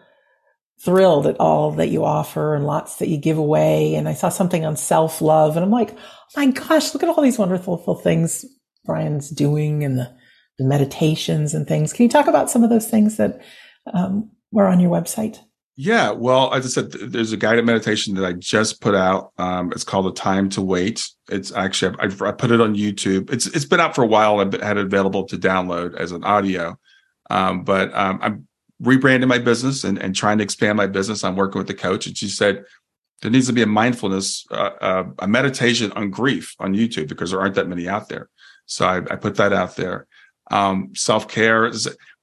thrilled 0.84 1.26
at 1.26 1.38
all 1.40 1.72
that 1.72 1.90
you 1.90 2.04
offer 2.04 2.54
and 2.54 2.66
lots 2.66 2.96
that 2.96 3.08
you 3.08 3.16
give 3.16 3.38
away. 3.38 3.94
And 3.94 4.08
I 4.08 4.14
saw 4.14 4.28
something 4.28 4.64
on 4.64 4.76
self 4.76 5.20
love, 5.20 5.56
and 5.56 5.64
I'm 5.64 5.70
like, 5.70 5.90
oh 5.92 6.26
my 6.36 6.46
gosh, 6.46 6.94
look 6.94 7.02
at 7.02 7.08
all 7.08 7.22
these 7.22 7.38
wonderful 7.38 7.96
things 7.96 8.44
Brian's 8.84 9.30
doing 9.30 9.82
and 9.82 9.98
the 9.98 10.04
the 10.04 10.21
meditations 10.58 11.54
and 11.54 11.66
things. 11.66 11.92
Can 11.92 12.04
you 12.04 12.08
talk 12.08 12.26
about 12.26 12.50
some 12.50 12.62
of 12.62 12.70
those 12.70 12.88
things 12.88 13.16
that 13.16 13.40
um, 13.92 14.30
were 14.50 14.66
on 14.66 14.80
your 14.80 14.90
website? 14.90 15.38
Yeah, 15.74 16.10
well, 16.10 16.52
as 16.52 16.66
I 16.66 16.68
said, 16.68 16.92
there's 16.92 17.32
a 17.32 17.36
guided 17.36 17.64
meditation 17.64 18.14
that 18.14 18.26
I 18.26 18.34
just 18.34 18.82
put 18.82 18.94
out. 18.94 19.32
Um, 19.38 19.72
it's 19.72 19.84
called 19.84 20.04
"The 20.04 20.12
Time 20.12 20.50
to 20.50 20.60
Wait." 20.60 21.08
It's 21.30 21.50
actually 21.50 21.96
I, 21.98 22.28
I, 22.28 22.32
put 22.32 22.50
it 22.50 22.60
on 22.60 22.76
YouTube. 22.76 23.32
It's 23.32 23.46
it's 23.46 23.64
been 23.64 23.80
out 23.80 23.94
for 23.94 24.04
a 24.04 24.06
while. 24.06 24.40
I've 24.40 24.52
had 24.52 24.76
it 24.76 24.84
available 24.84 25.24
to 25.24 25.38
download 25.38 25.96
as 25.96 26.12
an 26.12 26.24
audio, 26.24 26.78
um, 27.30 27.64
but 27.64 27.92
um, 27.94 28.18
I'm 28.22 28.48
rebranding 28.82 29.28
my 29.28 29.38
business 29.38 29.82
and, 29.82 29.96
and 29.98 30.14
trying 30.14 30.38
to 30.38 30.44
expand 30.44 30.76
my 30.76 30.86
business. 30.86 31.24
I'm 31.24 31.36
working 31.36 31.58
with 31.58 31.68
the 31.68 31.74
coach, 31.74 32.06
and 32.06 32.18
she 32.18 32.28
said 32.28 32.64
there 33.22 33.30
needs 33.30 33.46
to 33.46 33.54
be 33.54 33.62
a 33.62 33.66
mindfulness, 33.66 34.44
uh, 34.50 34.70
uh, 34.80 35.04
a 35.20 35.28
meditation 35.28 35.90
on 35.92 36.10
grief 36.10 36.54
on 36.58 36.74
YouTube 36.74 37.08
because 37.08 37.30
there 37.30 37.40
aren't 37.40 37.54
that 37.54 37.68
many 37.68 37.88
out 37.88 38.10
there. 38.10 38.28
So 38.66 38.86
I, 38.86 38.96
I 38.98 39.16
put 39.16 39.36
that 39.36 39.54
out 39.54 39.76
there 39.76 40.06
um, 40.52 40.94
self 40.94 41.26
care. 41.28 41.70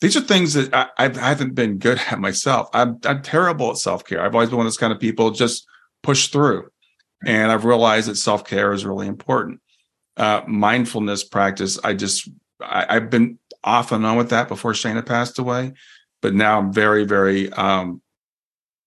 These 0.02 0.16
are 0.16 0.22
things 0.22 0.54
that 0.54 0.74
I, 0.74 0.88
I, 0.98 1.10
haven't 1.10 1.56
been 1.56 1.78
good 1.78 2.00
at 2.12 2.20
myself. 2.20 2.70
I'm, 2.74 3.00
I'm 3.04 3.22
terrible 3.22 3.72
at 3.72 3.78
self 3.78 4.06
care. 4.06 4.22
I've 4.24 4.36
always 4.36 4.50
been 4.50 4.58
one 4.58 4.66
of 4.66 4.72
those 4.72 4.78
kind 4.78 4.94
of 4.94 5.00
people 5.00 5.32
just 5.32 5.68
push 6.04 6.28
through. 6.28 6.70
And 7.26 7.52
I've 7.52 7.66
realized 7.66 8.08
that 8.08 8.16
self 8.16 8.46
care 8.46 8.72
is 8.72 8.86
really 8.86 9.08
important. 9.08 9.60
Uh, 10.16 10.42
mindfulness 10.48 11.24
practice. 11.24 11.80
I 11.84 11.94
just, 11.94 12.30
I, 12.62 12.94
have 12.94 13.10
been 13.10 13.40
off 13.64 13.92
and 13.92 14.06
on 14.06 14.18
with 14.18 14.30
that 14.30 14.48
before 14.48 14.74
Shana 14.74 15.06
passed 15.06 15.40
away, 15.40 15.74
but 16.22 16.34
now 16.34 16.60
I'm 16.60 16.72
very, 16.72 17.06
very 17.06 17.52
um, 17.54 18.02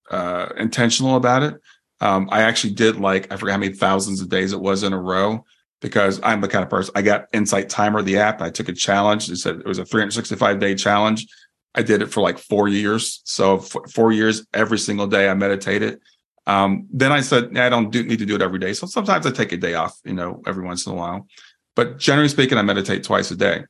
uh, 0.09 0.49
intentional 0.57 1.15
about 1.15 1.43
it. 1.43 1.55
Um, 2.01 2.29
I 2.31 2.41
actually 2.41 2.73
did 2.73 2.97
like, 2.97 3.31
I 3.31 3.37
forgot 3.37 3.53
how 3.53 3.57
many 3.59 3.73
thousands 3.73 4.21
of 4.21 4.29
days 4.29 4.53
it 4.53 4.59
was 4.59 4.83
in 4.83 4.93
a 4.93 5.01
row 5.01 5.43
because 5.83 6.19
I'm 6.23 6.39
the 6.39 6.47
kind 6.47 6.63
of 6.63 6.69
person 6.69 6.93
I 6.95 7.01
got 7.01 7.27
Insight 7.33 7.69
Timer, 7.69 8.01
the 8.01 8.17
app. 8.17 8.41
I 8.41 8.49
took 8.49 8.69
a 8.69 8.73
challenge. 8.73 9.29
It 9.29 9.35
said 9.35 9.57
it 9.57 9.65
was 9.65 9.79
a 9.79 9.85
365 9.85 10.59
day 10.59 10.73
challenge. 10.73 11.27
I 11.75 11.81
did 11.81 12.01
it 12.01 12.07
for 12.07 12.21
like 12.21 12.39
four 12.39 12.69
years. 12.69 13.21
So 13.25 13.59
four 13.59 14.13
years, 14.13 14.47
every 14.53 14.79
single 14.79 15.07
day 15.07 15.29
I 15.29 15.33
meditated. 15.33 15.99
Um, 16.47 16.87
then 16.91 17.11
I 17.11 17.19
said, 17.19 17.57
I 17.57 17.67
don't 17.67 17.91
do, 17.91 18.01
need 18.03 18.19
to 18.19 18.25
do 18.25 18.35
it 18.35 18.41
every 18.41 18.59
day. 18.59 18.73
So 18.73 18.87
sometimes 18.87 19.25
I 19.27 19.31
take 19.31 19.51
a 19.51 19.57
day 19.57 19.73
off, 19.73 19.99
you 20.05 20.13
know, 20.13 20.41
every 20.47 20.63
once 20.63 20.85
in 20.85 20.93
a 20.93 20.95
while. 20.95 21.27
But 21.75 21.99
generally 21.99 22.29
speaking, 22.29 22.57
I 22.57 22.61
meditate 22.61 23.03
twice 23.03 23.29
a 23.31 23.35
day. 23.35 23.63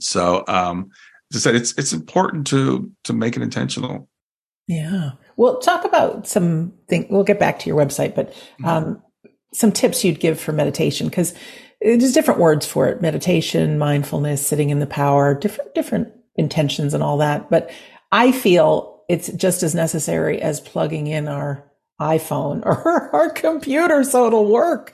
So 0.00 0.44
um, 0.48 0.90
as 1.30 1.36
I 1.36 1.50
said, 1.50 1.56
it's 1.56 1.76
it's 1.76 1.92
important 1.92 2.46
to 2.48 2.90
to 3.04 3.12
make 3.12 3.36
it 3.36 3.42
intentional. 3.42 4.08
Yeah. 4.66 5.10
Well, 5.36 5.58
talk 5.58 5.84
about 5.84 6.26
some 6.26 6.72
thing. 6.88 7.06
We'll 7.10 7.24
get 7.24 7.38
back 7.38 7.58
to 7.58 7.68
your 7.68 7.76
website, 7.76 8.14
but 8.14 8.32
mm-hmm. 8.32 8.64
um, 8.66 9.02
some 9.52 9.72
tips 9.72 10.04
you'd 10.04 10.20
give 10.20 10.40
for 10.40 10.52
meditation 10.52 11.08
because 11.08 11.34
there's 11.80 12.12
different 12.12 12.40
words 12.40 12.66
for 12.66 12.88
it 12.88 13.00
meditation 13.00 13.78
mindfulness 13.78 14.46
sitting 14.46 14.70
in 14.70 14.80
the 14.80 14.86
power 14.86 15.34
different 15.34 15.74
different 15.74 16.12
intentions 16.36 16.94
and 16.94 17.02
all 17.02 17.18
that. 17.18 17.50
But 17.50 17.70
i 18.12 18.32
feel 18.32 19.02
it's 19.08 19.28
just 19.32 19.62
as 19.62 19.74
necessary 19.74 20.40
as 20.40 20.60
plugging 20.60 21.06
in 21.06 21.28
our 21.28 21.64
iphone 22.00 22.62
or 22.66 23.14
our 23.14 23.30
computer 23.30 24.04
so 24.04 24.26
it'll 24.26 24.50
work. 24.50 24.92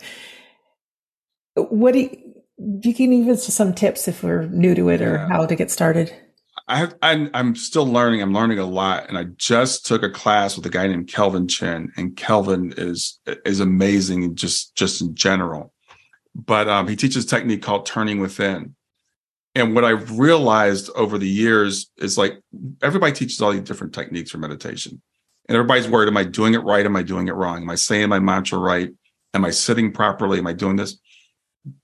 What 1.55 1.93
do 1.93 2.01
you, 2.01 2.35
you 2.59 2.95
can 2.95 3.25
give 3.25 3.29
us 3.29 3.47
some 3.47 3.75
tips 3.75 4.09
if 4.09 4.23
we're 4.23 4.47
new 4.47 4.75
to 4.75 4.89
it 4.91 5.01
or 5.01 5.15
yeah. 5.15 5.29
how 5.29 5.47
to 5.47 5.55
get 5.55 5.71
started 5.71 6.15
I 6.69 6.79
have, 6.79 6.97
I'm, 7.01 7.31
I'm 7.33 7.55
still 7.55 7.87
learning. 7.87 8.23
I'm 8.23 8.33
learning 8.33 8.59
a 8.59 8.67
lot, 8.67 9.09
and 9.09 9.17
I 9.17 9.25
just 9.37 9.87
took 9.87 10.03
a 10.03 10.11
class 10.11 10.57
with 10.57 10.67
a 10.67 10.71
guy 10.71 10.87
named 10.89 11.09
Kelvin 11.09 11.47
Chin, 11.47 11.93
and 11.97 12.17
Kelvin 12.17 12.75
is 12.77 13.21
is 13.45 13.61
amazing, 13.61 14.35
just 14.35 14.75
just 14.75 15.01
in 15.01 15.15
general. 15.15 15.73
But 16.35 16.69
um, 16.69 16.89
he 16.89 16.97
teaches 16.97 17.25
a 17.25 17.29
technique 17.29 17.63
called 17.63 17.87
turning 17.87 18.19
within, 18.19 18.75
and 19.55 19.77
what 19.77 19.85
I've 19.85 20.19
realized 20.19 20.91
over 20.97 21.19
the 21.19 21.29
years 21.29 21.89
is 21.99 22.19
like 22.19 22.41
everybody 22.83 23.13
teaches 23.13 23.41
all 23.41 23.53
these 23.53 23.63
different 23.63 23.95
techniques 23.95 24.33
for 24.33 24.39
meditation, 24.39 25.01
and 25.49 25.57
everybody's 25.57 25.89
worried: 25.89 26.09
Am 26.09 26.17
I 26.17 26.25
doing 26.25 26.55
it 26.55 26.65
right? 26.65 26.85
Am 26.85 26.97
I 26.97 27.05
doing 27.05 27.29
it 27.29 27.35
wrong? 27.35 27.63
Am 27.63 27.71
I 27.71 27.77
saying 27.77 28.09
my 28.09 28.19
mantra 28.19 28.59
right? 28.59 28.91
Am 29.35 29.45
I 29.45 29.51
sitting 29.51 29.93
properly? 29.93 30.39
Am 30.39 30.47
I 30.49 30.53
doing 30.53 30.75
this? 30.75 30.99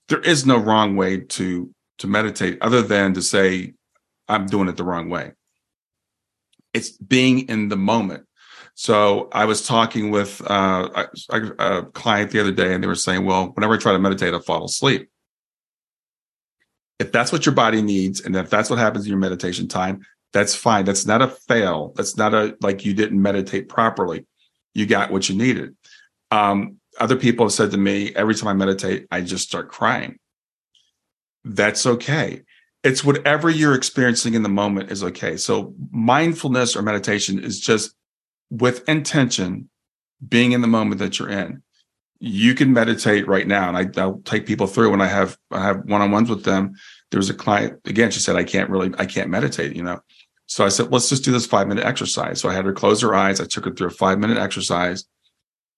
There 0.09 0.19
is 0.19 0.45
no 0.45 0.57
wrong 0.57 0.97
way 0.97 1.21
to 1.21 1.73
to 1.99 2.07
meditate, 2.07 2.57
other 2.61 2.81
than 2.81 3.13
to 3.13 3.21
say 3.21 3.75
I'm 4.27 4.45
doing 4.45 4.67
it 4.67 4.77
the 4.77 4.83
wrong 4.83 5.09
way. 5.09 5.33
It's 6.73 6.91
being 6.91 7.47
in 7.49 7.69
the 7.69 7.75
moment. 7.75 8.25
So 8.75 9.29
I 9.31 9.45
was 9.45 9.65
talking 9.65 10.09
with 10.09 10.41
uh, 10.49 11.05
a, 11.29 11.41
a, 11.59 11.85
client 11.85 12.31
the 12.31 12.39
other 12.39 12.51
day, 12.51 12.73
and 12.73 12.83
they 12.83 12.87
were 12.87 12.95
saying, 12.95 13.25
"Well, 13.25 13.47
whenever 13.53 13.75
I 13.75 13.77
try 13.77 13.91
to 13.91 13.99
meditate, 13.99 14.33
I 14.33 14.39
fall 14.39 14.65
asleep." 14.65 15.09
If 16.99 17.11
that's 17.11 17.31
what 17.31 17.45
your 17.45 17.53
body 17.53 17.81
needs, 17.81 18.21
and 18.21 18.35
if 18.35 18.49
that's 18.49 18.69
what 18.69 18.79
happens 18.79 19.05
in 19.05 19.09
your 19.09 19.19
meditation 19.19 19.67
time, 19.67 20.03
that's 20.31 20.55
fine. 20.55 20.85
That's 20.85 21.05
not 21.05 21.21
a 21.21 21.27
fail. 21.27 21.93
That's 21.95 22.17
not 22.17 22.33
a 22.33 22.57
like 22.61 22.83
you 22.83 22.95
didn't 22.95 23.21
meditate 23.21 23.69
properly. 23.69 24.25
You 24.73 24.87
got 24.87 25.11
what 25.11 25.29
you 25.29 25.35
needed. 25.35 25.75
Um, 26.31 26.77
other 26.99 27.15
people 27.15 27.45
have 27.45 27.53
said 27.53 27.71
to 27.71 27.77
me, 27.77 28.13
every 28.15 28.33
time 28.33 28.47
I 28.47 28.53
meditate, 28.53 29.05
I 29.11 29.21
just 29.21 29.47
start 29.47 29.69
crying. 29.69 30.17
That's 31.43 31.85
okay 31.85 32.41
it's 32.83 33.03
whatever 33.03 33.49
you're 33.49 33.75
experiencing 33.75 34.33
in 34.33 34.43
the 34.43 34.49
moment 34.49 34.91
is 34.91 35.03
okay. 35.03 35.37
So 35.37 35.73
mindfulness 35.91 36.75
or 36.75 36.81
meditation 36.81 37.41
is 37.41 37.59
just 37.59 37.95
with 38.49 38.87
intention, 38.87 39.69
being 40.27 40.51
in 40.51 40.61
the 40.61 40.67
moment 40.67 40.99
that 40.99 41.17
you're 41.17 41.29
in. 41.29 41.63
You 42.19 42.53
can 42.55 42.71
meditate 42.71 43.27
right 43.27 43.47
now, 43.47 43.67
and 43.67 43.77
I, 43.77 44.05
will 44.05 44.21
take 44.21 44.45
people 44.45 44.67
through 44.67 44.91
when 44.91 45.01
I 45.01 45.07
have 45.07 45.37
I 45.51 45.63
have 45.63 45.83
one 45.85 46.01
on 46.01 46.11
ones 46.11 46.29
with 46.29 46.43
them. 46.43 46.75
There 47.11 47.17
was 47.17 47.29
a 47.29 47.33
client 47.33 47.79
again. 47.85 48.11
She 48.11 48.21
said, 48.21 48.37
"I 48.37 48.45
can't 48.45 48.69
really, 48.69 48.93
I 48.97 49.05
can't 49.05 49.29
meditate," 49.29 49.75
you 49.75 49.83
know. 49.83 49.99
So 50.45 50.63
I 50.63 50.69
said, 50.69 50.91
"Let's 50.91 51.09
just 51.09 51.25
do 51.25 51.33
this 51.33 51.45
five 51.45 51.67
minute 51.67 51.83
exercise." 51.85 52.39
So 52.39 52.47
I 52.47 52.53
had 52.53 52.63
her 52.63 52.71
close 52.71 53.01
her 53.01 53.13
eyes. 53.13 53.41
I 53.41 53.45
took 53.45 53.65
her 53.65 53.71
through 53.71 53.87
a 53.87 53.91
five 53.91 54.19
minute 54.19 54.37
exercise, 54.37 55.03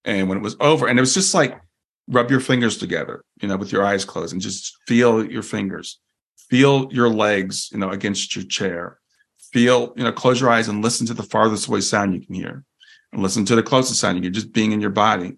and 0.03 0.29
when 0.29 0.37
it 0.37 0.43
was 0.43 0.55
over, 0.59 0.85
and 0.87 0.99
it 0.99 1.01
was 1.01 1.15
just 1.15 1.33
like 1.33 1.59
rub 2.07 2.29
your 2.29 2.39
fingers 2.39 2.77
together, 2.77 3.23
you 3.41 3.47
know, 3.47 3.57
with 3.57 3.71
your 3.71 3.83
eyes 3.83 4.05
closed, 4.05 4.31
and 4.31 4.41
just 4.41 4.77
feel 4.85 5.25
your 5.25 5.41
fingers 5.41 5.99
feel 6.37 6.91
your 6.91 7.09
legs, 7.09 7.69
you 7.71 7.77
know, 7.77 7.89
against 7.89 8.35
your 8.35 8.45
chair. 8.45 8.99
Feel, 9.51 9.93
you 9.95 10.03
know, 10.03 10.11
close 10.11 10.41
your 10.41 10.49
eyes 10.49 10.67
and 10.67 10.83
listen 10.83 11.07
to 11.07 11.13
the 11.13 11.23
farthest 11.23 11.67
away 11.67 11.81
sound 11.81 12.13
you 12.13 12.25
can 12.25 12.35
hear. 12.35 12.63
And 13.13 13.23
listen 13.23 13.45
to 13.45 13.55
the 13.55 13.63
closest 13.63 13.99
sound 13.99 14.17
you 14.17 14.23
can, 14.23 14.33
just 14.33 14.51
being 14.51 14.71
in 14.71 14.81
your 14.81 14.89
body. 14.89 15.37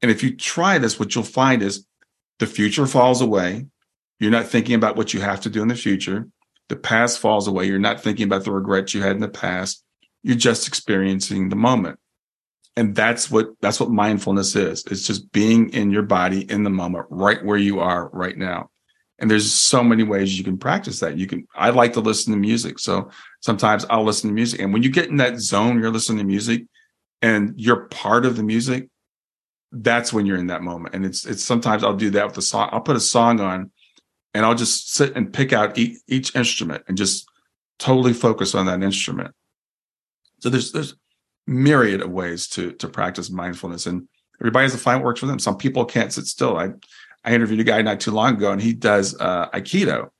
And 0.00 0.10
if 0.10 0.22
you 0.22 0.36
try 0.36 0.78
this, 0.78 0.98
what 0.98 1.14
you'll 1.14 1.24
find 1.24 1.62
is 1.62 1.86
the 2.38 2.46
future 2.46 2.86
falls 2.86 3.20
away. 3.20 3.66
You're 4.18 4.30
not 4.30 4.46
thinking 4.46 4.74
about 4.74 4.96
what 4.96 5.12
you 5.12 5.20
have 5.20 5.40
to 5.42 5.50
do 5.50 5.62
in 5.62 5.68
the 5.68 5.74
future. 5.74 6.28
The 6.68 6.76
past 6.76 7.18
falls 7.18 7.46
away. 7.46 7.66
You're 7.66 7.78
not 7.78 8.00
thinking 8.00 8.24
about 8.24 8.44
the 8.44 8.52
regrets 8.52 8.94
you 8.94 9.02
had 9.02 9.16
in 9.16 9.20
the 9.20 9.28
past. 9.28 9.84
You're 10.22 10.36
just 10.36 10.66
experiencing 10.66 11.48
the 11.48 11.56
moment. 11.56 11.98
And 12.76 12.94
that's 12.94 13.30
what 13.30 13.50
that's 13.60 13.78
what 13.78 13.90
mindfulness 13.90 14.56
is. 14.56 14.84
It's 14.90 15.06
just 15.06 15.30
being 15.30 15.70
in 15.70 15.90
your 15.90 16.02
body 16.02 16.50
in 16.50 16.64
the 16.64 16.70
moment, 16.70 17.06
right 17.10 17.44
where 17.44 17.58
you 17.58 17.80
are 17.80 18.08
right 18.12 18.36
now. 18.36 18.70
And 19.18 19.30
there's 19.30 19.50
so 19.50 19.82
many 19.82 20.02
ways 20.02 20.36
you 20.36 20.44
can 20.44 20.58
practice 20.58 21.00
that. 21.00 21.16
You 21.16 21.26
can, 21.26 21.46
I 21.54 21.70
like 21.70 21.92
to 21.92 22.00
listen 22.00 22.32
to 22.32 22.38
music. 22.38 22.78
So 22.78 23.10
sometimes 23.40 23.84
I'll 23.88 24.04
listen 24.04 24.28
to 24.28 24.34
music. 24.34 24.60
And 24.60 24.72
when 24.72 24.82
you 24.82 24.90
get 24.90 25.08
in 25.08 25.16
that 25.18 25.38
zone, 25.38 25.78
you're 25.78 25.92
listening 25.92 26.18
to 26.18 26.24
music 26.24 26.64
and 27.22 27.54
you're 27.56 27.86
part 27.86 28.26
of 28.26 28.36
the 28.36 28.42
music, 28.42 28.88
that's 29.70 30.12
when 30.12 30.26
you're 30.26 30.36
in 30.36 30.48
that 30.48 30.62
moment. 30.62 30.94
And 30.94 31.06
it's, 31.06 31.26
it's 31.26 31.44
sometimes 31.44 31.84
I'll 31.84 31.96
do 31.96 32.10
that 32.10 32.26
with 32.26 32.34
the 32.34 32.42
song. 32.42 32.68
I'll 32.72 32.80
put 32.80 32.96
a 32.96 33.00
song 33.00 33.40
on 33.40 33.70
and 34.34 34.44
I'll 34.44 34.54
just 34.54 34.92
sit 34.92 35.16
and 35.16 35.32
pick 35.32 35.52
out 35.52 35.78
each, 35.78 35.98
each 36.08 36.34
instrument 36.34 36.84
and 36.88 36.96
just 36.96 37.28
totally 37.78 38.12
focus 38.12 38.54
on 38.54 38.66
that 38.66 38.82
instrument. 38.82 39.32
So 40.40 40.50
there's, 40.50 40.72
there's 40.72 40.96
myriad 41.46 42.02
of 42.02 42.10
ways 42.10 42.48
to, 42.48 42.72
to 42.72 42.88
practice 42.88 43.30
mindfulness 43.30 43.86
and 43.86 44.08
everybody 44.40 44.64
has 44.64 44.80
find 44.80 45.00
what 45.00 45.06
works 45.06 45.20
for 45.20 45.26
them. 45.26 45.38
Some 45.38 45.56
people 45.56 45.84
can't 45.84 46.12
sit 46.12 46.26
still. 46.26 46.56
I, 46.56 46.70
I 47.24 47.34
interviewed 47.34 47.60
a 47.60 47.64
guy 47.64 47.80
not 47.82 48.00
too 48.00 48.10
long 48.10 48.34
ago, 48.34 48.52
and 48.52 48.60
he 48.60 48.72
does 48.72 49.18
uh, 49.18 49.48
Aikido, 49.50 50.10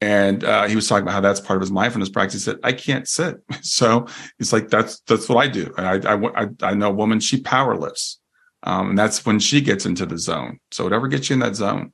and 0.00 0.42
uh, 0.42 0.66
he 0.66 0.74
was 0.74 0.88
talking 0.88 1.02
about 1.02 1.12
how 1.12 1.20
that's 1.20 1.40
part 1.40 1.58
of 1.58 1.60
his 1.60 1.70
mindfulness 1.70 2.08
practice. 2.08 2.44
He 2.44 2.50
said, 2.50 2.58
"I 2.64 2.72
can't 2.72 3.06
sit," 3.06 3.36
so 3.60 4.06
it's 4.38 4.52
like 4.52 4.68
that's 4.68 5.00
that's 5.00 5.28
what 5.28 5.38
I 5.38 5.48
do. 5.48 5.72
I 5.76 5.96
I, 5.96 6.48
I 6.62 6.74
know 6.74 6.88
a 6.88 6.94
woman 6.94 7.20
she 7.20 7.40
power 7.40 7.76
lifts, 7.76 8.18
um, 8.62 8.90
and 8.90 8.98
that's 8.98 9.26
when 9.26 9.38
she 9.38 9.60
gets 9.60 9.84
into 9.84 10.06
the 10.06 10.18
zone. 10.18 10.58
So 10.70 10.84
whatever 10.84 11.08
gets 11.08 11.28
you 11.28 11.34
in 11.34 11.40
that 11.40 11.56
zone. 11.56 11.92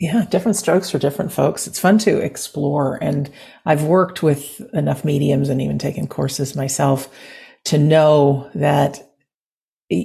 Yeah, 0.00 0.24
different 0.30 0.56
strokes 0.56 0.90
for 0.90 0.98
different 0.98 1.32
folks. 1.32 1.66
It's 1.66 1.78
fun 1.78 1.98
to 1.98 2.18
explore, 2.18 2.98
and 3.02 3.30
I've 3.64 3.84
worked 3.84 4.22
with 4.22 4.60
enough 4.74 5.04
mediums 5.04 5.48
and 5.48 5.62
even 5.62 5.78
taken 5.78 6.06
courses 6.08 6.56
myself 6.56 7.08
to 7.64 7.78
know 7.78 8.50
that 8.54 9.08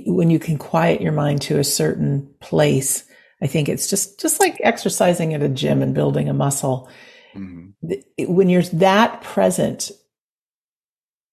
when 0.05 0.29
you 0.29 0.39
can 0.39 0.57
quiet 0.57 1.01
your 1.01 1.13
mind 1.13 1.41
to 1.41 1.59
a 1.59 1.63
certain 1.63 2.29
place 2.39 3.06
I 3.41 3.47
think 3.47 3.69
it's 3.69 3.89
just 3.89 4.19
just 4.19 4.39
like 4.39 4.59
exercising 4.63 5.33
at 5.33 5.43
a 5.43 5.49
gym 5.49 5.81
and 5.81 5.93
building 5.93 6.29
a 6.29 6.33
muscle. 6.33 6.89
Mm-hmm. 7.35 8.33
When 8.33 8.49
you're 8.49 8.63
that 8.63 9.21
present, 9.21 9.91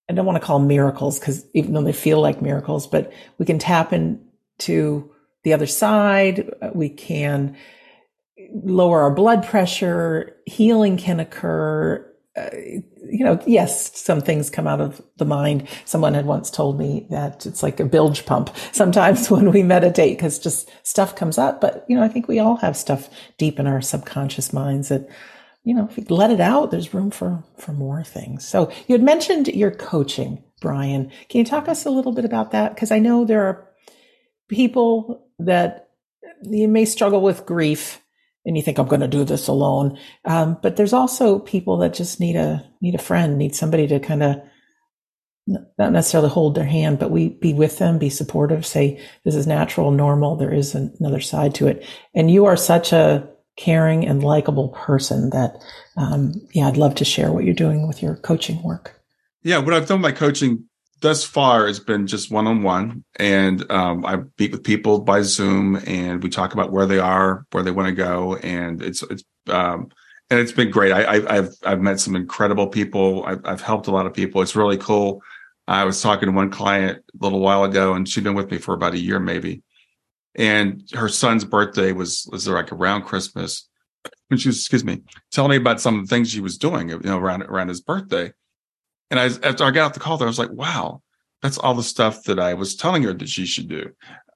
I 0.08 0.12
don't 0.12 0.26
want 0.26 0.40
to 0.40 0.46
call 0.46 0.58
miracles 0.58 1.18
because 1.18 1.46
even 1.54 1.72
though 1.72 1.82
they 1.82 1.92
feel 1.92 2.20
like 2.20 2.42
miracles, 2.42 2.86
but 2.86 3.12
we 3.38 3.46
can 3.46 3.58
tap 3.58 3.92
into 3.92 5.10
the 5.44 5.52
other 5.52 5.66
side. 5.66 6.50
We 6.74 6.88
can 6.90 7.56
lower 8.52 9.02
our 9.02 9.14
blood 9.14 9.44
pressure. 9.46 10.36
Healing 10.46 10.96
can 10.96 11.20
occur. 11.20 12.10
Uh, 12.36 12.50
you 12.56 13.24
know, 13.24 13.40
yes, 13.46 13.96
some 14.00 14.20
things 14.20 14.50
come 14.50 14.66
out 14.66 14.80
of 14.80 15.00
the 15.18 15.24
mind. 15.24 15.68
Someone 15.84 16.14
had 16.14 16.26
once 16.26 16.50
told 16.50 16.78
me 16.78 17.06
that 17.10 17.46
it's 17.46 17.62
like 17.62 17.78
a 17.78 17.84
bilge 17.84 18.26
pump 18.26 18.50
sometimes 18.72 19.30
when 19.30 19.52
we 19.52 19.62
meditate 19.62 20.18
because 20.18 20.38
just 20.38 20.70
stuff 20.86 21.14
comes 21.14 21.38
up. 21.38 21.60
But, 21.60 21.84
you 21.88 21.96
know, 21.96 22.02
I 22.02 22.08
think 22.08 22.26
we 22.26 22.40
all 22.40 22.56
have 22.56 22.76
stuff 22.76 23.08
deep 23.38 23.60
in 23.60 23.66
our 23.68 23.80
subconscious 23.80 24.52
minds 24.52 24.88
that, 24.88 25.08
you 25.62 25.74
know, 25.74 25.88
if 25.88 25.96
you 25.96 26.04
let 26.08 26.32
it 26.32 26.40
out, 26.40 26.70
there's 26.70 26.92
room 26.92 27.10
for, 27.10 27.44
for 27.56 27.72
more 27.72 28.02
things. 28.02 28.46
So 28.46 28.70
you 28.88 28.94
had 28.94 29.02
mentioned 29.02 29.48
your 29.48 29.70
coaching, 29.70 30.42
Brian. 30.60 31.10
Can 31.28 31.38
you 31.38 31.44
talk 31.44 31.68
us 31.68 31.86
a 31.86 31.90
little 31.90 32.12
bit 32.12 32.24
about 32.24 32.50
that? 32.50 32.74
Because 32.74 32.90
I 32.90 32.98
know 32.98 33.24
there 33.24 33.44
are 33.44 33.68
people 34.48 35.26
that 35.38 35.88
you 36.42 36.68
may 36.68 36.84
struggle 36.84 37.20
with 37.20 37.46
grief 37.46 38.00
and 38.44 38.56
you 38.56 38.62
think 38.62 38.78
I'm 38.78 38.88
going 38.88 39.00
to 39.00 39.08
do 39.08 39.24
this 39.24 39.48
alone. 39.48 39.98
Um, 40.24 40.58
but 40.62 40.76
there's 40.76 40.92
also 40.92 41.38
people 41.38 41.78
that 41.78 41.94
just 41.94 42.20
need 42.20 42.36
a 42.36 42.64
need 42.80 42.94
a 42.94 42.98
friend, 42.98 43.38
need 43.38 43.54
somebody 43.54 43.86
to 43.88 44.00
kind 44.00 44.22
of 44.22 44.42
not 45.46 45.92
necessarily 45.92 46.30
hold 46.30 46.54
their 46.54 46.64
hand, 46.64 46.98
but 46.98 47.10
we 47.10 47.28
be 47.28 47.52
with 47.52 47.78
them, 47.78 47.98
be 47.98 48.08
supportive, 48.08 48.64
say 48.64 49.00
this 49.24 49.34
is 49.34 49.46
natural, 49.46 49.90
normal. 49.90 50.36
There 50.36 50.52
is 50.52 50.74
another 50.74 51.20
side 51.20 51.54
to 51.56 51.66
it, 51.66 51.86
and 52.14 52.30
you 52.30 52.46
are 52.46 52.56
such 52.56 52.92
a 52.92 53.28
caring 53.56 54.06
and 54.06 54.22
likable 54.22 54.68
person 54.70 55.30
that, 55.30 55.62
um, 55.96 56.34
yeah, 56.52 56.66
I'd 56.66 56.76
love 56.76 56.94
to 56.96 57.04
share 57.04 57.30
what 57.30 57.44
you're 57.44 57.54
doing 57.54 57.86
with 57.86 58.02
your 58.02 58.16
coaching 58.16 58.62
work. 58.62 59.00
Yeah, 59.42 59.58
what 59.58 59.74
I've 59.74 59.86
done 59.86 60.00
my 60.00 60.12
coaching 60.12 60.64
thus 61.04 61.22
far 61.22 61.68
it's 61.68 61.78
been 61.78 62.06
just 62.06 62.30
one 62.30 62.46
on 62.46 62.62
one, 62.62 63.04
and 63.16 63.70
um, 63.70 64.06
I 64.06 64.20
meet 64.38 64.52
with 64.52 64.64
people 64.64 65.00
by 65.00 65.20
Zoom, 65.20 65.76
and 65.86 66.22
we 66.22 66.30
talk 66.30 66.54
about 66.54 66.72
where 66.72 66.86
they 66.86 66.98
are, 66.98 67.46
where 67.52 67.62
they 67.62 67.70
want 67.70 67.88
to 67.88 67.94
go, 67.94 68.36
and 68.36 68.82
it's 68.82 69.02
it's 69.02 69.22
um, 69.50 69.88
and 70.30 70.40
it's 70.40 70.50
been 70.50 70.70
great. 70.70 70.92
I, 70.92 71.34
have 71.34 71.50
I've 71.62 71.82
met 71.82 72.00
some 72.00 72.16
incredible 72.16 72.68
people. 72.68 73.22
I've, 73.26 73.44
I've 73.44 73.60
helped 73.60 73.86
a 73.86 73.90
lot 73.90 74.06
of 74.06 74.14
people. 74.14 74.40
It's 74.40 74.56
really 74.56 74.78
cool. 74.78 75.20
I 75.68 75.84
was 75.84 76.00
talking 76.00 76.26
to 76.26 76.34
one 76.34 76.50
client 76.50 76.98
a 76.98 77.22
little 77.22 77.40
while 77.40 77.64
ago, 77.64 77.92
and 77.92 78.08
she'd 78.08 78.24
been 78.24 78.34
with 78.34 78.50
me 78.50 78.56
for 78.56 78.72
about 78.72 78.94
a 78.94 78.98
year, 78.98 79.20
maybe. 79.20 79.62
And 80.34 80.88
her 80.94 81.10
son's 81.10 81.44
birthday 81.44 81.92
was 81.92 82.26
was 82.32 82.48
like 82.48 82.72
around 82.72 83.02
Christmas. 83.02 83.68
And 84.30 84.40
she 84.40 84.48
was, 84.48 84.56
excuse 84.56 84.84
me, 84.84 85.02
telling 85.32 85.50
me 85.50 85.56
about 85.56 85.82
some 85.82 85.98
of 85.98 86.08
the 86.08 86.14
things 86.14 86.30
she 86.30 86.40
was 86.40 86.56
doing, 86.56 86.88
you 86.88 86.98
know, 87.00 87.18
around 87.18 87.42
around 87.42 87.68
his 87.68 87.82
birthday. 87.82 88.32
And 89.14 89.20
I, 89.20 89.46
after 89.46 89.62
I 89.62 89.70
got 89.70 89.86
off 89.86 89.94
the 89.94 90.00
call, 90.00 90.18
there, 90.18 90.26
I 90.26 90.28
was 90.28 90.40
like, 90.40 90.50
wow, 90.50 91.00
that's 91.40 91.56
all 91.56 91.74
the 91.74 91.84
stuff 91.84 92.24
that 92.24 92.40
I 92.40 92.54
was 92.54 92.74
telling 92.74 93.04
her 93.04 93.12
that 93.12 93.28
she 93.28 93.46
should 93.46 93.68
do. 93.68 93.92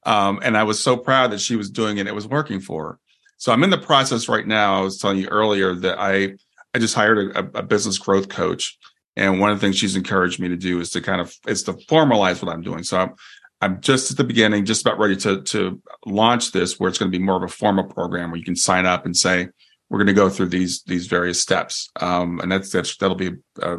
Um, 0.06 0.38
and 0.40 0.56
I 0.56 0.62
was 0.62 0.80
so 0.80 0.96
proud 0.96 1.32
that 1.32 1.40
she 1.40 1.56
was 1.56 1.68
doing 1.68 1.98
it. 1.98 2.06
It 2.06 2.14
was 2.14 2.28
working 2.28 2.60
for 2.60 2.84
her. 2.84 2.98
So 3.38 3.50
I'm 3.50 3.64
in 3.64 3.70
the 3.70 3.78
process 3.78 4.28
right 4.28 4.46
now. 4.46 4.78
I 4.78 4.82
was 4.82 4.98
telling 4.98 5.18
you 5.18 5.26
earlier 5.26 5.74
that 5.74 5.98
I, 5.98 6.34
I 6.72 6.78
just 6.78 6.94
hired 6.94 7.36
a, 7.36 7.58
a 7.58 7.62
business 7.64 7.98
growth 7.98 8.28
coach. 8.28 8.78
And 9.16 9.40
one 9.40 9.50
of 9.50 9.58
the 9.58 9.66
things 9.66 9.76
she's 9.76 9.96
encouraged 9.96 10.38
me 10.38 10.46
to 10.46 10.56
do 10.56 10.78
is 10.78 10.90
to 10.90 11.00
kind 11.00 11.20
of, 11.20 11.34
is 11.48 11.64
to 11.64 11.72
formalize 11.72 12.40
what 12.40 12.54
I'm 12.54 12.62
doing. 12.62 12.84
So 12.84 12.98
I'm, 12.98 13.14
I'm 13.60 13.80
just 13.80 14.12
at 14.12 14.16
the 14.16 14.22
beginning, 14.22 14.64
just 14.64 14.82
about 14.82 15.00
ready 15.00 15.16
to, 15.16 15.42
to 15.42 15.82
launch 16.06 16.52
this 16.52 16.78
where 16.78 16.88
it's 16.88 16.98
going 16.98 17.10
to 17.10 17.18
be 17.18 17.24
more 17.24 17.36
of 17.36 17.42
a 17.42 17.48
formal 17.48 17.82
program 17.82 18.30
where 18.30 18.38
you 18.38 18.44
can 18.44 18.54
sign 18.54 18.86
up 18.86 19.06
and 19.06 19.16
say, 19.16 19.48
we're 19.90 19.98
going 19.98 20.06
to 20.06 20.12
go 20.12 20.28
through 20.28 20.50
these 20.50 20.82
these 20.82 21.06
various 21.06 21.40
steps, 21.40 21.88
um, 21.98 22.40
and 22.40 22.52
that's 22.52 22.70
that's 22.70 22.94
that'll 22.98 23.16
be 23.16 23.30
uh, 23.62 23.78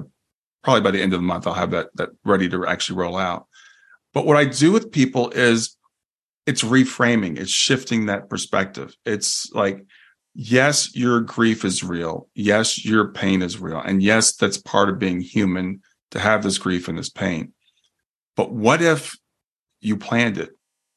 probably 0.64 0.82
by 0.82 0.92
the 0.92 1.02
end 1.02 1.14
of 1.14 1.20
the 1.20 1.26
month. 1.26 1.48
I'll 1.48 1.54
have 1.54 1.72
that 1.72 1.90
that 1.96 2.10
ready 2.24 2.50
to 2.50 2.66
actually 2.66 2.98
roll 2.98 3.18
out. 3.18 3.48
But 4.14 4.26
what 4.26 4.38
I 4.38 4.46
do 4.46 4.72
with 4.72 4.92
people 4.92 5.30
is 5.32 5.76
it's 6.46 6.64
reframing, 6.64 7.38
it's 7.38 7.52
shifting 7.52 8.08
that 8.08 8.30
perspective. 8.30 8.96
It's 9.06 9.52
like, 9.54 9.86
yes, 10.34 10.96
your 10.96 11.22
grief 11.22 11.64
is 11.64 11.84
real. 11.84 12.28
Yes, 12.34 12.84
your 12.84 13.10
pain 13.10 13.42
is 13.42 13.60
real. 13.60 13.80
And 13.80 14.02
yes, 14.02 14.36
that's 14.36 14.58
part 14.58 14.90
of 14.90 15.00
being 15.00 15.22
human 15.22 15.82
to 16.12 16.20
have 16.20 16.42
this 16.42 16.58
grief 16.58 16.88
and 16.88 16.98
this 16.98 17.10
pain. 17.10 17.54
But 18.36 18.52
what 18.52 18.82
if 18.82 19.16
you 19.80 19.96
planned 19.96 20.38
it? 20.38 20.52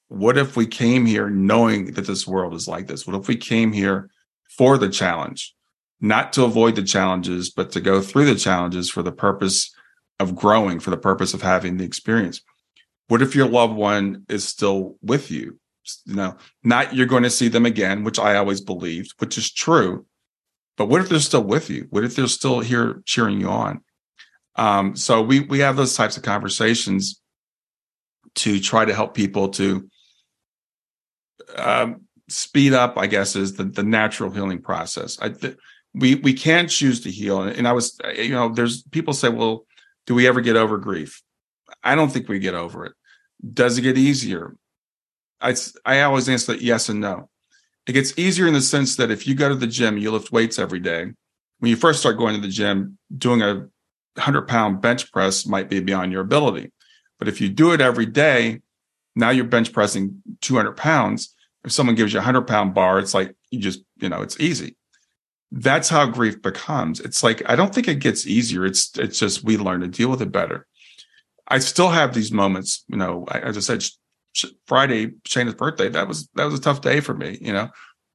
What 0.09 0.39
if 0.39 0.57
we 0.57 0.67
came 0.67 1.07
here 1.07 1.29
knowing 1.29 1.93
that 1.95 2.07
this 2.07 2.27
world 2.27 2.55
is 2.55 2.69
like 2.69 2.87
this? 2.87 3.07
What 3.07 3.17
if 3.17 3.29
we 3.29 3.37
came 3.37 3.73
here 3.73 4.11
for 4.57 4.79
the 4.79 4.89
challenge, 4.89 5.55
not 6.03 6.33
to 6.35 6.45
avoid 6.45 6.75
the 6.75 6.83
challenges, 6.83 7.49
but 7.49 7.71
to 7.73 7.81
go 7.81 8.03
through 8.03 8.27
the 8.27 8.35
challenges 8.35 8.91
for 8.91 9.03
the 9.03 9.13
purpose 9.13 9.73
of 10.19 10.35
growing, 10.35 10.81
for 10.81 10.91
the 10.91 10.97
purpose 10.97 11.33
of 11.33 11.41
having 11.41 11.77
the 11.77 11.85
experience? 11.85 12.43
What 13.09 13.23
if 13.23 13.35
your 13.35 13.49
loved 13.49 13.75
one 13.75 14.25
is 14.29 14.47
still 14.47 14.97
with 15.01 15.31
you? 15.31 15.59
You 16.05 16.15
know, 16.15 16.37
not 16.63 16.95
you're 16.95 17.07
going 17.07 17.23
to 17.23 17.31
see 17.31 17.49
them 17.49 17.67
again, 17.67 18.05
which 18.05 18.19
I 18.19 18.37
always 18.37 18.61
believed, 18.61 19.15
which 19.19 19.39
is 19.39 19.51
true. 19.51 20.07
But 20.77 20.87
what 20.87 21.01
if 21.01 21.09
they're 21.09 21.21
still 21.21 21.45
with 21.45 21.71
you? 21.71 21.87
What 21.91 22.05
if 22.05 22.17
they're 22.17 22.27
still 22.27 22.61
here 22.61 23.03
cheering 23.05 23.41
you 23.41 23.49
on? 23.49 23.83
Um, 24.57 24.97
so 24.97 25.23
we 25.23 25.41
we 25.41 25.61
have 25.61 25.77
those 25.77 25.97
types 25.97 26.17
of 26.17 26.23
conversations 26.23 27.21
to 28.37 28.61
try 28.61 28.85
to 28.85 28.95
help 28.95 29.15
people 29.15 29.49
to 29.51 29.89
um, 31.57 32.03
speed 32.29 32.73
up, 32.73 32.97
I 32.97 33.07
guess, 33.07 33.37
is 33.37 33.55
the, 33.55 33.65
the 33.65 33.83
natural 33.83 34.31
healing 34.31 34.63
process. 34.63 35.19
I, 35.21 35.31
th- 35.31 35.57
we 35.95 36.17
we 36.17 36.33
can 36.33 36.69
choose 36.69 37.01
to 37.03 37.11
heal, 37.11 37.43
and 37.43 37.69
I 37.69 37.73
was, 37.73 37.99
uh, 38.05 38.11
you 38.11 38.31
know, 38.31 38.49
there's 38.49 38.83
people 38.83 39.13
say, 39.13 39.29
well, 39.29 39.67
do 40.07 40.15
we 40.15 40.27
ever 40.27 40.41
get 40.41 40.57
over 40.57 40.79
grief? 40.79 41.23
I 41.83 41.95
don't 41.95 42.11
think 42.11 42.29
we 42.29 42.39
get 42.39 42.55
over 42.55 42.87
it. 42.87 42.93
Does 43.53 43.79
it 43.79 43.83
get 43.83 43.99
easier? 43.99 44.57
I 45.41 45.55
I 45.85 46.03
always 46.03 46.29
answer 46.29 46.53
that 46.53 46.63
yes 46.63 46.89
and 46.89 47.01
no. 47.01 47.29
It 47.87 47.93
gets 47.93 48.17
easier 48.17 48.47
in 48.47 48.55
the 48.55 48.61
sense 48.61 48.97
that 48.97 49.11
if 49.11 49.27
you 49.27 49.35
go 49.35 49.49
to 49.49 49.55
the 49.55 49.67
gym, 49.67 49.99
you 49.99 50.11
lift 50.13 50.33
weights 50.33 50.59
every 50.59 50.79
day. 50.79 51.13
When 51.59 51.69
you 51.71 51.77
first 51.77 52.01
start 52.01 52.19
going 52.19 52.35
to 52.35 52.41
the 52.41 52.49
gym, 52.49 52.99
doing 53.17 53.43
a 53.43 53.69
hundred 54.19 54.49
pound 54.49 54.81
bench 54.81 55.11
press 55.13 55.47
might 55.47 55.69
be 55.69 55.81
beyond 55.81 56.13
your 56.13 56.23
ability. 56.23 56.71
But 57.19 57.29
if 57.29 57.41
you 57.41 57.49
do 57.49 57.73
it 57.73 57.81
every 57.81 58.07
day, 58.07 58.61
now 59.15 59.31
you're 59.31 59.45
bench 59.45 59.73
pressing 59.73 60.23
200 60.41 60.77
pounds. 60.77 61.35
If 61.65 61.73
someone 61.73 61.95
gives 61.95 62.13
you 62.13 62.19
a 62.19 62.23
100 62.23 62.43
pound 62.43 62.75
bar, 62.75 62.99
it's 62.99 63.15
like 63.15 63.35
you 63.51 63.61
just, 63.61 63.85
you 63.97 64.09
know, 64.09 64.23
it's 64.23 64.41
easy. 64.41 64.77
That's 65.53 65.89
how 65.89 66.07
grief 66.07 66.41
becomes. 66.41 66.99
It's 67.01 67.23
like, 67.23 67.43
I 67.47 67.57
don't 67.57 67.75
think 67.75 67.87
it 67.87 67.97
gets 67.97 68.27
easier. 68.27 68.65
It's, 68.65 68.91
it's 68.99 69.19
just 69.19 69.45
we 69.45 69.57
learn 69.59 69.83
to 69.83 69.89
deal 69.89 70.09
with 70.09 70.23
it 70.23 70.33
better. 70.33 70.67
I 71.47 71.59
still 71.59 71.91
have 71.91 72.15
these 72.15 72.33
moments, 72.33 72.85
you 72.89 72.97
know, 72.97 73.25
as 73.31 73.57
I 73.57 73.61
said, 73.61 73.85
Friday, 74.67 75.13
Shana's 75.27 75.55
birthday, 75.55 75.91
that 75.91 76.09
was, 76.09 76.29
that 76.35 76.45
was 76.45 76.55
a 76.55 76.63
tough 76.63 76.81
day 76.81 77.01
for 77.01 77.15
me, 77.15 77.37
you 77.41 77.53
know, 77.53 77.69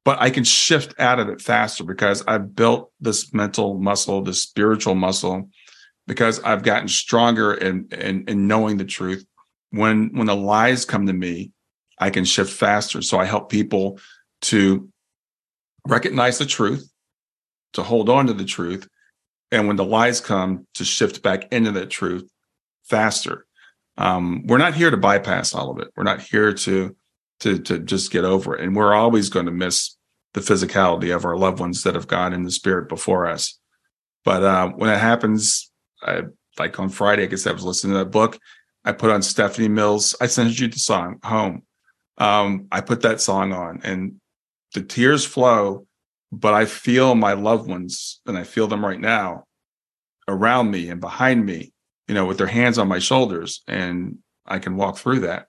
but 0.04 0.20
I 0.20 0.30
can 0.30 0.42
shift 0.42 0.98
out 0.98 1.20
of 1.20 1.28
it 1.28 1.40
faster 1.40 1.84
because 1.84 2.24
I've 2.26 2.56
built 2.56 2.90
this 3.00 3.32
mental 3.32 3.78
muscle, 3.78 4.22
this 4.22 4.42
spiritual 4.42 4.96
muscle, 4.96 5.48
because 6.08 6.40
I've 6.40 6.64
gotten 6.64 6.88
stronger 6.88 7.54
in, 7.54 7.86
in, 7.92 8.24
in 8.26 8.48
knowing 8.48 8.78
the 8.78 8.84
truth 8.84 9.24
when 9.70 10.10
when 10.16 10.26
the 10.26 10.36
lies 10.36 10.84
come 10.84 11.06
to 11.06 11.12
me 11.12 11.52
i 11.98 12.10
can 12.10 12.24
shift 12.24 12.52
faster 12.52 13.02
so 13.02 13.18
i 13.18 13.24
help 13.24 13.50
people 13.50 13.98
to 14.40 14.88
recognize 15.86 16.38
the 16.38 16.46
truth 16.46 16.90
to 17.74 17.82
hold 17.82 18.08
on 18.08 18.26
to 18.26 18.32
the 18.32 18.44
truth. 18.44 18.88
And 19.50 19.66
when 19.66 19.76
the 19.76 19.84
lies 19.84 20.20
come 20.20 20.66
to 20.74 20.84
shift 20.84 21.22
back 21.22 21.52
into 21.52 21.72
that 21.72 21.90
truth 21.90 22.28
faster. 22.84 23.46
Um, 23.96 24.46
we're 24.46 24.58
not 24.58 24.74
here 24.74 24.90
to 24.90 24.96
bypass 24.96 25.54
all 25.54 25.70
of 25.70 25.78
it. 25.78 25.88
We're 25.96 26.04
not 26.04 26.22
here 26.22 26.52
to 26.52 26.96
to 27.40 27.58
to 27.58 27.78
just 27.78 28.10
get 28.10 28.24
over 28.24 28.56
it. 28.56 28.62
And 28.62 28.74
we're 28.74 28.94
always 28.94 29.28
going 29.28 29.46
to 29.46 29.52
miss 29.52 29.96
the 30.34 30.40
physicality 30.40 31.14
of 31.14 31.24
our 31.24 31.36
loved 31.36 31.60
ones 31.60 31.82
that 31.82 31.94
have 31.94 32.06
gone 32.06 32.32
in 32.32 32.44
the 32.44 32.50
spirit 32.50 32.88
before 32.88 33.26
us. 33.26 33.58
But 34.24 34.42
uh, 34.42 34.68
when 34.68 34.90
it 34.90 34.98
happens 34.98 35.70
I, 36.02 36.22
like 36.58 36.78
on 36.78 36.90
friday 36.90 37.24
i 37.24 37.26
guess 37.26 37.46
i 37.46 37.52
was 37.52 37.64
listening 37.64 37.94
to 37.94 37.98
that 38.00 38.10
book. 38.10 38.38
I 38.84 38.92
put 38.92 39.10
on 39.10 39.22
Stephanie 39.22 39.68
Mills. 39.68 40.14
I 40.20 40.26
sent 40.26 40.58
you 40.58 40.68
the 40.68 40.78
song 40.78 41.18
home. 41.22 41.62
Um, 42.16 42.68
I 42.70 42.80
put 42.80 43.02
that 43.02 43.20
song 43.20 43.52
on 43.52 43.80
and 43.82 44.20
the 44.74 44.82
tears 44.82 45.24
flow, 45.24 45.86
but 46.30 46.54
I 46.54 46.64
feel 46.64 47.14
my 47.14 47.32
loved 47.32 47.68
ones 47.68 48.20
and 48.26 48.36
I 48.36 48.44
feel 48.44 48.66
them 48.66 48.84
right 48.84 49.00
now 49.00 49.44
around 50.26 50.70
me 50.70 50.90
and 50.90 51.00
behind 51.00 51.44
me, 51.46 51.72
you 52.06 52.14
know, 52.14 52.26
with 52.26 52.38
their 52.38 52.46
hands 52.46 52.78
on 52.78 52.88
my 52.88 52.98
shoulders 52.98 53.62
and 53.66 54.18
I 54.46 54.58
can 54.58 54.76
walk 54.76 54.98
through 54.98 55.20
that. 55.20 55.46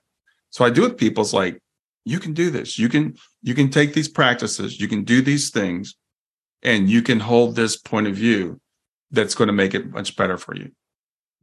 So 0.50 0.64
I 0.64 0.70
do 0.70 0.82
with 0.82 0.96
people. 0.96 1.22
It's 1.22 1.32
like, 1.32 1.60
you 2.04 2.18
can 2.18 2.32
do 2.32 2.50
this. 2.50 2.78
You 2.78 2.88
can, 2.88 3.16
you 3.42 3.54
can 3.54 3.68
take 3.68 3.92
these 3.92 4.08
practices, 4.08 4.80
you 4.80 4.88
can 4.88 5.04
do 5.04 5.20
these 5.20 5.50
things 5.50 5.94
and 6.62 6.88
you 6.88 7.02
can 7.02 7.20
hold 7.20 7.56
this 7.56 7.76
point 7.76 8.06
of 8.06 8.14
view 8.14 8.60
that's 9.10 9.34
going 9.34 9.48
to 9.48 9.52
make 9.52 9.74
it 9.74 9.90
much 9.90 10.16
better 10.16 10.38
for 10.38 10.56
you. 10.56 10.70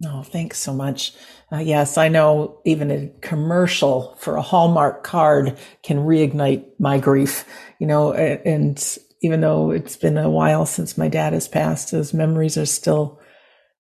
Oh, 0.06 0.22
thanks 0.22 0.60
so 0.60 0.74
much. 0.74 1.14
Uh, 1.52 1.58
yes, 1.58 1.98
I 1.98 2.08
know 2.08 2.62
even 2.66 2.92
a 2.92 3.12
commercial 3.22 4.16
for 4.20 4.36
a 4.36 4.44
Hallmark 4.44 5.04
card 5.04 5.58
can 5.82 6.00
reignite 6.00 6.66
my 6.80 7.00
grief, 7.00 7.46
you 7.80 7.88
know, 7.88 8.14
and 8.14 8.98
even 9.22 9.42
though 9.42 9.72
it's 9.72 9.98
been 9.98 10.18
a 10.18 10.30
while 10.30 10.66
since 10.66 10.98
my 10.98 11.08
dad 11.08 11.34
has 11.34 11.48
passed, 11.48 11.92
those 11.92 12.14
memories 12.14 12.58
are 12.58 12.66
still 12.66 13.20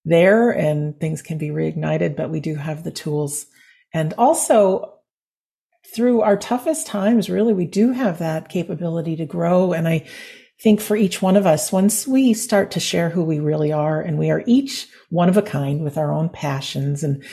there 0.06 0.50
and 0.52 1.00
things 1.00 1.22
can 1.22 1.38
be 1.38 1.50
reignited, 1.50 2.16
but 2.16 2.30
we 2.30 2.40
do 2.40 2.56
have 2.56 2.84
the 2.84 2.92
tools. 2.92 3.46
And 3.94 4.14
also 4.18 4.94
through 5.94 6.22
our 6.22 6.38
toughest 6.38 6.88
times, 6.88 7.30
really, 7.30 7.54
we 7.54 7.66
do 7.66 7.92
have 7.92 8.20
that 8.20 8.50
capability 8.50 9.16
to 9.18 9.26
grow. 9.26 9.74
And 9.74 9.88
I 9.88 10.08
think 10.62 10.82
for 10.82 10.96
each 10.96 11.22
one 11.22 11.36
of 11.36 11.46
us, 11.46 11.72
once 11.72 12.08
we 12.08 12.34
start 12.34 12.72
to 12.72 12.80
share 12.80 13.10
who 13.10 13.24
we 13.24 13.40
really 13.40 13.72
are 13.72 14.02
and 14.02 14.18
we 14.18 14.32
are 14.32 14.44
each 14.46 14.88
one 15.10 15.30
of 15.30 15.38
a 15.38 15.42
kind 15.42 15.84
with 15.84 15.98
our 15.98 16.12
own 16.12 16.30
passions 16.30 17.04
and 17.04 17.24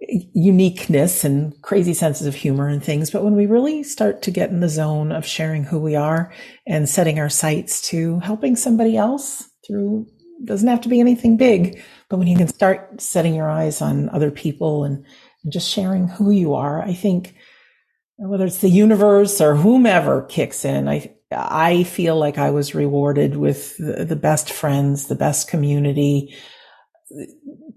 uniqueness 0.00 1.24
and 1.24 1.60
crazy 1.62 1.94
senses 1.94 2.26
of 2.26 2.34
humor 2.34 2.68
and 2.68 2.82
things. 2.82 3.10
But 3.10 3.24
when 3.24 3.34
we 3.34 3.46
really 3.46 3.82
start 3.82 4.22
to 4.22 4.30
get 4.30 4.50
in 4.50 4.60
the 4.60 4.68
zone 4.68 5.12
of 5.12 5.26
sharing 5.26 5.64
who 5.64 5.78
we 5.78 5.96
are 5.96 6.32
and 6.66 6.88
setting 6.88 7.18
our 7.18 7.28
sights 7.28 7.80
to 7.90 8.20
helping 8.20 8.56
somebody 8.56 8.96
else 8.96 9.48
through 9.66 10.06
doesn't 10.44 10.68
have 10.68 10.80
to 10.82 10.88
be 10.88 11.00
anything 11.00 11.36
big, 11.36 11.82
but 12.08 12.18
when 12.18 12.28
you 12.28 12.36
can 12.36 12.46
start 12.48 13.00
setting 13.00 13.34
your 13.34 13.50
eyes 13.50 13.82
on 13.82 14.08
other 14.10 14.30
people 14.30 14.84
and, 14.84 15.04
and 15.42 15.52
just 15.52 15.68
sharing 15.68 16.06
who 16.06 16.30
you 16.30 16.54
are, 16.54 16.80
I 16.80 16.94
think 16.94 17.34
whether 18.18 18.46
it's 18.46 18.58
the 18.58 18.68
universe 18.68 19.40
or 19.40 19.56
whomever 19.56 20.22
kicks 20.22 20.64
in, 20.64 20.88
I 20.88 21.14
I 21.30 21.84
feel 21.84 22.16
like 22.16 22.38
I 22.38 22.50
was 22.50 22.74
rewarded 22.74 23.36
with 23.36 23.76
the, 23.76 24.04
the 24.04 24.16
best 24.16 24.50
friends, 24.50 25.06
the 25.06 25.14
best 25.14 25.48
community, 25.48 26.34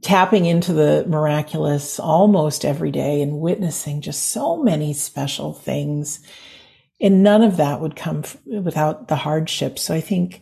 tapping 0.01 0.45
into 0.45 0.73
the 0.73 1.05
miraculous 1.07 1.99
almost 1.99 2.65
every 2.65 2.91
day 2.91 3.21
and 3.21 3.39
witnessing 3.39 4.01
just 4.01 4.29
so 4.29 4.61
many 4.61 4.93
special 4.93 5.53
things. 5.53 6.19
And 6.99 7.23
none 7.23 7.43
of 7.43 7.57
that 7.57 7.82
would 7.82 7.95
come 7.95 8.23
without 8.45 9.07
the 9.07 9.15
hardship. 9.15 9.79
So 9.79 9.93
I 9.93 10.01
think 10.01 10.41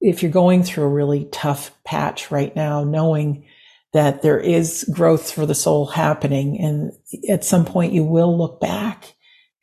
if 0.00 0.22
you're 0.22 0.32
going 0.32 0.62
through 0.62 0.84
a 0.84 0.88
really 0.88 1.28
tough 1.30 1.72
patch 1.84 2.30
right 2.30 2.54
now, 2.56 2.84
knowing 2.84 3.46
that 3.92 4.22
there 4.22 4.40
is 4.40 4.88
growth 4.92 5.30
for 5.30 5.46
the 5.46 5.54
soul 5.54 5.86
happening 5.86 6.58
and 6.58 6.92
at 7.28 7.44
some 7.44 7.64
point 7.64 7.92
you 7.92 8.04
will 8.04 8.36
look 8.36 8.60
back 8.60 9.14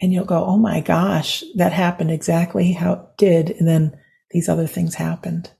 and 0.01 0.13
you'll 0.13 0.25
go, 0.25 0.45
Oh 0.45 0.57
my 0.57 0.81
gosh, 0.81 1.43
that 1.55 1.73
happened 1.73 2.11
exactly 2.11 2.71
how 2.71 2.93
it 2.93 2.99
did. 3.17 3.49
And 3.51 3.67
then 3.67 3.97
these 4.31 4.47
other 4.47 4.67
things 4.67 4.95
happened. 4.95 5.51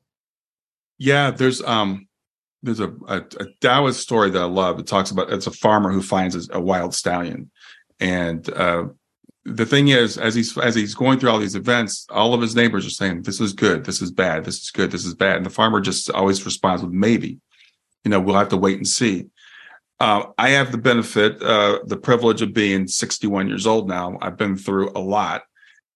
Yeah. 0.98 1.32
There's, 1.32 1.62
um, 1.64 2.09
there's 2.62 2.80
a, 2.80 2.90
a, 3.08 3.18
a 3.40 3.46
Taoist 3.62 4.02
story 4.02 4.30
that 4.32 4.42
I 4.42 4.46
love. 4.46 4.80
It 4.80 4.88
talks 4.88 5.12
about 5.12 5.32
it's 5.32 5.48
a 5.48 5.52
farmer 5.52 5.92
who 5.92 6.02
finds 6.02 6.50
a 6.52 6.60
wild 6.60 6.94
stallion, 6.94 7.52
and 8.00 8.50
uh, 8.50 8.86
the 9.46 9.66
thing 9.66 9.90
is, 9.90 10.18
as 10.18 10.36
he's 10.36 10.58
as 10.58 10.76
he's 10.76 10.94
going 10.94 11.20
through 11.20 11.30
all 11.30 11.40
these 11.40 11.56
events, 11.56 12.06
all 12.10 12.34
of 12.34 12.42
his 12.42 12.56
neighbors 12.56 12.86
are 12.86 12.92
saying, 12.92 13.24
"This 13.24 13.40
is 13.40 13.54
good, 13.54 13.86
this 13.86 14.02
is 14.02 14.12
bad, 14.12 14.46
this 14.46 14.62
is 14.62 14.72
good, 14.72 14.92
this 14.92 15.06
is 15.06 15.16
bad," 15.16 15.38
and 15.38 15.46
the 15.46 15.50
farmer 15.50 15.82
just 15.82 16.10
always 16.12 16.46
responds 16.46 16.84
with 16.84 16.92
maybe. 16.92 17.40
You 18.04 18.12
know, 18.12 18.20
we'll 18.20 18.36
have 18.36 18.50
to 18.50 18.58
wait 18.58 18.78
and 18.78 18.88
see. 18.88 19.28
Uh, 20.00 20.28
I 20.38 20.52
have 20.52 20.72
the 20.72 20.78
benefit, 20.78 21.42
uh, 21.44 21.80
the 21.86 21.98
privilege 21.98 22.42
of 22.42 22.54
being 22.54 22.88
61 22.88 23.50
years 23.50 23.68
old 23.68 23.90
now. 23.90 24.18
I've 24.22 24.38
been 24.38 24.56
through 24.56 24.92
a 24.96 25.00
lot, 25.00 25.44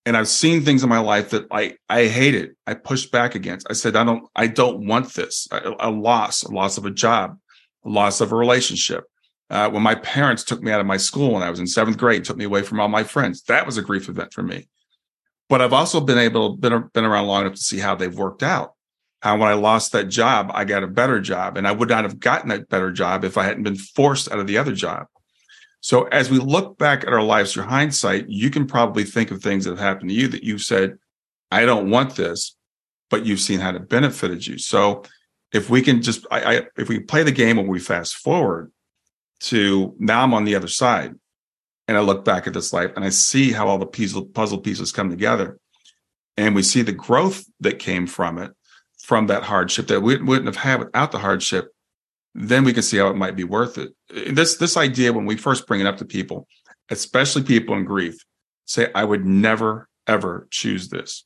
and 0.06 0.18
I've 0.18 0.28
seen 0.28 0.62
things 0.64 0.84
in 0.84 0.90
my 0.90 1.00
life 1.00 1.30
that 1.32 1.46
I 1.52 1.78
I 1.90 2.08
hated. 2.08 2.56
I 2.68 2.74
pushed 2.74 3.12
back 3.12 3.36
against. 3.36 3.68
I 3.70 3.74
said, 3.74 3.96
I 3.96 4.04
don't 4.04 4.28
I 4.36 4.48
don't 4.48 4.88
want 4.88 5.14
this. 5.14 5.48
A, 5.52 5.76
a 5.80 5.92
loss, 5.92 6.44
a 6.44 6.52
loss 6.52 6.78
of 6.78 6.86
a 6.86 6.92
job, 6.92 7.38
a 7.86 7.90
loss 7.90 8.22
of 8.22 8.32
a 8.32 8.36
relationship. 8.36 9.06
Uh, 9.50 9.70
when 9.70 9.84
my 9.84 9.96
parents 9.96 10.44
took 10.44 10.62
me 10.64 10.72
out 10.72 10.80
of 10.80 10.88
my 10.88 10.98
school 10.98 11.34
when 11.34 11.44
I 11.44 11.50
was 11.50 11.60
in 11.60 11.68
seventh 11.68 11.98
grade, 11.98 12.24
took 12.24 12.38
me 12.38 12.46
away 12.46 12.64
from 12.64 12.80
all 12.80 12.88
my 12.88 13.04
friends. 13.04 13.44
That 13.44 13.66
was 13.66 13.78
a 13.78 13.82
grief 13.84 14.10
event 14.10 14.34
for 14.34 14.42
me. 14.44 14.68
but 15.50 15.62
I've 15.62 15.74
also 15.74 16.00
been 16.02 16.18
able 16.18 16.58
been 16.58 16.90
been 16.94 17.06
around 17.06 17.28
long 17.28 17.42
enough 17.42 17.56
to 17.56 17.62
see 17.62 17.80
how 17.80 17.96
they've 17.96 18.18
worked 18.18 18.44
out. 18.44 18.74
How 19.22 19.38
when 19.38 19.50
I 19.50 19.54
lost 19.54 19.92
that 19.92 20.10
job, 20.10 20.52
I 20.54 20.66
got 20.66 20.84
a 20.84 20.88
better 20.88 21.22
job, 21.22 21.58
and 21.58 21.68
I 21.68 21.72
would 21.72 21.90
not 21.90 22.04
have 22.04 22.20
gotten 22.20 22.50
that 22.50 22.70
better 22.70 22.92
job 22.92 23.24
if 23.24 23.38
I 23.38 23.44
hadn't 23.44 23.64
been 23.64 23.76
forced 23.78 24.32
out 24.32 24.40
of 24.40 24.48
the 24.48 24.58
other 24.58 24.74
job. 24.74 25.08
So 25.84 26.04
as 26.06 26.32
we 26.32 26.40
look 26.40 26.78
back 26.78 27.04
at 27.04 27.12
our 27.12 27.22
lives 27.22 27.52
through 27.52 27.64
hindsight, 27.64 28.30
you 28.30 28.50
can 28.50 28.66
probably 28.68 29.04
think 29.04 29.32
of 29.32 29.44
things 29.44 29.66
that 29.66 29.72
have 29.72 29.80
happened 29.80 30.12
to 30.12 30.16
you 30.16 30.30
that 30.30 30.42
you've 30.42 30.62
said, 30.62 30.98
"I 31.52 31.66
don't 31.66 31.90
want 31.90 32.16
this," 32.16 32.56
but 33.10 33.26
you've 33.26 33.42
seen 33.42 33.60
how 33.60 33.76
it 33.76 33.90
benefited 33.90 34.48
you. 34.48 34.58
So 34.58 35.04
if 35.52 35.70
we 35.70 35.82
can 35.82 36.02
just, 36.02 36.26
I, 36.32 36.40
I 36.40 36.62
if 36.78 36.88
we 36.88 37.02
play 37.02 37.24
the 37.24 37.34
game 37.34 37.58
and 37.58 37.68
we 37.68 37.80
fast 37.80 38.16
forward 38.16 38.72
to 39.42 39.94
now, 40.00 40.24
I'm 40.24 40.34
on 40.34 40.46
the 40.46 40.56
other 40.56 40.70
side 40.70 41.16
and 41.90 41.98
I 41.98 42.00
look 42.00 42.24
back 42.24 42.48
at 42.48 42.54
this 42.54 42.72
life 42.72 42.92
and 42.96 43.04
I 43.04 43.10
see 43.10 43.52
how 43.52 43.68
all 43.68 43.78
the 43.78 44.30
puzzle 44.34 44.60
pieces 44.60 44.94
come 44.94 45.10
together. 45.10 45.60
And 46.38 46.56
we 46.56 46.64
see 46.64 46.82
the 46.82 46.94
growth 46.94 47.44
that 47.60 47.78
came 47.78 48.08
from 48.08 48.38
it, 48.38 48.52
from 49.00 49.28
that 49.28 49.44
hardship 49.44 49.88
that 49.88 50.00
we 50.00 50.16
wouldn't 50.16 50.46
have 50.46 50.56
had 50.56 50.80
without 50.80 51.12
the 51.12 51.20
hardship. 51.20 51.73
Then 52.36 52.64
we 52.64 52.74
can 52.74 52.84
see 52.84 52.98
how 52.98 53.08
it 53.08 53.16
might 53.16 53.36
be 53.36 53.44
worth 53.44 53.78
it. 53.78 53.94
This 54.10 54.58
this 54.58 54.78
idea 54.78 55.14
when 55.14 55.26
we 55.26 55.38
first 55.38 55.68
bring 55.68 55.82
it 55.82 55.88
up 55.88 55.98
to 55.98 56.06
people, 56.06 56.48
especially 56.90 57.44
people 57.44 57.76
in 57.76 57.86
grief, 57.86 58.18
say, 58.66 58.92
"I 58.96 59.04
would 59.04 59.26
never 59.26 59.88
ever 60.08 60.48
choose 60.50 60.90
this," 60.90 61.26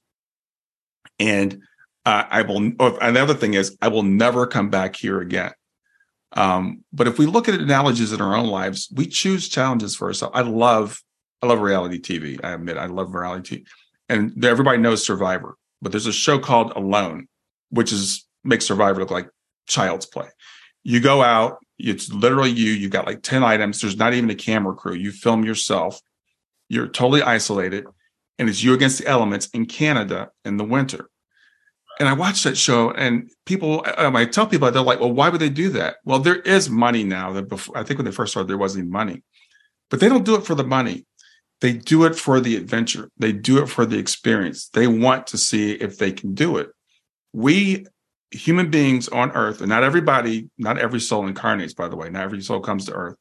and 1.19 1.61
uh, 2.05 2.23
I 2.29 2.41
will. 2.41 2.71
Another 3.01 3.33
thing 3.33 3.53
is, 3.53 3.77
I 3.81 3.87
will 3.87 4.03
never 4.03 4.47
come 4.47 4.69
back 4.69 4.95
here 4.95 5.21
again. 5.21 5.51
Um, 6.33 6.83
but 6.91 7.07
if 7.07 7.17
we 7.17 7.25
look 7.25 7.47
at 7.47 7.59
analogies 7.59 8.11
in 8.11 8.21
our 8.21 8.35
own 8.35 8.47
lives, 8.47 8.89
we 8.93 9.07
choose 9.07 9.47
challenges 9.47 9.95
for 9.95 10.09
ourselves. 10.09 10.35
I 10.37 10.41
love, 10.41 11.01
I 11.41 11.47
love 11.47 11.61
reality 11.61 11.99
TV. 12.01 12.37
I 12.43 12.51
admit, 12.51 12.77
I 12.77 12.87
love 12.87 13.15
reality 13.15 13.63
and 14.09 14.43
everybody 14.43 14.77
knows 14.77 15.05
Survivor. 15.05 15.57
But 15.81 15.91
there's 15.91 16.07
a 16.07 16.13
show 16.13 16.39
called 16.39 16.71
Alone, 16.75 17.27
which 17.69 17.91
is 17.91 18.25
makes 18.43 18.65
Survivor 18.65 18.99
look 18.99 19.11
like 19.11 19.29
child's 19.67 20.05
play. 20.05 20.27
You 20.87 20.99
go 20.99 21.21
out, 21.21 21.57
it's 21.77 22.11
literally 22.11 22.51
you. 22.51 22.71
You've 22.71 22.91
got 22.91 23.05
like 23.05 23.21
ten 23.21 23.43
items. 23.43 23.81
There's 23.81 23.97
not 23.97 24.13
even 24.13 24.29
a 24.29 24.35
camera 24.35 24.73
crew. 24.73 24.93
You 24.93 25.11
film 25.11 25.43
yourself. 25.43 25.99
You're 26.69 26.87
totally 26.87 27.21
isolated, 27.21 27.85
and 28.39 28.49
it's 28.49 28.63
you 28.63 28.73
against 28.73 28.99
the 28.99 29.07
elements 29.07 29.47
in 29.47 29.65
Canada 29.65 30.29
in 30.45 30.57
the 30.57 30.63
winter 30.63 31.09
and 31.99 32.07
I 32.07 32.13
watched 32.13 32.43
that 32.43 32.57
show, 32.57 32.91
and 32.91 33.29
people, 33.45 33.85
um, 33.97 34.15
I 34.15 34.25
tell 34.25 34.47
people, 34.47 34.69
they're 34.69 34.81
like, 34.81 34.99
"Well, 34.99 35.11
why 35.11 35.29
would 35.29 35.41
they 35.41 35.49
do 35.49 35.69
that?" 35.69 35.97
Well, 36.05 36.19
there 36.19 36.39
is 36.39 36.69
money 36.69 37.03
now. 37.03 37.33
That 37.33 37.49
before, 37.49 37.77
I 37.77 37.83
think 37.83 37.97
when 37.97 38.05
they 38.05 38.11
first 38.11 38.31
started, 38.31 38.47
there 38.47 38.57
wasn't 38.57 38.89
money, 38.89 39.23
but 39.89 39.99
they 39.99 40.09
don't 40.09 40.25
do 40.25 40.35
it 40.35 40.45
for 40.45 40.55
the 40.55 40.63
money. 40.63 41.05
They 41.61 41.73
do 41.73 42.05
it 42.05 42.15
for 42.15 42.39
the 42.39 42.55
adventure. 42.55 43.09
They 43.17 43.31
do 43.31 43.57
it 43.59 43.67
for 43.67 43.85
the 43.85 43.97
experience. 43.97 44.69
They 44.69 44.87
want 44.87 45.27
to 45.27 45.37
see 45.37 45.71
if 45.71 45.97
they 45.97 46.11
can 46.11 46.35
do 46.35 46.57
it. 46.57 46.69
We 47.33 47.87
human 48.31 48.69
beings 48.69 49.07
on 49.09 49.31
Earth, 49.31 49.61
and 49.61 49.69
not 49.69 49.83
everybody, 49.83 50.49
not 50.57 50.77
every 50.77 50.99
soul 50.99 51.27
incarnates, 51.27 51.73
by 51.73 51.87
the 51.87 51.95
way. 51.95 52.09
Not 52.09 52.23
every 52.23 52.41
soul 52.41 52.59
comes 52.59 52.85
to 52.85 52.93
Earth, 52.93 53.15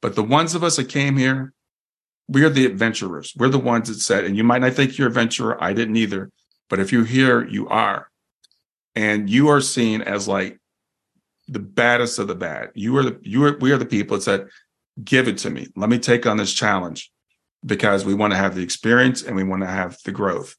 but 0.00 0.14
the 0.14 0.22
ones 0.22 0.54
of 0.54 0.62
us 0.62 0.76
that 0.76 0.88
came 0.88 1.16
here, 1.16 1.52
we 2.28 2.44
are 2.44 2.50
the 2.50 2.66
adventurers. 2.66 3.32
We're 3.36 3.48
the 3.48 3.58
ones 3.58 3.88
that 3.88 4.00
said, 4.00 4.24
and 4.24 4.36
you 4.36 4.44
might 4.44 4.60
not 4.60 4.74
think 4.74 4.96
you're 4.96 5.08
an 5.08 5.12
adventurer. 5.12 5.62
I 5.62 5.72
didn't 5.72 5.96
either. 5.96 6.30
But 6.70 6.80
if 6.80 6.92
you're 6.92 7.04
here, 7.04 7.46
you 7.46 7.68
are 7.68 8.08
and 8.94 9.28
you 9.28 9.48
are 9.48 9.60
seen 9.60 10.02
as 10.02 10.28
like 10.28 10.58
the 11.48 11.58
baddest 11.58 12.18
of 12.18 12.28
the 12.28 12.34
bad. 12.34 12.70
You 12.74 12.96
are 12.96 13.02
the 13.02 13.18
you 13.22 13.44
are 13.44 13.56
we 13.58 13.72
are 13.72 13.78
the 13.78 13.86
people 13.86 14.16
that 14.16 14.22
said, 14.22 14.48
give 15.02 15.28
it 15.28 15.38
to 15.38 15.50
me. 15.50 15.68
Let 15.76 15.90
me 15.90 15.98
take 15.98 16.26
on 16.26 16.36
this 16.36 16.52
challenge 16.52 17.10
because 17.64 18.04
we 18.04 18.14
want 18.14 18.32
to 18.32 18.36
have 18.36 18.54
the 18.54 18.62
experience 18.62 19.22
and 19.22 19.36
we 19.36 19.44
want 19.44 19.62
to 19.62 19.68
have 19.68 19.98
the 20.04 20.12
growth. 20.12 20.56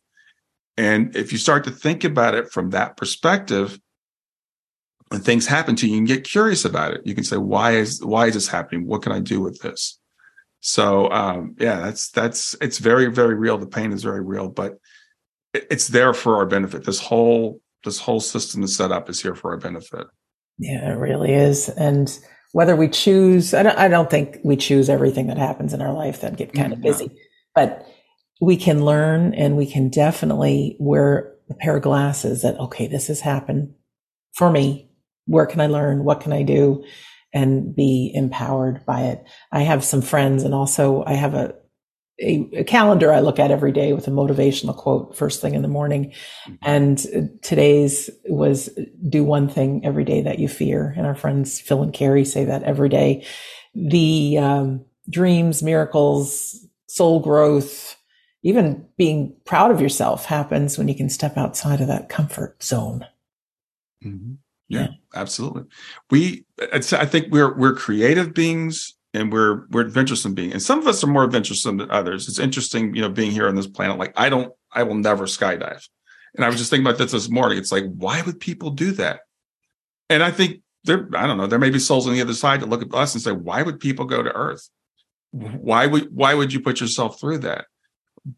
And 0.78 1.16
if 1.16 1.32
you 1.32 1.38
start 1.38 1.66
to 1.66 1.72
think 1.72 2.04
about 2.04 2.34
it 2.34 2.52
from 2.52 2.72
that 2.72 2.98
perspective, 2.98 3.80
when 5.10 5.22
things 5.22 5.46
happen 5.46 5.76
to 5.78 5.88
you, 5.88 5.94
you 5.94 5.98
can 6.00 6.06
get 6.06 6.24
curious 6.24 6.66
about 6.66 6.94
it. 6.94 7.02
You 7.06 7.16
can 7.16 7.24
say, 7.24 7.38
why 7.38 7.72
is 7.72 8.04
why 8.04 8.28
is 8.28 8.34
this 8.34 8.48
happening? 8.48 8.88
What 8.88 9.02
can 9.02 9.12
I 9.12 9.20
do 9.20 9.42
with 9.42 9.60
this? 9.62 10.00
So 10.62 11.12
um, 11.12 11.56
yeah, 11.60 11.80
that's 11.80 12.10
that's 12.10 12.56
it's 12.62 12.78
very, 12.78 13.08
very 13.08 13.36
real. 13.36 13.58
The 13.58 13.68
pain 13.68 13.92
is 13.92 14.04
very 14.04 14.22
real, 14.22 14.50
but 14.50 14.78
it's 15.54 15.90
there 15.90 16.14
for 16.14 16.38
our 16.38 16.46
benefit. 16.46 16.86
This 16.86 17.00
whole 17.00 17.62
this 17.84 18.00
whole 18.00 18.20
system 18.20 18.64
is 18.64 18.76
set 18.76 18.92
up 18.92 19.10
is 19.10 19.22
here 19.22 19.36
for 19.36 19.52
our 19.52 19.58
benefit. 19.58 20.08
Yeah, 20.58 20.92
it 20.92 20.98
really 20.98 21.34
is. 21.34 21.70
And 21.70 22.18
whether 22.54 22.76
we 22.76 22.88
choose, 22.88 23.54
I 23.54 23.64
don't, 23.64 23.78
I 23.78 23.88
don't 23.88 24.10
think 24.10 24.38
we 24.44 24.56
choose 24.56 24.90
everything 24.90 25.28
that 25.28 25.38
happens 25.38 25.74
in 25.74 25.82
our 25.82 25.94
life 25.94 26.22
that 26.22 26.38
get 26.38 26.54
kind 26.54 26.72
of 26.72 26.80
mm-hmm. 26.80 26.88
busy, 26.88 27.18
but 27.56 27.86
we 28.40 28.58
can 28.58 28.86
learn 28.86 29.34
and 29.34 29.58
we 29.58 29.66
can 29.66 29.90
definitely 29.90 30.78
wear 30.80 31.34
a 31.50 31.56
pair 31.56 31.78
of 31.78 31.84
glasses 31.84 32.44
that, 32.44 32.60
okay, 32.60 32.88
this 32.88 33.08
has 33.08 33.20
happened 33.20 33.74
for 34.36 34.52
me. 34.52 34.90
Where 35.26 35.46
can 35.46 35.62
I 35.62 35.68
learn? 35.68 36.04
What 36.04 36.22
can 36.22 36.34
I 36.34 36.44
do? 36.44 36.84
And 37.34 37.76
be 37.76 38.12
empowered 38.14 38.86
by 38.86 39.02
it. 39.04 39.24
I 39.52 39.62
have 39.62 39.84
some 39.84 40.02
friends 40.02 40.44
and 40.44 40.54
also 40.54 41.04
I 41.06 41.14
have 41.14 41.34
a, 41.34 41.56
a, 42.22 42.48
a, 42.54 42.64
calendar 42.64 43.12
I 43.12 43.22
look 43.22 43.40
at 43.40 43.50
every 43.50 43.72
day 43.72 43.94
with 43.94 44.08
a 44.08 44.12
motivational 44.12 44.78
quote 44.78 45.18
first 45.18 45.42
thing 45.42 45.56
in 45.56 45.64
the 45.64 45.68
morning. 45.68 46.14
Mm-hmm. 46.46 46.54
And 46.62 47.40
today's 47.42 48.10
was 48.26 48.70
do 49.10 49.24
one 49.24 49.50
thing 49.50 49.84
every 49.84 50.04
day 50.04 50.22
that 50.22 50.38
you 50.38 50.48
fear. 50.48 50.94
And 50.96 51.08
our 51.08 51.16
friends 51.16 51.60
Phil 51.60 51.82
and 51.82 51.94
Carrie 51.94 52.26
say 52.26 52.46
that 52.46 52.64
every 52.64 52.90
day. 52.90 53.26
The 53.74 54.38
um, 54.38 54.86
dreams, 55.10 55.64
miracles, 55.64 56.64
soul 56.88 57.20
growth, 57.20 57.96
even 58.44 58.86
being 58.98 59.36
proud 59.46 59.72
of 59.72 59.82
yourself 59.82 60.26
happens 60.26 60.78
when 60.78 60.88
you 60.88 60.96
can 60.96 61.10
step 61.10 61.38
outside 61.38 61.82
of 61.82 61.88
that 61.88 62.10
comfort 62.10 62.62
zone. 62.62 63.06
Mm-hmm. 64.06 64.34
Yeah, 64.74 64.88
absolutely. 65.16 65.64
We, 66.10 66.46
I 66.72 66.80
think 66.80 67.32
we're 67.32 67.58
we're 67.58 67.76
creative 67.76 68.34
beings 68.34 68.96
and 69.14 69.32
we're 69.32 69.66
we're 69.70 69.86
adventuresome 69.86 70.34
beings, 70.34 70.54
and 70.54 70.62
some 70.62 70.80
of 70.80 70.88
us 70.88 71.04
are 71.04 71.08
more 71.08 71.24
adventuresome 71.24 71.78
than 71.78 71.92
others. 71.92 72.28
It's 72.28 72.40
interesting 72.40 72.96
you 72.96 73.02
know 73.02 73.10
being 73.10 73.32
here 73.32 73.48
on 73.48 73.56
this 73.56 73.68
planet 73.68 73.98
like 73.98 74.14
i 74.16 74.30
don't 74.30 74.52
i 74.72 74.84
will 74.84 74.96
never 74.96 75.26
skydive. 75.26 75.88
And 76.36 76.44
i 76.44 76.48
was 76.48 76.58
just 76.58 76.70
thinking 76.70 76.86
about 76.86 76.98
this 76.98 77.12
this 77.12 77.30
morning. 77.30 77.58
It's 77.58 77.72
like 77.72 77.86
why 77.96 78.22
would 78.22 78.40
people 78.40 78.72
do 78.72 78.92
that? 78.94 79.22
And 80.10 80.24
i 80.24 80.32
think 80.32 80.62
there 80.84 81.08
i 81.14 81.28
don't 81.28 81.38
know 81.38 81.48
there 81.48 81.60
may 81.60 81.70
be 81.70 81.80
souls 81.80 82.08
on 82.08 82.14
the 82.14 82.22
other 82.22 82.34
side 82.34 82.62
that 82.62 82.70
look 82.70 82.82
at 82.82 82.94
us 82.94 83.14
and 83.14 83.22
say 83.22 83.32
why 83.32 83.62
would 83.62 83.80
people 83.80 84.06
go 84.06 84.24
to 84.24 84.36
earth? 84.36 84.70
Why 85.32 85.86
would 85.86 86.16
why 86.16 86.34
would 86.34 86.52
you 86.52 86.60
put 86.60 86.82
yourself 86.82 87.20
through 87.20 87.40
that? 87.40 87.66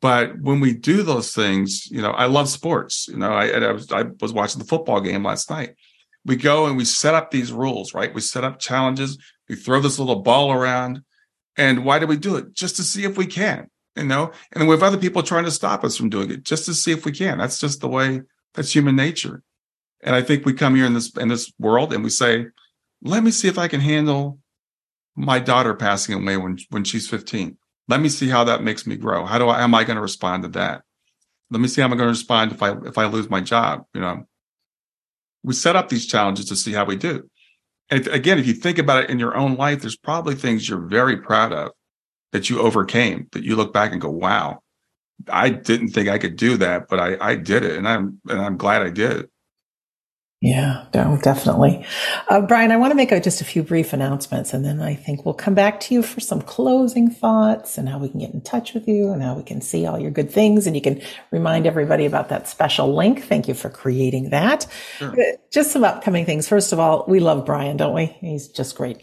But 0.01 0.39
when 0.41 0.59
we 0.59 0.73
do 0.73 1.03
those 1.03 1.33
things 1.33 1.88
you 1.89 2.01
know 2.01 2.11
i 2.11 2.25
love 2.25 2.49
sports. 2.49 3.07
You 3.07 3.17
know 3.17 3.31
i, 3.31 3.47
I 3.47 3.71
was 3.71 3.91
i 3.93 4.03
was 4.19 4.33
watching 4.33 4.59
the 4.59 4.67
football 4.67 4.99
game 4.99 5.23
last 5.23 5.49
night 5.49 5.75
we 6.26 6.36
go 6.36 6.65
and 6.65 6.76
we 6.76 6.86
set 6.86 7.13
up 7.13 7.32
these 7.32 7.51
rules 7.51 7.93
right 7.93 8.13
we 8.13 8.21
set 8.21 8.43
up 8.43 8.59
challenges 8.59 9.17
we 9.47 9.55
throw 9.55 9.80
this 9.80 9.99
little 9.99 10.21
ball 10.21 10.51
around. 10.51 11.01
And 11.57 11.86
why 11.86 11.99
do 11.99 12.07
we 12.07 12.17
do 12.17 12.36
it? 12.36 12.53
Just 12.53 12.76
to 12.78 12.84
see 12.84 13.05
if 13.05 13.17
we 13.17 13.26
can, 13.26 13.69
you 13.95 14.03
know? 14.03 14.32
And 14.51 14.67
we 14.67 14.73
have 14.73 14.84
other 14.84 14.97
people 14.97 15.23
trying 15.23 15.45
to 15.45 15.51
stop 15.51 15.84
us 15.84 15.95
from 15.95 16.09
doing 16.09 16.32
it 16.32 16.43
just 16.43 16.65
to 16.65 16.73
see 16.73 16.91
if 16.91 17.05
we 17.05 17.11
can. 17.11 17.38
That's 17.38 17.59
just 17.59 17.80
the 17.80 17.88
way 17.88 18.21
that's 18.53 18.73
human 18.73 18.95
nature. 18.95 19.41
And 20.03 20.15
I 20.15 20.21
think 20.21 20.45
we 20.45 20.53
come 20.53 20.76
here 20.76 20.86
in 20.86 20.93
this 20.93 21.15
in 21.15 21.30
this 21.30 21.51
world 21.57 21.93
and 21.93 22.03
we 22.03 22.09
say, 22.09 22.47
let 23.01 23.23
me 23.23 23.32
see 23.32 23.47
if 23.47 23.57
I 23.57 23.67
can 23.67 23.80
handle 23.80 24.39
my 25.15 25.39
daughter 25.39 25.73
passing 25.73 26.15
away 26.15 26.38
when 26.38 26.57
when 26.69 26.84
she's 26.84 27.09
15. 27.09 27.57
Let 27.88 28.01
me 28.01 28.09
see 28.09 28.28
how 28.28 28.43
that 28.43 28.63
makes 28.63 28.86
me 28.86 28.97
grow. 28.97 29.26
How 29.26 29.38
do 29.38 29.47
I 29.47 29.63
am 29.63 29.73
I 29.73 29.84
going 29.84 29.95
to 29.95 30.01
respond 30.01 30.43
to 30.43 30.49
that? 30.49 30.82
Let 31.51 31.61
me 31.61 31.67
see 31.67 31.82
how 31.82 31.88
I'm 31.88 31.91
going 31.91 32.07
to 32.07 32.07
respond 32.07 32.51
if 32.51 32.61
I 32.61 32.76
if 32.86 32.97
I 32.97 33.05
lose 33.05 33.30
my 33.30 33.39
job. 33.39 33.86
You 33.93 34.01
know, 34.01 34.28
we 35.45 35.53
set 35.53 35.75
up 35.75 35.89
these 35.89 36.07
challenges 36.07 36.45
to 36.45 36.55
see 36.55 36.73
how 36.73 36.85
we 36.85 36.95
do. 36.95 37.29
And 37.91 38.07
again, 38.07 38.39
if 38.39 38.47
you 38.47 38.53
think 38.53 38.79
about 38.79 39.03
it 39.03 39.09
in 39.11 39.19
your 39.19 39.37
own 39.37 39.55
life, 39.55 39.81
there's 39.81 39.95
probably 39.95 40.33
things 40.33 40.67
you're 40.67 40.87
very 40.87 41.17
proud 41.17 41.53
of 41.53 41.71
that 42.31 42.49
you 42.49 42.59
overcame, 42.59 43.27
that 43.31 43.43
you 43.43 43.55
look 43.55 43.71
back 43.71 43.91
and 43.91 44.01
go, 44.01 44.09
wow, 44.09 44.59
I 45.29 45.49
didn't 45.49 45.89
think 45.89 46.09
I 46.09 46.17
could 46.17 46.35
do 46.35 46.57
that, 46.57 46.87
but 46.89 46.99
I, 46.99 47.15
I 47.21 47.35
did 47.35 47.63
it. 47.63 47.77
And 47.77 47.87
I'm, 47.87 48.19
and 48.27 48.41
I'm 48.41 48.57
glad 48.57 48.81
I 48.81 48.89
did. 48.89 49.29
Yeah, 50.41 50.86
no, 50.93 51.17
definitely. 51.23 51.83
Uh, 52.29 52.41
Brian, 52.41 52.71
I 52.71 52.77
want 52.77 52.91
to 52.91 52.95
make 52.95 53.11
a, 53.11 53.19
just 53.19 53.41
a 53.41 53.45
few 53.45 53.63
brief 53.63 53.93
announcements 53.93 54.53
and 54.53 54.63
then 54.63 54.81
I 54.81 54.93
think 54.93 55.25
we'll 55.25 55.33
come 55.33 55.55
back 55.55 55.79
to 55.81 55.95
you 55.95 56.03
for 56.03 56.19
some 56.19 56.41
closing 56.41 57.09
thoughts 57.09 57.77
and 57.77 57.89
how 57.89 57.97
we 57.97 58.09
can 58.09 58.19
get 58.19 58.33
in 58.33 58.41
touch 58.41 58.73
with 58.75 58.88
you 58.88 59.11
and 59.11 59.23
how 59.23 59.33
we 59.33 59.43
can 59.43 59.61
see 59.61 59.88
all 59.88 59.99
your 59.99 60.11
good 60.11 60.29
things. 60.29 60.67
And 60.67 60.75
you 60.75 60.81
can 60.81 61.01
remind 61.31 61.65
everybody 61.65 62.05
about 62.05 62.29
that 62.29 62.47
special 62.47 62.93
link. 62.93 63.23
Thank 63.23 63.47
you 63.47 63.55
for 63.55 63.69
creating 63.69 64.29
that. 64.29 64.67
Sure. 64.99 65.09
Uh, 65.11 65.38
just 65.51 65.71
some 65.71 65.83
upcoming 65.83 66.25
things. 66.25 66.47
First 66.47 66.71
of 66.73 66.79
all, 66.79 67.05
we 67.07 67.19
love 67.19 67.45
Brian, 67.45 67.77
don't 67.77 67.95
we? 67.95 68.05
He's 68.21 68.47
just 68.47 68.75
great. 68.75 69.01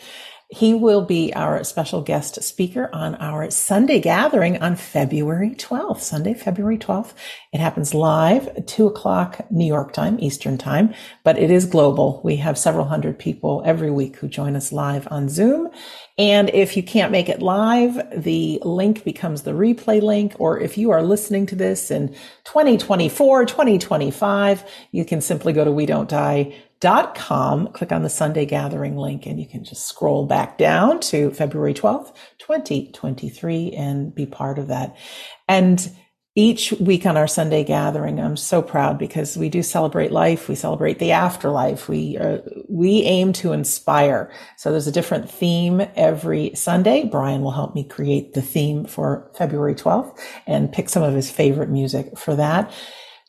He 0.52 0.74
will 0.74 1.00
be 1.00 1.32
our 1.32 1.64
special 1.64 2.02
guest 2.02 2.42
speaker 2.42 2.90
on 2.92 3.14
our 3.14 3.50
Sunday 3.50 3.98
gathering 4.00 4.60
on 4.60 4.76
February 4.76 5.54
12th, 5.56 6.00
Sunday, 6.00 6.34
February 6.34 6.76
12th. 6.76 7.14
It 7.54 7.60
happens 7.60 7.94
live, 7.94 8.66
two 8.66 8.86
o'clock 8.86 9.50
New 9.50 9.64
York 9.64 9.94
time, 9.94 10.20
Eastern 10.20 10.58
time, 10.58 10.92
but 11.24 11.38
it 11.38 11.50
is 11.50 11.64
global. 11.64 12.20
We 12.22 12.36
have 12.36 12.58
several 12.58 12.84
hundred 12.84 13.18
people 13.18 13.62
every 13.64 13.90
week 13.90 14.16
who 14.16 14.28
join 14.28 14.54
us 14.54 14.72
live 14.72 15.08
on 15.10 15.30
Zoom. 15.30 15.70
And 16.18 16.50
if 16.50 16.76
you 16.76 16.82
can't 16.82 17.12
make 17.12 17.30
it 17.30 17.40
live, 17.40 17.98
the 18.14 18.60
link 18.62 19.04
becomes 19.04 19.42
the 19.42 19.52
replay 19.52 20.02
link. 20.02 20.34
Or 20.38 20.60
if 20.60 20.76
you 20.76 20.90
are 20.90 21.02
listening 21.02 21.46
to 21.46 21.56
this 21.56 21.90
in 21.90 22.08
2024, 22.44 23.46
2025, 23.46 24.70
you 24.90 25.06
can 25.06 25.22
simply 25.22 25.54
go 25.54 25.64
to 25.64 25.72
we 25.72 25.86
don't 25.86 26.10
die 26.10 26.54
dot 26.82 27.14
com, 27.14 27.68
click 27.68 27.92
on 27.92 28.02
the 28.02 28.10
Sunday 28.10 28.44
gathering 28.44 28.96
link 28.96 29.24
and 29.24 29.38
you 29.38 29.46
can 29.46 29.62
just 29.62 29.86
scroll 29.86 30.26
back 30.26 30.58
down 30.58 30.98
to 30.98 31.30
February 31.30 31.72
12th, 31.72 32.12
2023 32.40 33.70
and 33.70 34.12
be 34.12 34.26
part 34.26 34.58
of 34.58 34.66
that. 34.66 34.96
And 35.46 35.90
each 36.34 36.72
week 36.72 37.06
on 37.06 37.16
our 37.16 37.28
Sunday 37.28 37.62
gathering, 37.62 38.18
I'm 38.18 38.36
so 38.36 38.62
proud 38.62 38.98
because 38.98 39.36
we 39.36 39.48
do 39.48 39.62
celebrate 39.62 40.10
life. 40.10 40.48
We 40.48 40.56
celebrate 40.56 40.98
the 40.98 41.12
afterlife. 41.12 41.88
We, 41.88 42.16
uh, 42.18 42.38
we 42.68 43.02
aim 43.02 43.32
to 43.34 43.52
inspire. 43.52 44.32
So 44.56 44.72
there's 44.72 44.88
a 44.88 44.92
different 44.92 45.30
theme 45.30 45.86
every 45.94 46.52
Sunday. 46.56 47.04
Brian 47.04 47.42
will 47.42 47.52
help 47.52 47.76
me 47.76 47.84
create 47.84 48.32
the 48.32 48.42
theme 48.42 48.86
for 48.86 49.30
February 49.38 49.76
12th 49.76 50.18
and 50.48 50.72
pick 50.72 50.88
some 50.88 51.04
of 51.04 51.14
his 51.14 51.30
favorite 51.30 51.68
music 51.68 52.18
for 52.18 52.34
that. 52.34 52.72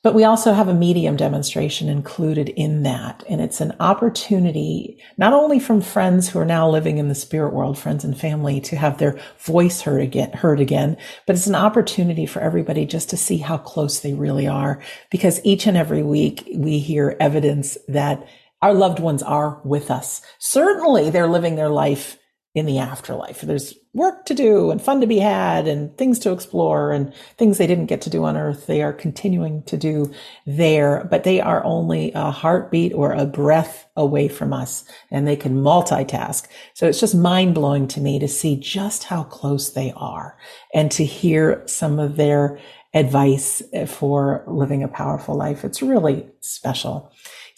But 0.04 0.14
we 0.14 0.26
also 0.26 0.52
have 0.52 0.68
a 0.68 0.74
medium 0.74 1.16
demonstration 1.16 1.88
included 1.88 2.50
in 2.50 2.84
that. 2.84 3.24
And 3.30 3.40
it's 3.40 3.62
an 3.62 3.74
opportunity, 3.80 5.02
not 5.18 5.32
only 5.32 5.60
from 5.60 5.80
friends 5.80 6.28
who 6.28 6.40
are 6.40 6.46
now 6.46 6.70
living 6.70 6.98
in 6.98 7.08
the 7.08 7.16
spirit 7.16 7.54
world, 7.54 7.80
friends 7.80 8.04
and 8.04 8.20
family 8.20 8.60
to 8.62 8.76
have 8.76 8.98
their 8.98 9.18
voice 9.40 9.82
heard 9.82 10.02
again, 10.02 10.34
heard 10.34 10.60
again, 10.60 10.98
but 11.26 11.38
it's 11.38 11.48
an 11.48 11.56
opportunity 11.56 12.26
for 12.26 12.42
everybody 12.42 12.86
just 12.86 13.10
to 13.12 13.18
see 13.18 13.38
how 13.38 13.58
close 13.58 14.02
they 14.02 14.14
really 14.14 14.46
are. 14.46 14.82
Because 15.10 15.40
each 15.46 15.66
and 15.66 15.78
every 15.78 16.04
week 16.04 16.50
we 16.54 16.80
hear 16.80 17.16
evidence 17.22 17.78
that 17.88 18.28
our 18.62 18.74
loved 18.74 19.00
ones 19.00 19.24
are 19.24 19.62
with 19.64 19.90
us. 19.90 20.22
Certainly 20.38 21.10
they're 21.12 21.28
living 21.28 21.56
their 21.56 21.70
life 21.70 22.18
in 22.56 22.68
the 22.68 22.78
afterlife. 22.78 23.42
There's 23.42 23.74
work 23.94 24.26
to 24.26 24.34
do 24.36 24.70
and 24.70 24.82
fun 24.82 25.02
to 25.02 25.08
be 25.08 25.20
had 25.20 25.68
and 25.68 25.96
things 25.98 26.20
to 26.20 26.32
explore 26.32 26.92
and 26.92 27.14
things 27.38 27.58
they 27.58 27.68
didn't 27.68 27.88
get 27.88 28.02
to 28.02 28.10
do 28.10 28.24
on 28.24 28.38
earth. 28.38 28.68
They 28.68 28.84
are 28.84 28.94
continuing 28.94 29.64
to 29.64 29.78
do 29.78 30.12
there, 30.46 31.08
but 31.10 31.24
they 31.24 31.42
are 31.42 31.64
only 31.64 32.12
a 32.14 32.30
heartbeat 32.30 32.94
or 32.94 33.12
a 33.12 33.26
breath 33.26 33.88
away 33.96 34.28
from 34.28 34.54
us 34.54 34.86
and 35.10 35.28
they 35.28 35.36
can 35.36 35.64
multitask. 35.64 36.46
So 36.74 36.88
it's 36.88 37.00
just 37.00 37.16
mind 37.16 37.56
blowing 37.56 37.88
to 37.90 38.02
me 38.02 38.20
to 38.20 38.28
see 38.28 38.56
just 38.56 39.06
how 39.06 39.24
close 39.24 39.72
they 39.72 39.92
are 39.96 40.38
and 40.74 40.92
to 40.92 41.06
hear 41.06 41.64
some 41.66 42.00
of 42.00 42.18
their 42.18 42.60
advice 42.94 43.64
for 43.88 44.44
living 44.48 44.84
a 44.84 44.88
powerful 44.88 45.36
life. 45.36 45.64
It's 45.64 45.82
really 45.82 46.28
special. 46.40 47.12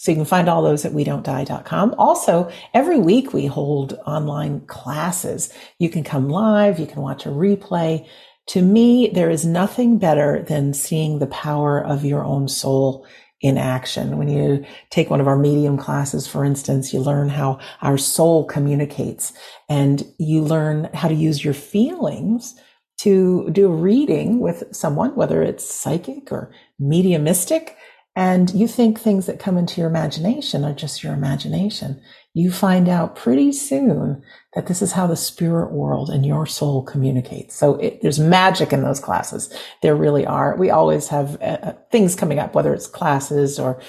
So 0.06 0.12
you 0.12 0.18
can 0.18 0.24
find 0.24 0.48
all 0.48 0.62
those 0.62 0.84
at 0.84 0.92
we 0.92 1.02
don't 1.02 1.24
die.com. 1.24 1.96
Also, 1.98 2.48
every 2.72 2.96
week 2.96 3.32
we 3.32 3.46
hold 3.46 3.94
online 4.06 4.60
classes. 4.68 5.52
You 5.80 5.90
can 5.90 6.04
come 6.04 6.28
live. 6.28 6.78
You 6.78 6.86
can 6.86 7.02
watch 7.02 7.26
a 7.26 7.30
replay. 7.30 8.06
To 8.50 8.62
me, 8.62 9.08
there 9.12 9.30
is 9.30 9.44
nothing 9.44 9.98
better 9.98 10.44
than 10.48 10.74
seeing 10.74 11.18
the 11.18 11.26
power 11.26 11.84
of 11.84 12.04
your 12.04 12.24
own 12.24 12.46
soul 12.46 13.04
in 13.40 13.58
action. 13.58 14.16
When 14.16 14.28
you 14.28 14.64
take 14.90 15.10
one 15.10 15.20
of 15.20 15.26
our 15.26 15.36
medium 15.36 15.76
classes, 15.76 16.28
for 16.28 16.44
instance, 16.44 16.94
you 16.94 17.00
learn 17.00 17.28
how 17.28 17.58
our 17.82 17.98
soul 17.98 18.44
communicates 18.44 19.32
and 19.68 20.06
you 20.18 20.40
learn 20.40 20.88
how 20.94 21.08
to 21.08 21.14
use 21.14 21.44
your 21.44 21.52
feelings 21.52 22.54
to 23.00 23.50
do 23.50 23.66
a 23.66 23.74
reading 23.74 24.38
with 24.38 24.62
someone, 24.70 25.16
whether 25.16 25.42
it's 25.42 25.68
psychic 25.68 26.30
or 26.30 26.52
mediumistic, 26.78 27.76
and 28.16 28.50
you 28.54 28.66
think 28.66 28.98
things 28.98 29.26
that 29.26 29.38
come 29.38 29.58
into 29.58 29.78
your 29.78 29.90
imagination 29.90 30.64
are 30.64 30.72
just 30.72 31.04
your 31.04 31.12
imagination. 31.12 32.00
You 32.32 32.50
find 32.50 32.88
out 32.88 33.14
pretty 33.14 33.52
soon 33.52 34.22
that 34.54 34.66
this 34.66 34.80
is 34.80 34.92
how 34.92 35.06
the 35.06 35.16
spirit 35.16 35.70
world 35.70 36.08
and 36.08 36.24
your 36.24 36.46
soul 36.46 36.82
communicates. 36.82 37.54
So 37.54 37.74
it, 37.74 38.00
there's 38.00 38.18
magic 38.18 38.72
in 38.72 38.82
those 38.82 39.00
classes. 39.00 39.54
There 39.82 39.94
really 39.94 40.24
are. 40.24 40.56
We 40.56 40.70
always 40.70 41.08
have 41.08 41.40
uh, 41.42 41.58
uh 41.62 41.72
things 41.92 42.14
coming 42.14 42.38
up, 42.38 42.54
whether 42.54 42.72
it's 42.72 42.86
classes 42.86 43.58
or 43.58 43.80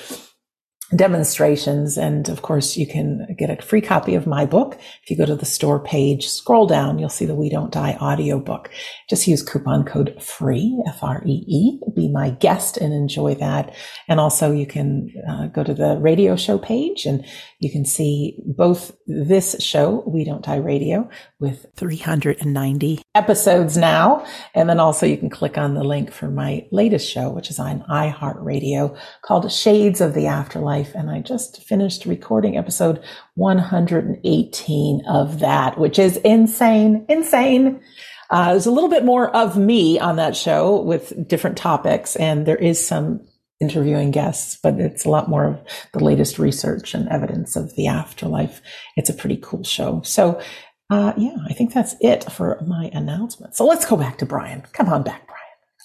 demonstrations. 0.95 1.97
And 1.97 2.29
of 2.29 2.41
course, 2.41 2.77
you 2.77 2.87
can 2.87 3.35
get 3.37 3.49
a 3.49 3.61
free 3.61 3.81
copy 3.81 4.15
of 4.15 4.25
my 4.25 4.45
book. 4.45 4.77
If 5.03 5.11
you 5.11 5.17
go 5.17 5.25
to 5.25 5.35
the 5.35 5.45
store 5.45 5.79
page, 5.79 6.27
scroll 6.27 6.65
down, 6.65 6.97
you'll 6.97 7.09
see 7.09 7.25
the 7.25 7.35
We 7.35 7.49
Don't 7.49 7.71
Die 7.71 7.97
audio 7.99 8.39
book. 8.39 8.69
Just 9.09 9.27
use 9.27 9.43
coupon 9.43 9.83
code 9.83 10.21
FREE, 10.21 10.81
F-R-E-E, 10.87 11.79
be 11.93 12.07
my 12.07 12.29
guest 12.29 12.77
and 12.77 12.93
enjoy 12.93 13.35
that. 13.35 13.75
And 14.07 14.19
also 14.19 14.51
you 14.51 14.65
can 14.65 15.11
uh, 15.29 15.47
go 15.47 15.63
to 15.63 15.73
the 15.73 15.97
radio 15.97 16.35
show 16.35 16.57
page 16.57 17.05
and 17.05 17.25
you 17.59 17.71
can 17.71 17.85
see 17.85 18.39
both 18.45 18.95
this 19.07 19.55
show, 19.59 20.03
We 20.05 20.23
Don't 20.23 20.45
Die 20.45 20.57
Radio, 20.57 21.09
with 21.39 21.65
390 21.75 23.01
episodes 23.15 23.75
now. 23.75 24.25
And 24.53 24.69
then 24.69 24.79
also 24.79 25.07
you 25.07 25.17
can 25.17 25.31
click 25.31 25.57
on 25.57 25.73
the 25.73 25.83
link 25.83 26.11
for 26.11 26.29
my 26.29 26.67
latest 26.71 27.11
show, 27.11 27.29
which 27.29 27.49
is 27.49 27.57
on 27.57 27.83
iHeartRadio 27.89 28.95
called 29.23 29.51
Shades 29.51 30.01
of 30.01 30.13
the 30.13 30.27
Afterlife. 30.27 30.93
And 30.93 31.09
I 31.09 31.21
just 31.21 31.63
finished 31.63 32.05
recording 32.05 32.57
episode 32.57 33.03
118 33.35 35.01
of 35.07 35.39
that, 35.39 35.79
which 35.79 35.97
is 35.97 36.17
insane, 36.17 37.05
insane. 37.09 37.81
Uh, 38.29 38.51
there's 38.51 38.65
a 38.67 38.71
little 38.71 38.89
bit 38.89 39.05
more 39.05 39.35
of 39.35 39.57
me 39.57 39.99
on 39.99 40.17
that 40.17 40.35
show 40.35 40.81
with 40.81 41.27
different 41.27 41.57
topics, 41.57 42.15
and 42.17 42.45
there 42.45 42.57
is 42.57 42.85
some 42.85 43.25
interviewing 43.59 44.11
guests, 44.11 44.57
but 44.61 44.75
it's 44.75 45.05
a 45.05 45.09
lot 45.09 45.29
more 45.29 45.45
of 45.45 45.59
the 45.93 46.03
latest 46.03 46.37
research 46.37 46.93
and 46.93 47.07
evidence 47.09 47.55
of 47.55 47.75
the 47.75 47.87
afterlife. 47.87 48.61
It's 48.95 49.09
a 49.09 49.13
pretty 49.13 49.37
cool 49.37 49.63
show. 49.63 50.01
So, 50.03 50.41
uh, 50.89 51.13
yeah, 51.17 51.37
I 51.49 51.53
think 51.53 51.73
that's 51.73 51.95
it 51.99 52.23
for 52.31 52.61
my 52.65 52.89
announcement. 52.93 53.55
So 53.55 53.65
let's 53.65 53.85
go 53.85 53.97
back 53.97 54.19
to 54.19 54.25
Brian. 54.25 54.63
Come 54.73 54.89
on 54.89 55.03
back, 55.03 55.27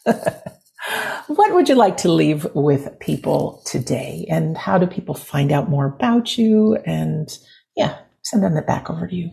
Brian. 0.04 0.20
what 1.26 1.54
would 1.54 1.68
you 1.68 1.74
like 1.74 1.96
to 1.98 2.12
leave 2.12 2.46
with 2.54 2.98
people 3.00 3.62
today? 3.66 4.26
And 4.28 4.56
how 4.56 4.78
do 4.78 4.86
people 4.86 5.14
find 5.14 5.50
out 5.50 5.68
more 5.68 5.86
about 5.86 6.36
you? 6.38 6.76
And 6.86 7.28
yeah, 7.76 7.98
send 8.22 8.42
them 8.42 8.56
it 8.56 8.66
back 8.66 8.90
over 8.90 9.06
to 9.06 9.14
you. 9.14 9.30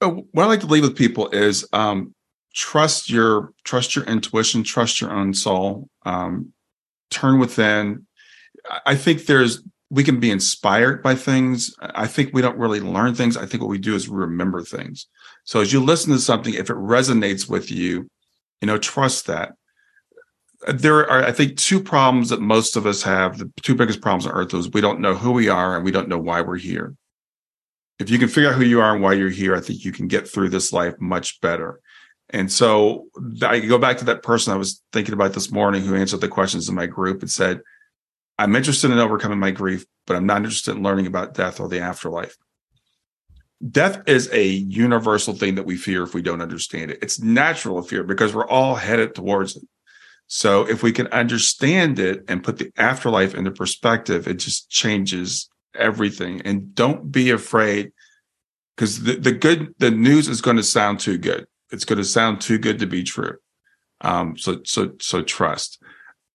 Oh, 0.00 0.26
what 0.32 0.44
I 0.44 0.46
like 0.46 0.60
to 0.60 0.66
leave 0.66 0.82
with 0.82 0.96
people 0.96 1.28
is 1.28 1.66
um, 1.72 2.14
trust 2.54 3.10
your 3.10 3.52
trust 3.64 3.94
your 3.94 4.04
intuition, 4.06 4.62
trust 4.62 5.00
your 5.00 5.12
own 5.12 5.34
soul. 5.34 5.88
Um, 6.04 6.52
turn 7.10 7.38
within. 7.38 8.06
I 8.86 8.94
think 8.96 9.26
there's 9.26 9.62
we 9.90 10.04
can 10.04 10.20
be 10.20 10.30
inspired 10.30 11.02
by 11.02 11.16
things. 11.16 11.74
I 11.80 12.06
think 12.06 12.32
we 12.32 12.42
don't 12.42 12.58
really 12.58 12.80
learn 12.80 13.14
things. 13.14 13.36
I 13.36 13.44
think 13.44 13.60
what 13.60 13.70
we 13.70 13.78
do 13.78 13.96
is 13.96 14.08
remember 14.08 14.62
things. 14.62 15.08
So 15.44 15.60
as 15.60 15.72
you 15.72 15.80
listen 15.80 16.12
to 16.12 16.20
something, 16.20 16.54
if 16.54 16.70
it 16.70 16.76
resonates 16.76 17.48
with 17.48 17.72
you, 17.72 18.08
you 18.60 18.66
know, 18.66 18.78
trust 18.78 19.26
that. 19.26 19.52
There 20.68 21.10
are, 21.10 21.24
I 21.24 21.32
think, 21.32 21.56
two 21.56 21.82
problems 21.82 22.28
that 22.28 22.40
most 22.40 22.76
of 22.76 22.86
us 22.86 23.02
have. 23.02 23.38
The 23.38 23.50
two 23.62 23.74
biggest 23.74 24.00
problems 24.00 24.26
on 24.26 24.32
earth 24.32 24.54
is 24.54 24.70
we 24.70 24.82
don't 24.82 25.00
know 25.00 25.14
who 25.14 25.32
we 25.32 25.48
are 25.48 25.74
and 25.74 25.84
we 25.84 25.90
don't 25.90 26.08
know 26.08 26.18
why 26.18 26.42
we're 26.42 26.58
here. 26.58 26.94
If 27.98 28.10
you 28.10 28.18
can 28.18 28.28
figure 28.28 28.50
out 28.50 28.56
who 28.56 28.64
you 28.64 28.80
are 28.80 28.94
and 28.94 29.02
why 29.02 29.14
you're 29.14 29.30
here, 29.30 29.56
I 29.56 29.60
think 29.60 29.84
you 29.84 29.92
can 29.92 30.06
get 30.06 30.28
through 30.28 30.50
this 30.50 30.72
life 30.72 30.94
much 31.00 31.40
better. 31.40 31.80
And 32.32 32.50
so 32.50 33.06
I 33.42 33.58
go 33.60 33.78
back 33.78 33.98
to 33.98 34.04
that 34.06 34.22
person 34.22 34.52
I 34.52 34.56
was 34.56 34.82
thinking 34.92 35.14
about 35.14 35.32
this 35.32 35.50
morning 35.50 35.82
who 35.82 35.96
answered 35.96 36.20
the 36.20 36.28
questions 36.28 36.68
in 36.68 36.74
my 36.74 36.86
group 36.86 37.22
and 37.22 37.30
said, 37.30 37.60
I'm 38.38 38.56
interested 38.56 38.90
in 38.90 38.98
overcoming 38.98 39.40
my 39.40 39.50
grief, 39.50 39.84
but 40.06 40.16
I'm 40.16 40.26
not 40.26 40.38
interested 40.38 40.76
in 40.76 40.82
learning 40.82 41.06
about 41.06 41.34
death 41.34 41.60
or 41.60 41.68
the 41.68 41.80
afterlife. 41.80 42.36
Death 43.68 44.02
is 44.06 44.30
a 44.32 44.46
universal 44.46 45.34
thing 45.34 45.56
that 45.56 45.66
we 45.66 45.76
fear 45.76 46.02
if 46.02 46.14
we 46.14 46.22
don't 46.22 46.40
understand 46.40 46.90
it. 46.90 47.00
It's 47.02 47.20
natural 47.20 47.82
to 47.82 47.86
fear 47.86 48.04
because 48.04 48.34
we're 48.34 48.48
all 48.48 48.76
headed 48.76 49.14
towards 49.14 49.56
it. 49.56 49.64
So 50.28 50.66
if 50.66 50.82
we 50.82 50.92
can 50.92 51.08
understand 51.08 51.98
it 51.98 52.24
and 52.28 52.42
put 52.42 52.58
the 52.58 52.72
afterlife 52.78 53.34
into 53.34 53.50
perspective, 53.50 54.28
it 54.28 54.34
just 54.34 54.70
changes 54.70 55.50
everything. 55.74 56.40
And 56.42 56.74
don't 56.74 57.10
be 57.10 57.30
afraid 57.30 57.92
because 58.76 59.02
the, 59.02 59.16
the 59.16 59.32
good, 59.32 59.74
the 59.78 59.90
news 59.90 60.28
is 60.28 60.40
going 60.40 60.56
to 60.56 60.62
sound 60.62 61.00
too 61.00 61.18
good 61.18 61.46
it's 61.70 61.84
going 61.84 61.98
to 61.98 62.04
sound 62.04 62.40
too 62.40 62.58
good 62.58 62.78
to 62.80 62.86
be 62.86 63.02
true. 63.02 63.36
Um, 64.00 64.36
so, 64.36 64.60
so, 64.64 64.92
so 65.00 65.22
trust. 65.22 65.82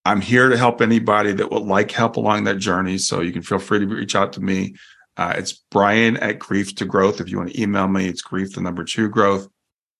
I'm 0.06 0.22
here 0.22 0.50
to 0.50 0.58
help 0.58 0.82
anybody 0.82 1.34
that 1.34 1.52
would 1.52 1.64
like 1.64 1.92
help 1.92 2.16
along 2.16 2.44
that 2.44 2.60
journey. 2.60 2.98
So 3.00 3.22
you 3.22 3.32
can 3.32 3.42
feel 3.42 3.60
free 3.60 3.80
to 3.80 3.88
reach 3.88 4.16
out 4.16 4.34
to 4.34 4.42
me. 4.42 4.76
Uh, 5.18 5.34
it's 5.38 5.54
Brian 5.72 6.18
at 6.18 6.40
Grief 6.40 6.76
to 6.76 6.86
Growth. 6.86 7.20
If 7.20 7.30
you 7.30 7.38
want 7.38 7.54
to 7.54 7.62
email 7.62 7.88
me, 7.88 8.08
it's 8.08 8.22
grief 8.22 8.54
the 8.54 8.62
number 8.62 8.84
two 8.84 9.10
growth. 9.10 9.48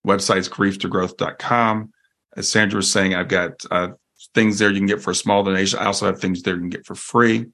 Website's 0.06 0.48
grief 0.48 0.78
to 0.80 0.88
growth.com. 0.88 1.90
As 2.36 2.48
Sandra 2.48 2.76
was 2.76 2.92
saying, 2.92 3.14
I've 3.14 3.28
got 3.28 3.64
uh, 3.70 3.88
things 4.34 4.58
there 4.58 4.70
you 4.70 4.78
can 4.78 4.86
get 4.86 5.02
for 5.02 5.10
a 5.10 5.14
small 5.14 5.42
donation. 5.42 5.78
I 5.78 5.86
also 5.86 6.06
have 6.06 6.20
things 6.20 6.42
there 6.42 6.54
you 6.54 6.60
can 6.60 6.68
get 6.68 6.86
for 6.86 6.94
free. 6.94 7.46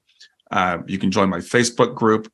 Uh, 0.51 0.79
you 0.85 0.99
can 0.99 1.09
join 1.09 1.29
my 1.29 1.39
Facebook 1.39 1.95
group. 1.95 2.31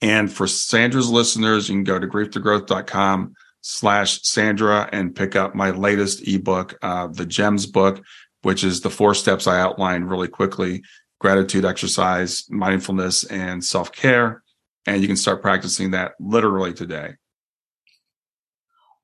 And 0.00 0.32
for 0.32 0.46
Sandra's 0.46 1.10
listeners, 1.10 1.68
you 1.68 1.74
can 1.74 1.84
go 1.84 1.98
to 1.98 2.06
grief2growth.com 2.06 3.34
slash 3.60 4.20
Sandra 4.22 4.88
and 4.92 5.14
pick 5.14 5.36
up 5.36 5.54
my 5.54 5.70
latest 5.70 6.26
ebook, 6.26 6.78
uh, 6.82 7.08
the 7.08 7.26
GEMS 7.26 7.66
book, 7.66 8.02
which 8.42 8.64
is 8.64 8.80
the 8.80 8.90
four 8.90 9.14
steps 9.14 9.46
I 9.46 9.60
outlined 9.60 10.10
really 10.10 10.28
quickly 10.28 10.82
gratitude, 11.20 11.64
exercise, 11.64 12.44
mindfulness, 12.48 13.24
and 13.24 13.64
self 13.64 13.92
care. 13.92 14.42
And 14.86 15.02
you 15.02 15.08
can 15.08 15.16
start 15.16 15.42
practicing 15.42 15.90
that 15.90 16.12
literally 16.18 16.72
today. 16.72 17.14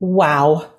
Wow. 0.00 0.70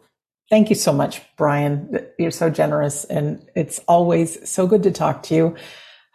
Thank 0.50 0.70
you 0.70 0.76
so 0.76 0.94
much, 0.94 1.22
Brian. 1.38 2.08
You're 2.20 2.32
so 2.32 2.50
generous, 2.50 3.04
and 3.04 3.46
it's 3.56 3.80
always 3.88 4.48
so 4.50 4.68
good 4.68 4.84
to 4.84 4.92
talk 4.92 5.24
to 5.24 5.36
you. 5.36 5.56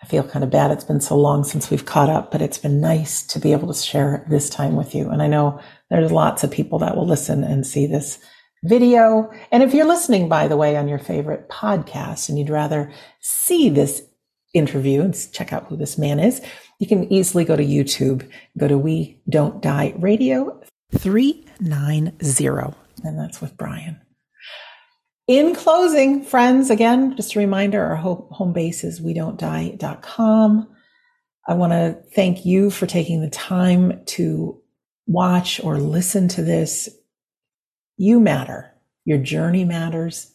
I 0.03 0.07
feel 0.07 0.23
kind 0.23 0.45
of 0.45 0.51
bad. 0.51 0.71
It's 0.71 0.85
been 0.85 1.01
so 1.01 1.17
long 1.17 1.45
since 1.45 1.71
we've 1.71 1.85
caught 1.85 2.09
up, 2.09 2.31
but 2.31 2.41
it's 2.41 2.59
been 2.59 2.81
nice 2.81 3.27
to 3.29 3.39
be 3.39 3.53
able 3.53 3.73
to 3.73 3.79
share 3.79 4.25
this 4.31 4.49
time 4.49 4.77
with 4.77 4.95
you. 4.95 5.11
And 5.11 5.21
I 5.21 5.27
know 5.27 5.61
there's 5.91 6.13
lots 6.13 6.45
of 6.45 6.51
people 6.51 6.79
that 6.79 6.97
will 6.97 7.07
listen 7.07 7.45
and 7.45 7.67
see 7.67 7.87
this 7.87 8.19
video. 8.65 9.31
And 9.51 9.63
if 9.63 9.75
you're 9.75 9.87
listening, 9.87 10.29
by 10.29 10.49
the 10.49 10.57
way, 10.57 10.77
on 10.77 10.89
your 10.89 10.99
favorite 10.99 11.49
podcast 11.49 12.29
and 12.29 12.39
you'd 12.39 12.51
rather 12.51 12.93
see 13.21 13.69
this 13.69 14.03
interview 14.55 15.03
and 15.03 15.15
check 15.33 15.53
out 15.53 15.67
who 15.67 15.77
this 15.77 15.99
man 15.99 16.19
is, 16.19 16.41
you 16.79 16.87
can 16.87 17.13
easily 17.13 17.45
go 17.45 17.57
to 17.57 17.65
YouTube, 17.65 18.29
go 18.59 18.69
to 18.69 18.79
We 18.79 19.21
Don't 19.29 19.61
Die 19.61 19.95
Radio 19.99 20.61
390. 20.93 22.77
And 23.05 23.19
that's 23.19 23.41
with 23.41 23.57
Brian. 23.57 24.01
In 25.27 25.55
closing, 25.55 26.25
friends, 26.25 26.71
again, 26.71 27.17
just 27.17 27.37
a 27.37 27.39
reminder, 27.39 27.85
our 27.85 27.97
home 27.97 28.53
base 28.53 28.83
is 28.83 29.01
we 29.01 29.15
don't 29.15 29.39
die.com. 29.39 30.69
I 31.47 31.55
want 31.55 31.73
to 31.73 31.99
thank 32.15 32.45
you 32.45 32.71
for 32.71 32.87
taking 32.87 33.21
the 33.21 33.31
time 33.31 34.05
to 34.07 34.60
watch 35.11 35.61
or 35.65 35.79
listen 35.79 36.29
to 36.29 36.43
this. 36.43 36.89
You 37.97 38.21
matter. 38.21 38.73
Your 39.05 39.19
journey 39.19 39.65
matters. 39.65 40.33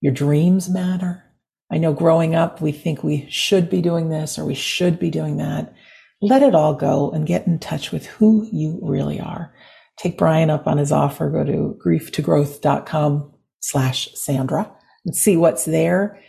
Your 0.00 0.12
dreams 0.12 0.68
matter. 0.68 1.24
I 1.72 1.78
know 1.78 1.92
growing 1.92 2.36
up, 2.36 2.60
we 2.60 2.70
think 2.70 3.02
we 3.02 3.26
should 3.28 3.68
be 3.68 3.82
doing 3.82 4.10
this 4.10 4.38
or 4.38 4.44
we 4.44 4.54
should 4.54 5.00
be 5.00 5.10
doing 5.10 5.38
that. 5.38 5.74
Let 6.22 6.42
it 6.42 6.54
all 6.54 6.74
go 6.74 7.10
and 7.10 7.26
get 7.26 7.46
in 7.48 7.58
touch 7.58 7.90
with 7.90 8.06
who 8.06 8.48
you 8.52 8.78
really 8.80 9.18
are. 9.18 9.52
Take 9.98 10.18
Brian 10.18 10.50
up 10.50 10.68
on 10.68 10.78
his 10.78 10.92
offer. 10.92 11.28
Go 11.28 11.44
to 11.44 11.78
grief2growth.com 11.84 13.32
slash 13.60 14.08
Sandra 14.14 14.70
and 15.04 15.16
see 15.16 15.36
what's 15.36 15.64
there. 15.64 16.20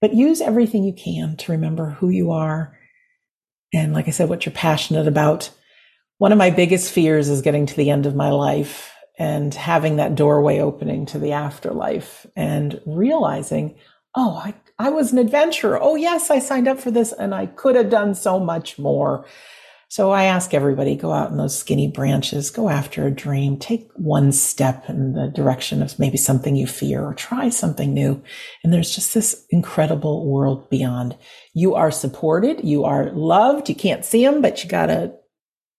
But 0.00 0.14
use 0.14 0.40
everything 0.40 0.84
you 0.84 0.92
can 0.92 1.36
to 1.38 1.52
remember 1.52 1.90
who 1.90 2.08
you 2.08 2.30
are. 2.30 2.78
And 3.72 3.92
like 3.92 4.06
I 4.06 4.12
said, 4.12 4.28
what 4.28 4.46
you're 4.46 4.54
passionate 4.54 5.08
about. 5.08 5.50
One 6.18 6.32
of 6.32 6.38
my 6.38 6.50
biggest 6.50 6.92
fears 6.92 7.28
is 7.28 7.42
getting 7.42 7.66
to 7.66 7.76
the 7.76 7.90
end 7.90 8.06
of 8.06 8.14
my 8.14 8.30
life 8.30 8.92
and 9.18 9.52
having 9.54 9.96
that 9.96 10.14
doorway 10.14 10.58
opening 10.58 11.06
to 11.06 11.18
the 11.18 11.32
afterlife 11.32 12.26
and 12.36 12.80
realizing, 12.86 13.76
oh, 14.14 14.36
I 14.36 14.54
I 14.78 14.90
was 14.90 15.12
an 15.12 15.18
adventurer. 15.18 15.78
Oh, 15.80 15.94
yes, 15.94 16.30
I 16.30 16.40
signed 16.40 16.66
up 16.66 16.80
for 16.80 16.90
this 16.90 17.12
and 17.12 17.34
I 17.34 17.46
could 17.46 17.76
have 17.76 17.90
done 17.90 18.14
so 18.14 18.40
much 18.40 18.78
more. 18.78 19.24
So 19.88 20.10
I 20.10 20.24
ask 20.24 20.52
everybody 20.52 20.96
go 20.96 21.12
out 21.12 21.30
in 21.30 21.36
those 21.36 21.56
skinny 21.56 21.86
branches, 21.86 22.50
go 22.50 22.68
after 22.68 23.06
a 23.06 23.12
dream, 23.12 23.56
take 23.56 23.88
one 23.94 24.32
step 24.32 24.88
in 24.88 25.12
the 25.12 25.28
direction 25.28 25.80
of 25.80 25.96
maybe 26.00 26.16
something 26.16 26.56
you 26.56 26.66
fear 26.66 27.04
or 27.04 27.14
try 27.14 27.48
something 27.48 27.94
new. 27.94 28.20
And 28.64 28.72
there's 28.72 28.92
just 28.92 29.14
this 29.14 29.46
incredible 29.50 30.26
world 30.28 30.68
beyond. 30.68 31.16
You 31.52 31.76
are 31.76 31.92
supported. 31.92 32.64
You 32.64 32.82
are 32.82 33.12
loved. 33.12 33.68
You 33.68 33.76
can't 33.76 34.04
see 34.04 34.24
them, 34.24 34.42
but 34.42 34.64
you 34.64 34.68
got 34.68 34.90
a 34.90 35.14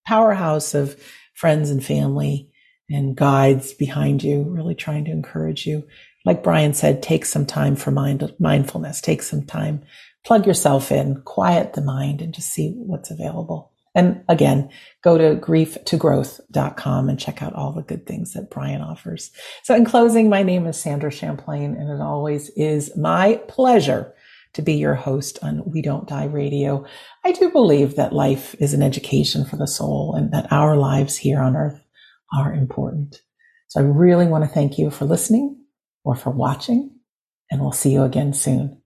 powerhouse 0.06 0.74
of 0.74 1.02
friends 1.34 1.70
and 1.70 1.84
family 1.84 2.50
and 2.90 3.16
guides 3.16 3.74
behind 3.74 4.24
you, 4.24 4.44
really 4.44 4.76
trying 4.76 5.06
to 5.06 5.12
encourage 5.12 5.66
you 5.66 5.84
like 6.26 6.44
Brian 6.44 6.74
said, 6.74 7.04
take 7.04 7.24
some 7.24 7.46
time 7.46 7.76
for 7.76 7.92
mind, 7.92 8.34
mindfulness, 8.40 9.00
take 9.00 9.22
some 9.22 9.46
time, 9.46 9.84
plug 10.26 10.46
yourself 10.46 10.92
in, 10.92 11.22
quiet 11.22 11.74
the 11.74 11.82
mind 11.82 12.22
and 12.22 12.34
just 12.34 12.50
see 12.50 12.72
what's 12.72 13.12
available. 13.12 13.72
And 13.94 14.24
again, 14.28 14.70
go 15.04 15.18
to 15.18 15.40
grief2growth.com 15.40 17.08
and 17.08 17.20
check 17.20 17.42
out 17.42 17.54
all 17.54 17.72
the 17.72 17.84
good 17.84 18.06
things 18.06 18.34
that 18.34 18.50
Brian 18.50 18.82
offers. 18.82 19.32
So 19.64 19.74
in 19.74 19.86
closing, 19.86 20.30
my 20.30 20.44
name 20.44 20.66
is 20.66 20.78
Sandra 20.78 21.12
Champlain 21.12 21.76
and 21.76 21.90
it 21.90 22.02
always 22.02 22.50
is 22.58 22.98
my 22.98 23.40
pleasure 23.48 24.14
to 24.56 24.62
be 24.62 24.74
your 24.74 24.96
host 24.96 25.38
on 25.42 25.64
We 25.66 25.82
Don't 25.82 26.08
Die 26.08 26.26
Radio. 26.26 26.86
I 27.24 27.34
do 27.34 27.52
believe 27.52 27.96
that 27.96 28.14
life 28.14 28.56
is 28.60 28.74
an 28.74 28.82
education 28.82 29.46
for 29.46 29.58
the 29.58 29.68
soul 29.68 30.16
and 30.18 30.32
that 30.34 30.52
our 30.52 30.78
lives 30.78 31.18
here 31.18 31.42
on 31.42 31.56
earth 31.56 31.80
are 32.34 32.54
important. 32.54 33.22
So 33.68 33.82
I 33.82 33.84
really 33.84 34.28
want 34.28 34.46
to 34.46 34.50
thank 34.50 34.78
you 34.78 34.90
for 34.90 35.06
listening 35.06 35.58
or 36.04 36.16
for 36.16 36.30
watching, 36.30 36.92
and 37.52 37.62
we'll 37.62 37.74
see 37.74 37.92
you 37.92 38.04
again 38.04 38.34
soon. 38.34 38.82